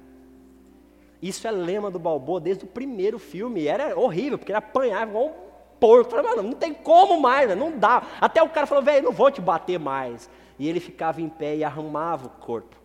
Isso 1.20 1.46
é 1.46 1.50
lema 1.50 1.90
do 1.90 1.98
Balboa 1.98 2.40
desde 2.40 2.64
o 2.64 2.68
primeiro 2.68 3.18
filme. 3.18 3.66
Era 3.66 3.98
horrível, 3.98 4.38
porque 4.38 4.52
ele 4.52 4.58
apanhava 4.58 5.10
igual 5.10 5.26
um 5.26 5.32
porco. 5.80 6.10
Falei, 6.10 6.30
mano, 6.30 6.42
não 6.42 6.52
tem 6.52 6.72
como 6.72 7.20
mais, 7.20 7.56
não 7.56 7.76
dá. 7.76 8.02
Até 8.20 8.42
o 8.42 8.48
cara 8.48 8.66
falou, 8.66 8.84
velho, 8.84 9.04
não 9.04 9.12
vou 9.12 9.30
te 9.30 9.40
bater 9.40 9.78
mais. 9.78 10.30
E 10.58 10.68
ele 10.68 10.80
ficava 10.80 11.20
em 11.20 11.28
pé 11.28 11.56
e 11.56 11.64
arrumava 11.64 12.26
o 12.26 12.30
corpo. 12.30 12.76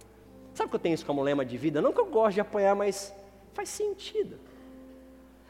Sabe 0.54 0.70
que 0.70 0.76
eu 0.76 0.80
tenho 0.80 0.94
isso 0.94 1.06
como 1.06 1.22
lema 1.22 1.46
de 1.46 1.58
vida? 1.58 1.82
Não 1.82 1.92
que 1.92 2.00
eu 2.00 2.06
gosto 2.06 2.36
de 2.36 2.42
apanhar, 2.42 2.76
mas 2.76 3.14
faz 3.54 3.70
sentido. 3.70 4.40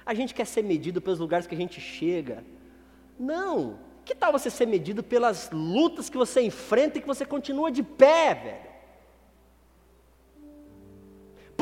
A 0.05 0.13
gente 0.13 0.33
quer 0.33 0.45
ser 0.45 0.63
medido 0.63 1.01
pelos 1.01 1.19
lugares 1.19 1.47
que 1.47 1.55
a 1.55 1.57
gente 1.57 1.79
chega. 1.79 2.43
Não. 3.17 3.79
Que 4.03 4.13
tal 4.13 4.31
você 4.31 4.49
ser 4.49 4.65
medido 4.65 5.01
pelas 5.01 5.49
lutas 5.51 6.09
que 6.09 6.17
você 6.17 6.41
enfrenta 6.41 6.97
e 6.97 7.01
que 7.01 7.07
você 7.07 7.25
continua 7.25 7.71
de 7.71 7.83
pé, 7.83 8.33
velho? 8.33 8.72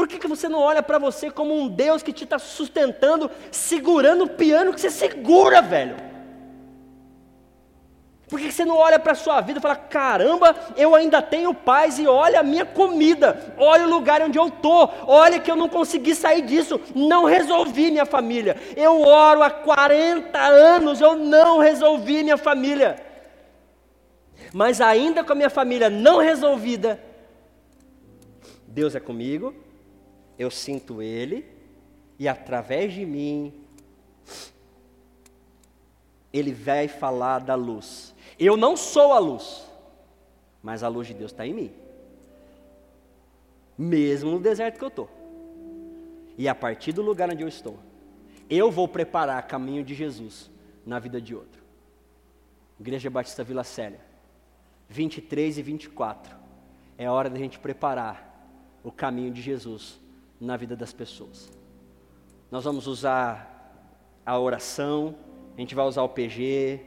Por 0.02 0.08
que, 0.08 0.18
que 0.18 0.28
você 0.28 0.50
não 0.50 0.58
olha 0.58 0.82
para 0.82 0.98
você 0.98 1.30
como 1.30 1.54
um 1.54 1.68
Deus 1.68 2.02
que 2.02 2.12
te 2.12 2.24
está 2.24 2.40
sustentando, 2.40 3.30
segurando 3.52 4.24
o 4.24 4.30
piano 4.30 4.74
que 4.74 4.82
você 4.82 4.90
segura, 4.90 5.62
velho? 5.62 5.96
Por 8.28 8.40
que 8.40 8.52
você 8.52 8.66
não 8.66 8.78
olha 8.78 8.98
para 8.98 9.12
a 9.12 9.16
sua 9.16 9.40
vida 9.42 9.60
e 9.60 9.62
fala: 9.62 9.76
caramba, 9.76 10.56
eu 10.76 10.96
ainda 10.96 11.22
tenho 11.22 11.54
paz 11.54 12.00
e 12.00 12.08
olha 12.08 12.40
a 12.40 12.44
minha 12.44 12.66
comida, 12.66 13.54
olha 13.60 13.86
o 13.86 13.90
lugar 13.92 14.24
onde 14.24 14.40
eu 14.40 14.48
estou, 14.48 14.92
olha 15.06 15.40
que 15.40 15.52
eu 15.52 15.56
não 15.56 15.70
consegui 15.70 16.16
sair 16.16 16.42
disso, 16.42 16.82
não 16.96 17.26
resolvi 17.26 17.92
minha 17.92 18.08
família. 18.08 18.58
Eu 18.76 19.04
oro 19.04 19.44
há 19.44 19.52
40 19.52 20.36
anos, 20.40 21.00
eu 21.00 21.16
não 21.16 21.60
resolvi 21.60 22.24
minha 22.24 22.38
família. 22.38 23.00
Mas 24.52 24.82
ainda 24.82 25.24
com 25.24 25.34
a 25.34 25.36
minha 25.36 25.52
família 25.52 25.92
não 25.92 26.18
resolvida, 26.18 27.00
Deus 28.66 28.96
é 28.96 29.00
comigo, 29.00 29.54
eu 30.38 30.50
sinto 30.50 31.02
Ele, 31.02 31.46
e 32.18 32.28
através 32.28 32.94
de 32.94 33.06
mim, 33.06 33.54
Ele 36.32 36.54
vai 36.54 36.88
falar 36.88 37.40
da 37.40 37.56
luz. 37.56 38.14
Eu 38.40 38.58
não 38.58 38.76
sou 38.76 39.14
a 39.14 39.20
luz, 39.20 39.66
mas 40.62 40.84
a 40.84 40.88
luz 40.88 41.08
de 41.08 41.14
Deus 41.14 41.32
está 41.32 41.46
em 41.46 41.54
mim. 41.54 41.72
Mesmo 43.78 44.32
no 44.32 44.40
deserto 44.40 44.78
que 44.78 44.84
eu 44.84 44.90
estou. 44.90 45.10
E 46.38 46.48
a 46.48 46.56
partir 46.56 46.92
do 46.92 47.02
lugar 47.02 47.30
onde 47.30 47.44
eu 47.44 47.48
estou, 47.48 47.78
eu 48.50 48.72
vou 48.72 48.88
preparar 48.88 49.48
caminho 49.48 49.84
de 49.84 49.94
Jesus 49.94 50.50
na 50.86 51.00
vida 51.00 51.22
de 51.22 51.36
outro. 51.36 51.62
Igreja 52.80 53.10
Batista 53.10 53.44
Vila 53.44 53.64
Célia, 53.64 54.02
23 54.90 55.60
e 55.60 55.62
24. 55.62 56.36
É 56.98 57.10
hora 57.10 57.30
da 57.30 57.38
gente 57.38 57.60
preparar 57.60 58.50
o 58.84 58.92
caminho 58.92 59.32
de 59.32 59.42
Jesus 59.42 60.01
na 60.42 60.58
vida 60.58 60.76
das 60.76 60.92
pessoas. 60.92 61.52
Nós 62.50 62.64
vamos 62.64 62.88
usar 62.88 63.52
a 64.26 64.38
oração, 64.38 65.16
a 65.56 65.62
gente 65.62 65.76
vai 65.76 65.86
usar 65.86 66.02
o 66.02 66.10
PG, 66.10 66.82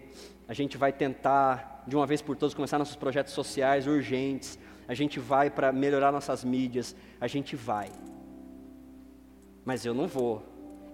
a 0.48 0.52
gente 0.52 0.76
vai 0.76 0.92
tentar, 0.92 1.84
de 1.86 1.94
uma 1.94 2.06
vez 2.06 2.20
por 2.20 2.36
todas, 2.36 2.52
começar 2.52 2.78
nossos 2.78 2.96
projetos 2.96 3.32
sociais 3.32 3.86
urgentes, 3.86 4.58
a 4.88 4.92
gente 4.92 5.20
vai 5.20 5.48
para 5.48 5.72
melhorar 5.72 6.10
nossas 6.10 6.44
mídias, 6.44 6.94
a 7.20 7.26
gente 7.26 7.54
vai. 7.54 7.90
Mas 9.64 9.86
eu 9.86 9.94
não 9.94 10.06
vou, 10.06 10.42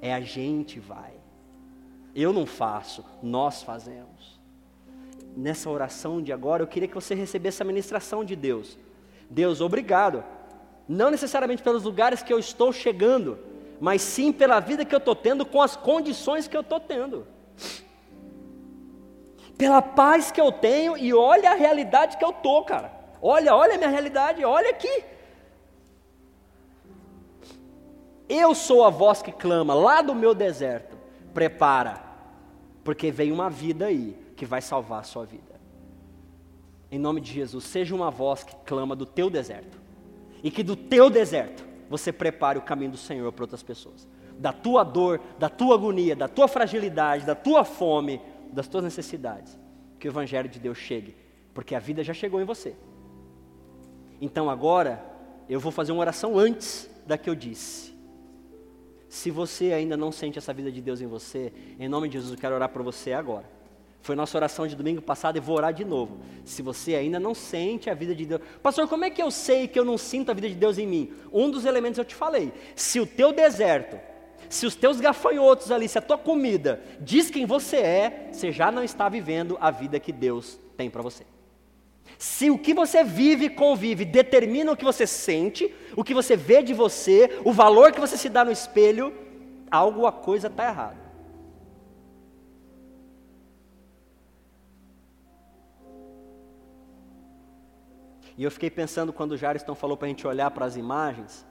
é 0.01 0.13
a 0.13 0.21
gente 0.21 0.79
vai. 0.79 1.15
Eu 2.15 2.33
não 2.33 2.47
faço, 2.47 3.05
nós 3.23 3.63
fazemos. 3.63 4.39
Nessa 5.37 5.71
oração 5.71 6.23
de 6.23 6.33
agora, 6.33 6.63
eu 6.63 6.67
queria 6.67 6.89
que 6.89 6.95
você 6.95 7.15
recebesse 7.15 7.63
a 7.63 7.65
ministração 7.65 8.25
de 8.25 8.37
Deus. 8.37 8.79
Deus, 9.29 9.61
obrigado. 9.61 10.23
Não 10.91 11.09
necessariamente 11.09 11.63
pelos 11.63 11.85
lugares 11.85 12.21
que 12.21 12.33
eu 12.33 12.39
estou 12.41 12.73
chegando, 12.73 13.39
mas 13.81 14.03
sim 14.03 14.33
pela 14.33 14.59
vida 14.59 14.85
que 14.85 14.93
eu 14.93 14.99
estou 14.99 15.15
tendo 15.15 15.47
com 15.47 15.63
as 15.63 15.77
condições 15.77 16.49
que 16.49 16.57
eu 16.57 16.63
estou 16.63 16.81
tendo. 16.81 17.29
Pela 19.57 19.81
paz 19.81 20.33
que 20.33 20.41
eu 20.41 20.51
tenho 20.51 20.99
e 20.99 21.15
olha 21.15 21.53
a 21.53 21.55
realidade 21.55 22.17
que 22.17 22.25
eu 22.25 22.31
estou, 22.31 22.65
cara. 22.65 22.91
Olha, 23.23 23.55
olha 23.55 23.77
a 23.77 23.79
minha 23.79 23.89
realidade, 23.89 24.45
olha 24.45 24.71
aqui. 24.71 25.05
Eu 28.29 28.53
sou 28.53 28.85
a 28.85 28.91
voz 28.91 29.23
que 29.23 29.31
clama 29.31 29.73
lá 29.73 30.03
do 30.03 30.13
meu 30.13 30.35
deserto. 30.35 30.99
Prepara, 31.33 32.03
porque 32.83 33.13
vem 33.13 33.31
uma 33.31 33.49
vida 33.49 33.87
aí 33.87 34.19
que 34.37 34.45
vai 34.45 34.61
salvar 34.61 35.03
a 35.03 35.05
sua 35.05 35.25
vida. 35.25 35.55
Em 36.91 36.99
nome 36.99 37.21
de 37.21 37.33
Jesus, 37.33 37.63
seja 37.63 37.95
uma 37.95 38.11
voz 38.11 38.43
que 38.43 38.57
clama 38.67 38.97
do 38.97 39.07
teu 39.07 39.31
deserto. 39.31 39.80
E 40.43 40.51
que 40.51 40.63
do 40.63 40.77
teu 40.77 41.11
deserto 41.11 41.65
você 41.89 42.13
prepare 42.13 42.59
o 42.59 42.63
caminho 42.63 42.93
do 42.93 42.97
Senhor 42.97 43.33
para 43.33 43.45
outras 43.45 43.63
pessoas. 43.63 44.07
Da 44.39 44.53
tua 44.53 44.85
dor, 44.85 45.21
da 45.39 45.49
tua 45.49 45.75
agonia, 45.75 46.17
da 46.17 46.29
tua 46.29 46.49
fragilidade, 46.49 47.27
da 47.27 47.35
tua 47.35 47.65
fome, 47.65 48.21
das 48.53 48.69
tuas 48.69 48.85
necessidades. 48.85 49.59
Que 49.99 50.09
o 50.09 50.11
Evangelho 50.11 50.49
de 50.49 50.59
Deus 50.59 50.79
chegue, 50.79 51.17
porque 51.53 51.75
a 51.75 51.79
vida 51.79 52.03
já 52.03 52.15
chegou 52.15 52.41
em 52.41 52.45
você. 52.45 52.75
Então 54.21 54.49
agora, 54.49 55.05
eu 55.49 55.59
vou 55.59 55.73
fazer 55.73 55.93
uma 55.93 56.01
oração 56.01 56.39
antes 56.39 56.89
da 57.07 57.19
que 57.19 57.29
eu 57.29 57.35
disse. 57.35 57.93
Se 59.09 59.31
você 59.31 59.73
ainda 59.73 59.97
não 59.97 60.13
sente 60.13 60.39
essa 60.39 60.53
vida 60.53 60.71
de 60.71 60.81
Deus 60.81 61.01
em 61.01 61.07
você, 61.07 61.53
em 61.79 61.89
nome 61.89 62.09
de 62.09 62.15
Jesus 62.15 62.33
eu 62.33 62.39
quero 62.39 62.55
orar 62.55 62.69
por 62.69 62.83
você 62.83 63.13
agora. 63.13 63.60
Foi 64.03 64.17
nossa 64.17 64.37
oração 64.39 64.67
de 64.67 64.75
domingo 64.75 65.03
passado 65.03 65.37
e 65.37 65.41
vou 65.41 65.57
orar 65.57 65.73
de 65.73 65.85
novo. 65.85 66.21
Se 66.45 66.63
você 66.63 66.95
ainda 66.95 67.21
não 67.21 67.35
sente 67.35 67.91
a 67.91 67.95
vida 67.95 68.15
de 68.15 68.25
Deus, 68.25 68.41
pastor, 68.63 68.89
como 68.89 69.05
é 69.05 69.11
que 69.11 69.23
eu 69.23 69.31
sei 69.31 69.69
que 69.69 69.79
eu 69.79 69.85
não 69.85 69.99
sinto 69.99 70.31
a 70.31 70.35
vida 70.35 70.49
de 70.49 70.55
Deus 70.55 70.79
em 70.79 70.87
mim? 70.87 71.13
Um 71.33 71.51
dos 71.51 71.67
elementos 71.67 71.99
eu 71.99 72.05
te 72.05 72.15
falei. 72.15 72.53
Se 72.75 72.99
o 72.99 73.07
teu 73.07 73.33
deserto, 73.33 73.99
se 74.49 74.65
os 74.67 74.75
teus 74.75 75.01
gafanhotos 75.01 75.71
ali, 75.71 75.89
se 75.89 75.99
a 75.99 76.03
tua 76.03 76.17
comida 76.17 76.83
diz 77.01 77.31
quem 77.31 77.45
você 77.45 77.77
é, 77.77 78.29
você 78.33 78.51
já 78.51 78.73
não 78.73 78.83
está 78.83 79.09
vivendo 79.09 79.59
a 79.61 79.71
vida 79.71 80.01
que 80.01 80.13
Deus 80.13 80.59
tem 80.77 80.89
para 80.89 81.03
você. 81.03 81.25
Se 82.19 82.51
o 82.51 82.59
que 82.59 82.75
você 82.75 83.05
vive 83.05 83.47
e 83.47 83.51
convive 83.51 84.05
determina 84.05 84.73
o 84.73 84.77
que 84.77 84.85
você 84.85 85.07
sente, 85.07 85.73
o 85.95 86.03
que 86.03 86.15
você 86.15 86.37
vê 86.37 86.63
de 86.63 86.75
você, 86.75 87.39
o 87.45 87.53
valor 87.53 87.93
que 87.93 88.01
você 88.01 88.17
se 88.17 88.29
dá 88.29 88.45
no 88.45 88.51
espelho, 88.51 89.15
algo 89.71 90.07
a 90.07 90.13
coisa 90.13 90.49
está 90.49 90.67
errada. 90.69 91.00
E 98.41 98.43
eu 98.43 98.51
fiquei 98.51 98.71
pensando 98.71 99.13
quando 99.13 99.33
o 99.33 99.37
Jairson 99.37 99.75
falou 99.75 99.97
para 99.97 100.07
a 100.07 100.09
gente 100.09 100.27
olhar 100.27 100.51
para 100.51 100.65
as 100.65 100.75
imagens, 100.75 101.47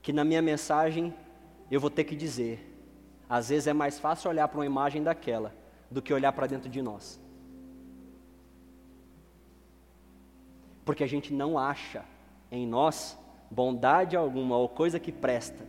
que 0.00 0.12
na 0.12 0.24
minha 0.24 0.40
mensagem 0.40 1.14
eu 1.70 1.78
vou 1.78 1.90
ter 1.90 2.04
que 2.04 2.16
dizer, 2.16 2.56
às 3.28 3.50
vezes 3.50 3.66
é 3.66 3.74
mais 3.74 3.98
fácil 3.98 4.30
olhar 4.30 4.48
para 4.48 4.58
uma 4.58 4.66
imagem 4.66 5.02
daquela 5.02 5.54
do 5.90 6.00
que 6.00 6.14
olhar 6.14 6.32
para 6.32 6.46
dentro 6.46 6.70
de 6.70 6.80
nós. 6.80 7.20
porque 10.90 11.04
a 11.04 11.06
gente 11.06 11.32
não 11.32 11.56
acha 11.56 12.04
em 12.50 12.66
nós 12.66 13.16
bondade 13.48 14.16
alguma 14.16 14.56
ou 14.56 14.68
coisa 14.68 14.98
que 14.98 15.12
presta. 15.12 15.64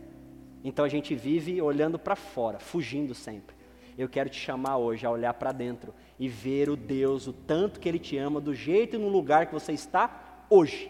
Então 0.64 0.84
a 0.84 0.88
gente 0.88 1.14
vive 1.14 1.62
olhando 1.62 1.96
para 1.96 2.16
fora, 2.16 2.58
fugindo 2.58 3.14
sempre. 3.14 3.54
Eu 3.96 4.08
quero 4.08 4.28
te 4.28 4.40
chamar 4.40 4.78
hoje 4.78 5.06
a 5.06 5.10
olhar 5.12 5.32
para 5.34 5.52
dentro 5.52 5.94
e 6.22 6.28
ver 6.28 6.70
o 6.70 6.76
Deus, 6.76 7.26
o 7.26 7.32
tanto 7.32 7.80
que 7.80 7.88
Ele 7.88 7.98
te 7.98 8.16
ama, 8.16 8.40
do 8.40 8.54
jeito 8.54 8.94
e 8.94 8.98
no 8.98 9.08
lugar 9.08 9.46
que 9.46 9.52
você 9.52 9.72
está 9.72 10.46
hoje. 10.48 10.88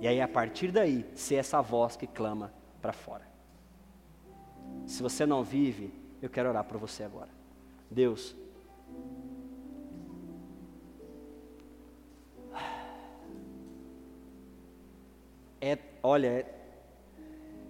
E 0.00 0.08
aí, 0.08 0.20
a 0.20 0.26
partir 0.26 0.72
daí, 0.72 1.06
ser 1.14 1.36
essa 1.36 1.62
voz 1.62 1.94
que 1.94 2.08
clama 2.08 2.52
para 2.80 2.92
fora. 2.92 3.24
Se 4.84 5.00
você 5.00 5.24
não 5.24 5.44
vive, 5.44 5.94
eu 6.20 6.28
quero 6.28 6.48
orar 6.48 6.64
por 6.64 6.76
você 6.76 7.04
agora. 7.04 7.28
Deus, 7.88 8.34
é, 15.60 15.78
olha, 16.02 16.44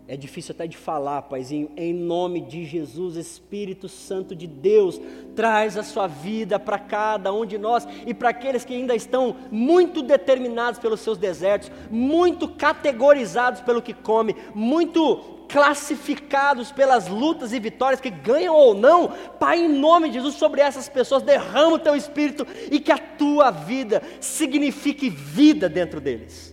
é, 0.09 0.17
difícil 0.17 0.53
até 0.53 0.67
de 0.67 0.77
falar, 0.77 1.23
Paizinho, 1.23 1.71
em 1.77 1.95
nome 1.95 2.41
de 2.41 2.65
Jesus, 2.65 3.17
Espírito 3.17 3.89
Santo 3.89 4.35
de 4.35 4.47
Deus, 4.47 5.01
traz 5.35 5.77
a 5.77 5.83
sua 5.83 6.07
vida 6.07 6.59
para 6.59 6.79
cada 6.79 7.33
um 7.33 7.47
de 7.47 7.57
nós 7.57 7.87
e 8.07 8.13
para 8.13 8.31
aqueles 8.31 8.65
que 8.65 8.75
ainda 8.75 8.95
estão 8.95 9.37
muito 9.51 10.03
determinados 10.03 10.81
pelos 10.81 11.01
seus 11.01 11.17
desertos, 11.17 11.71
muito 11.91 12.49
categorizados 12.49 13.61
pelo 13.61 13.81
que 13.81 13.95
come, 13.95 14.35
muito 14.55 15.17
classificados 15.49 16.73
pelas 16.73 17.09
lutas 17.09 17.53
e 17.53 17.61
vitórias 17.61 18.01
que 18.01 18.11
ganham 18.11 18.57
ou 18.57 18.75
não, 18.75 19.09
Pai, 19.39 19.61
em 19.61 19.69
nome 19.69 20.09
de 20.09 20.15
Jesus, 20.15 20.35
sobre 20.35 20.61
essas 20.61 20.89
pessoas, 20.89 21.23
derrama 21.23 21.75
o 21.75 21.79
teu 21.79 21.95
espírito 21.95 22.47
e 22.71 22.81
que 22.81 22.91
a 22.91 22.99
tua 22.99 23.51
vida 23.51 24.03
signifique 24.21 25.09
vida 25.09 25.69
dentro 25.69 26.01
deles 26.01 26.52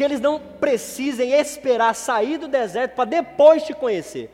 que 0.00 0.04
eles 0.04 0.18
não 0.18 0.40
precisem 0.40 1.34
esperar 1.34 1.94
sair 1.94 2.38
do 2.38 2.48
deserto 2.48 2.94
para 2.94 3.04
depois 3.04 3.64
te 3.64 3.74
conhecer. 3.74 4.30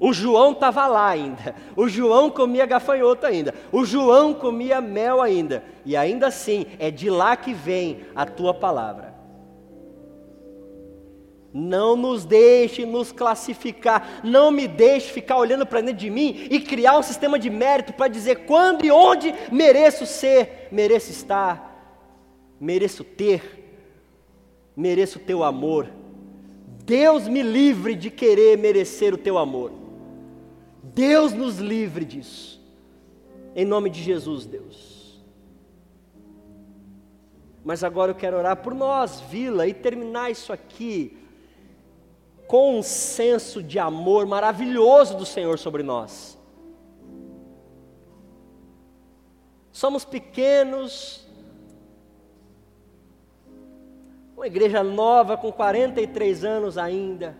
O 0.00 0.10
João 0.10 0.52
estava 0.52 0.86
lá 0.86 1.08
ainda, 1.08 1.54
o 1.76 1.86
João 1.86 2.30
comia 2.30 2.64
gafanhoto 2.64 3.26
ainda, 3.26 3.52
o 3.70 3.84
João 3.84 4.32
comia 4.32 4.80
mel 4.80 5.20
ainda, 5.20 5.62
e 5.84 5.94
ainda 5.94 6.28
assim 6.28 6.64
é 6.78 6.90
de 6.90 7.10
lá 7.10 7.36
que 7.36 7.52
vem 7.52 8.06
a 8.14 8.24
tua 8.24 8.54
palavra. 8.54 9.14
Não 11.52 11.94
nos 11.94 12.24
deixe 12.24 12.86
nos 12.86 13.12
classificar, 13.12 14.22
não 14.24 14.50
me 14.50 14.66
deixe 14.66 15.12
ficar 15.12 15.36
olhando 15.36 15.66
para 15.66 15.82
dentro 15.82 15.98
de 15.98 16.08
mim 16.08 16.46
e 16.50 16.58
criar 16.58 16.96
um 16.96 17.02
sistema 17.02 17.38
de 17.38 17.50
mérito 17.50 17.92
para 17.92 18.08
dizer 18.08 18.46
quando 18.46 18.82
e 18.82 18.90
onde 18.90 19.34
mereço 19.52 20.06
ser, 20.06 20.68
mereço 20.72 21.10
estar, 21.10 22.00
mereço 22.58 23.04
ter 23.04 23.55
mereço 24.76 25.18
o 25.18 25.22
teu 25.22 25.42
amor. 25.42 25.90
Deus 26.84 27.26
me 27.26 27.42
livre 27.42 27.94
de 27.94 28.10
querer 28.10 28.58
merecer 28.58 29.14
o 29.14 29.18
teu 29.18 29.38
amor. 29.38 29.72
Deus 30.82 31.32
nos 31.32 31.58
livre 31.58 32.04
disso. 32.04 32.60
Em 33.54 33.64
nome 33.64 33.90
de 33.90 34.02
Jesus, 34.02 34.46
Deus. 34.46 35.20
Mas 37.64 37.82
agora 37.82 38.12
eu 38.12 38.14
quero 38.14 38.36
orar 38.36 38.58
por 38.58 38.74
nós, 38.74 39.20
vila, 39.22 39.66
e 39.66 39.74
terminar 39.74 40.30
isso 40.30 40.52
aqui 40.52 41.18
com 42.46 42.78
um 42.78 42.82
senso 42.82 43.62
de 43.62 43.78
amor 43.78 44.24
maravilhoso 44.26 45.16
do 45.16 45.26
Senhor 45.26 45.58
sobre 45.58 45.82
nós. 45.82 46.38
Somos 49.72 50.04
pequenos, 50.04 51.25
Uma 54.36 54.46
igreja 54.46 54.84
nova 54.84 55.34
com 55.36 55.50
43 55.50 56.44
anos 56.44 56.76
ainda. 56.76 57.34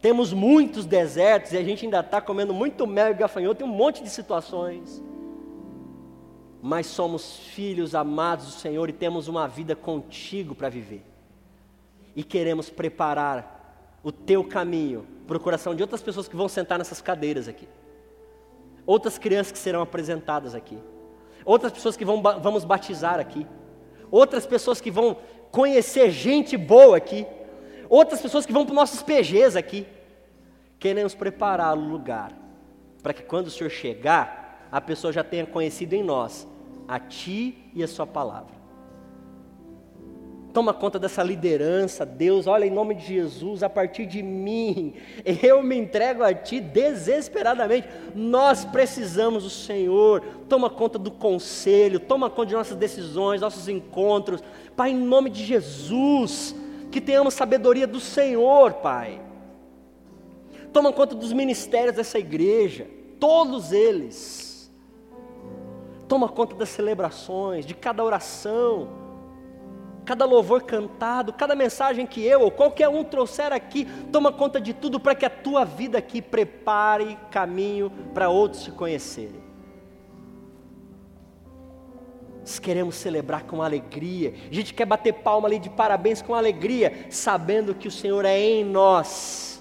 Temos 0.00 0.32
muitos 0.32 0.86
desertos 0.86 1.52
e 1.52 1.58
a 1.58 1.62
gente 1.62 1.84
ainda 1.84 2.00
está 2.00 2.18
comendo 2.18 2.54
muito 2.54 2.86
mel 2.86 3.10
e 3.10 3.14
gafanhoto, 3.14 3.58
tem 3.58 3.68
um 3.68 3.70
monte 3.70 4.02
de 4.02 4.08
situações. 4.08 5.02
Mas 6.62 6.86
somos 6.86 7.36
filhos 7.36 7.94
amados 7.94 8.46
do 8.46 8.52
Senhor 8.52 8.88
e 8.88 8.92
temos 8.92 9.28
uma 9.28 9.46
vida 9.46 9.76
contigo 9.76 10.54
para 10.54 10.70
viver. 10.70 11.04
E 12.14 12.24
queremos 12.24 12.70
preparar 12.70 13.98
o 14.02 14.10
teu 14.10 14.42
caminho 14.42 15.06
para 15.26 15.36
o 15.36 15.40
coração 15.40 15.74
de 15.74 15.82
outras 15.82 16.02
pessoas 16.02 16.26
que 16.26 16.36
vão 16.36 16.48
sentar 16.48 16.78
nessas 16.78 17.02
cadeiras 17.02 17.48
aqui. 17.48 17.68
Outras 18.86 19.18
crianças 19.18 19.52
que 19.52 19.58
serão 19.58 19.82
apresentadas 19.82 20.54
aqui. 20.54 20.78
Outras 21.44 21.72
pessoas 21.72 21.96
que 21.96 22.04
vão, 22.04 22.22
vamos 22.22 22.64
batizar 22.64 23.20
aqui. 23.20 23.46
Outras 24.10 24.46
pessoas 24.46 24.80
que 24.80 24.90
vão 24.90 25.16
conhecer 25.50 26.10
gente 26.10 26.56
boa 26.56 26.96
aqui, 26.96 27.26
Outras 27.88 28.20
pessoas 28.20 28.44
que 28.44 28.52
vão 28.52 28.64
para 28.64 28.72
os 28.72 28.76
nossos 28.76 29.02
PGs 29.02 29.56
aqui. 29.56 29.86
Queremos 30.78 31.14
preparar 31.14 31.76
o 31.76 31.80
lugar 31.80 32.32
para 33.02 33.14
que 33.14 33.22
quando 33.22 33.46
o 33.46 33.50
Senhor 33.50 33.70
chegar, 33.70 34.68
a 34.70 34.80
pessoa 34.80 35.12
já 35.12 35.22
tenha 35.22 35.46
conhecido 35.46 35.94
em 35.94 36.02
nós 36.02 36.46
a 36.88 36.98
Ti 36.98 37.70
e 37.74 37.82
a 37.82 37.88
Sua 37.88 38.06
palavra. 38.06 38.55
Toma 40.56 40.72
conta 40.72 40.98
dessa 40.98 41.22
liderança, 41.22 42.06
Deus, 42.06 42.46
olha, 42.46 42.64
em 42.64 42.70
nome 42.70 42.94
de 42.94 43.04
Jesus, 43.04 43.62
a 43.62 43.68
partir 43.68 44.06
de 44.06 44.22
mim, 44.22 44.94
eu 45.42 45.62
me 45.62 45.76
entrego 45.76 46.22
a 46.22 46.32
Ti 46.32 46.60
desesperadamente. 46.60 47.86
Nós 48.14 48.64
precisamos 48.64 49.44
do 49.44 49.50
Senhor. 49.50 50.22
Toma 50.48 50.70
conta 50.70 50.98
do 50.98 51.10
conselho, 51.10 52.00
toma 52.00 52.30
conta 52.30 52.46
de 52.46 52.54
nossas 52.54 52.78
decisões, 52.78 53.42
nossos 53.42 53.68
encontros. 53.68 54.42
Pai, 54.74 54.92
em 54.92 54.96
nome 54.96 55.28
de 55.28 55.44
Jesus, 55.44 56.56
que 56.90 57.02
tenhamos 57.02 57.34
sabedoria 57.34 57.86
do 57.86 58.00
Senhor, 58.00 58.72
Pai. 58.72 59.20
Toma 60.72 60.90
conta 60.90 61.14
dos 61.14 61.34
ministérios 61.34 61.94
dessa 61.94 62.18
igreja, 62.18 62.86
todos 63.20 63.72
eles. 63.72 64.72
Toma 66.08 66.30
conta 66.30 66.54
das 66.54 66.70
celebrações, 66.70 67.66
de 67.66 67.74
cada 67.74 68.02
oração 68.02 69.04
cada 70.06 70.24
louvor 70.24 70.62
cantado, 70.62 71.32
cada 71.32 71.56
mensagem 71.56 72.06
que 72.06 72.24
eu 72.24 72.42
ou 72.42 72.50
qualquer 72.50 72.88
um 72.88 73.02
trouxer 73.02 73.52
aqui, 73.52 73.84
toma 74.12 74.32
conta 74.32 74.60
de 74.60 74.72
tudo 74.72 75.00
para 75.00 75.16
que 75.16 75.26
a 75.26 75.30
tua 75.30 75.64
vida 75.64 75.98
aqui 75.98 76.22
prepare 76.22 77.18
caminho 77.30 77.90
para 78.14 78.30
outros 78.30 78.62
te 78.62 78.70
conhecerem. 78.70 79.44
Nós 82.40 82.60
queremos 82.60 82.94
celebrar 82.94 83.42
com 83.42 83.60
alegria, 83.60 84.32
a 84.48 84.54
gente 84.54 84.72
quer 84.72 84.86
bater 84.86 85.12
palma 85.12 85.48
ali 85.48 85.58
de 85.58 85.68
parabéns 85.68 86.22
com 86.22 86.32
alegria, 86.32 87.06
sabendo 87.10 87.74
que 87.74 87.88
o 87.88 87.90
Senhor 87.90 88.24
é 88.24 88.38
em 88.38 88.64
nós, 88.64 89.60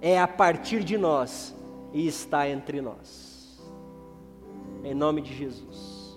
é 0.00 0.20
a 0.20 0.28
partir 0.28 0.84
de 0.84 0.96
nós 0.96 1.52
e 1.92 2.06
está 2.06 2.48
entre 2.48 2.80
nós. 2.80 3.60
Em 4.84 4.94
nome 4.94 5.22
de 5.22 5.34
Jesus. 5.34 6.16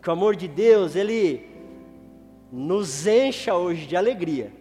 Que 0.00 0.08
o 0.08 0.12
amor 0.12 0.36
de 0.36 0.46
Deus, 0.46 0.94
Ele 0.94 1.55
nos 2.50 3.06
encha 3.06 3.54
hoje 3.54 3.86
de 3.86 3.96
alegria, 3.96 4.52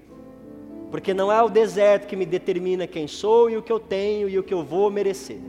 porque 0.90 1.14
não 1.14 1.32
é 1.32 1.42
o 1.42 1.50
deserto 1.50 2.08
que 2.08 2.16
me 2.16 2.26
determina 2.26 2.88
quem 2.88 3.08
sou 3.08 3.50
e 3.50 3.58
o 3.58 3.62
que 3.62 3.72
eu 3.72 3.80
tenho 3.80 4.28
e 4.30 4.38
o 4.40 4.44
que 4.44 4.54
eu 4.54 4.64
vou 4.64 4.90
merecer, 4.90 5.40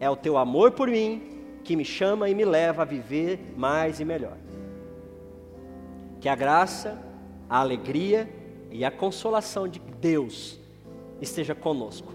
é 0.00 0.08
o 0.10 0.16
teu 0.16 0.36
amor 0.36 0.72
por 0.72 0.88
mim 0.88 1.22
que 1.62 1.76
me 1.76 1.84
chama 1.84 2.28
e 2.28 2.34
me 2.34 2.44
leva 2.44 2.82
a 2.82 2.84
viver 2.84 3.38
mais 3.56 4.00
e 4.00 4.04
melhor. 4.04 4.36
Que 6.20 6.28
a 6.28 6.34
graça, 6.34 7.00
a 7.48 7.58
alegria 7.58 8.28
e 8.70 8.84
a 8.84 8.90
consolação 8.90 9.68
de 9.68 9.80
Deus 10.00 10.58
esteja 11.20 11.54
conosco, 11.54 12.12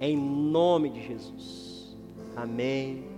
em 0.00 0.16
nome 0.16 0.88
de 0.88 1.06
Jesus. 1.06 1.96
Amém 2.34 3.09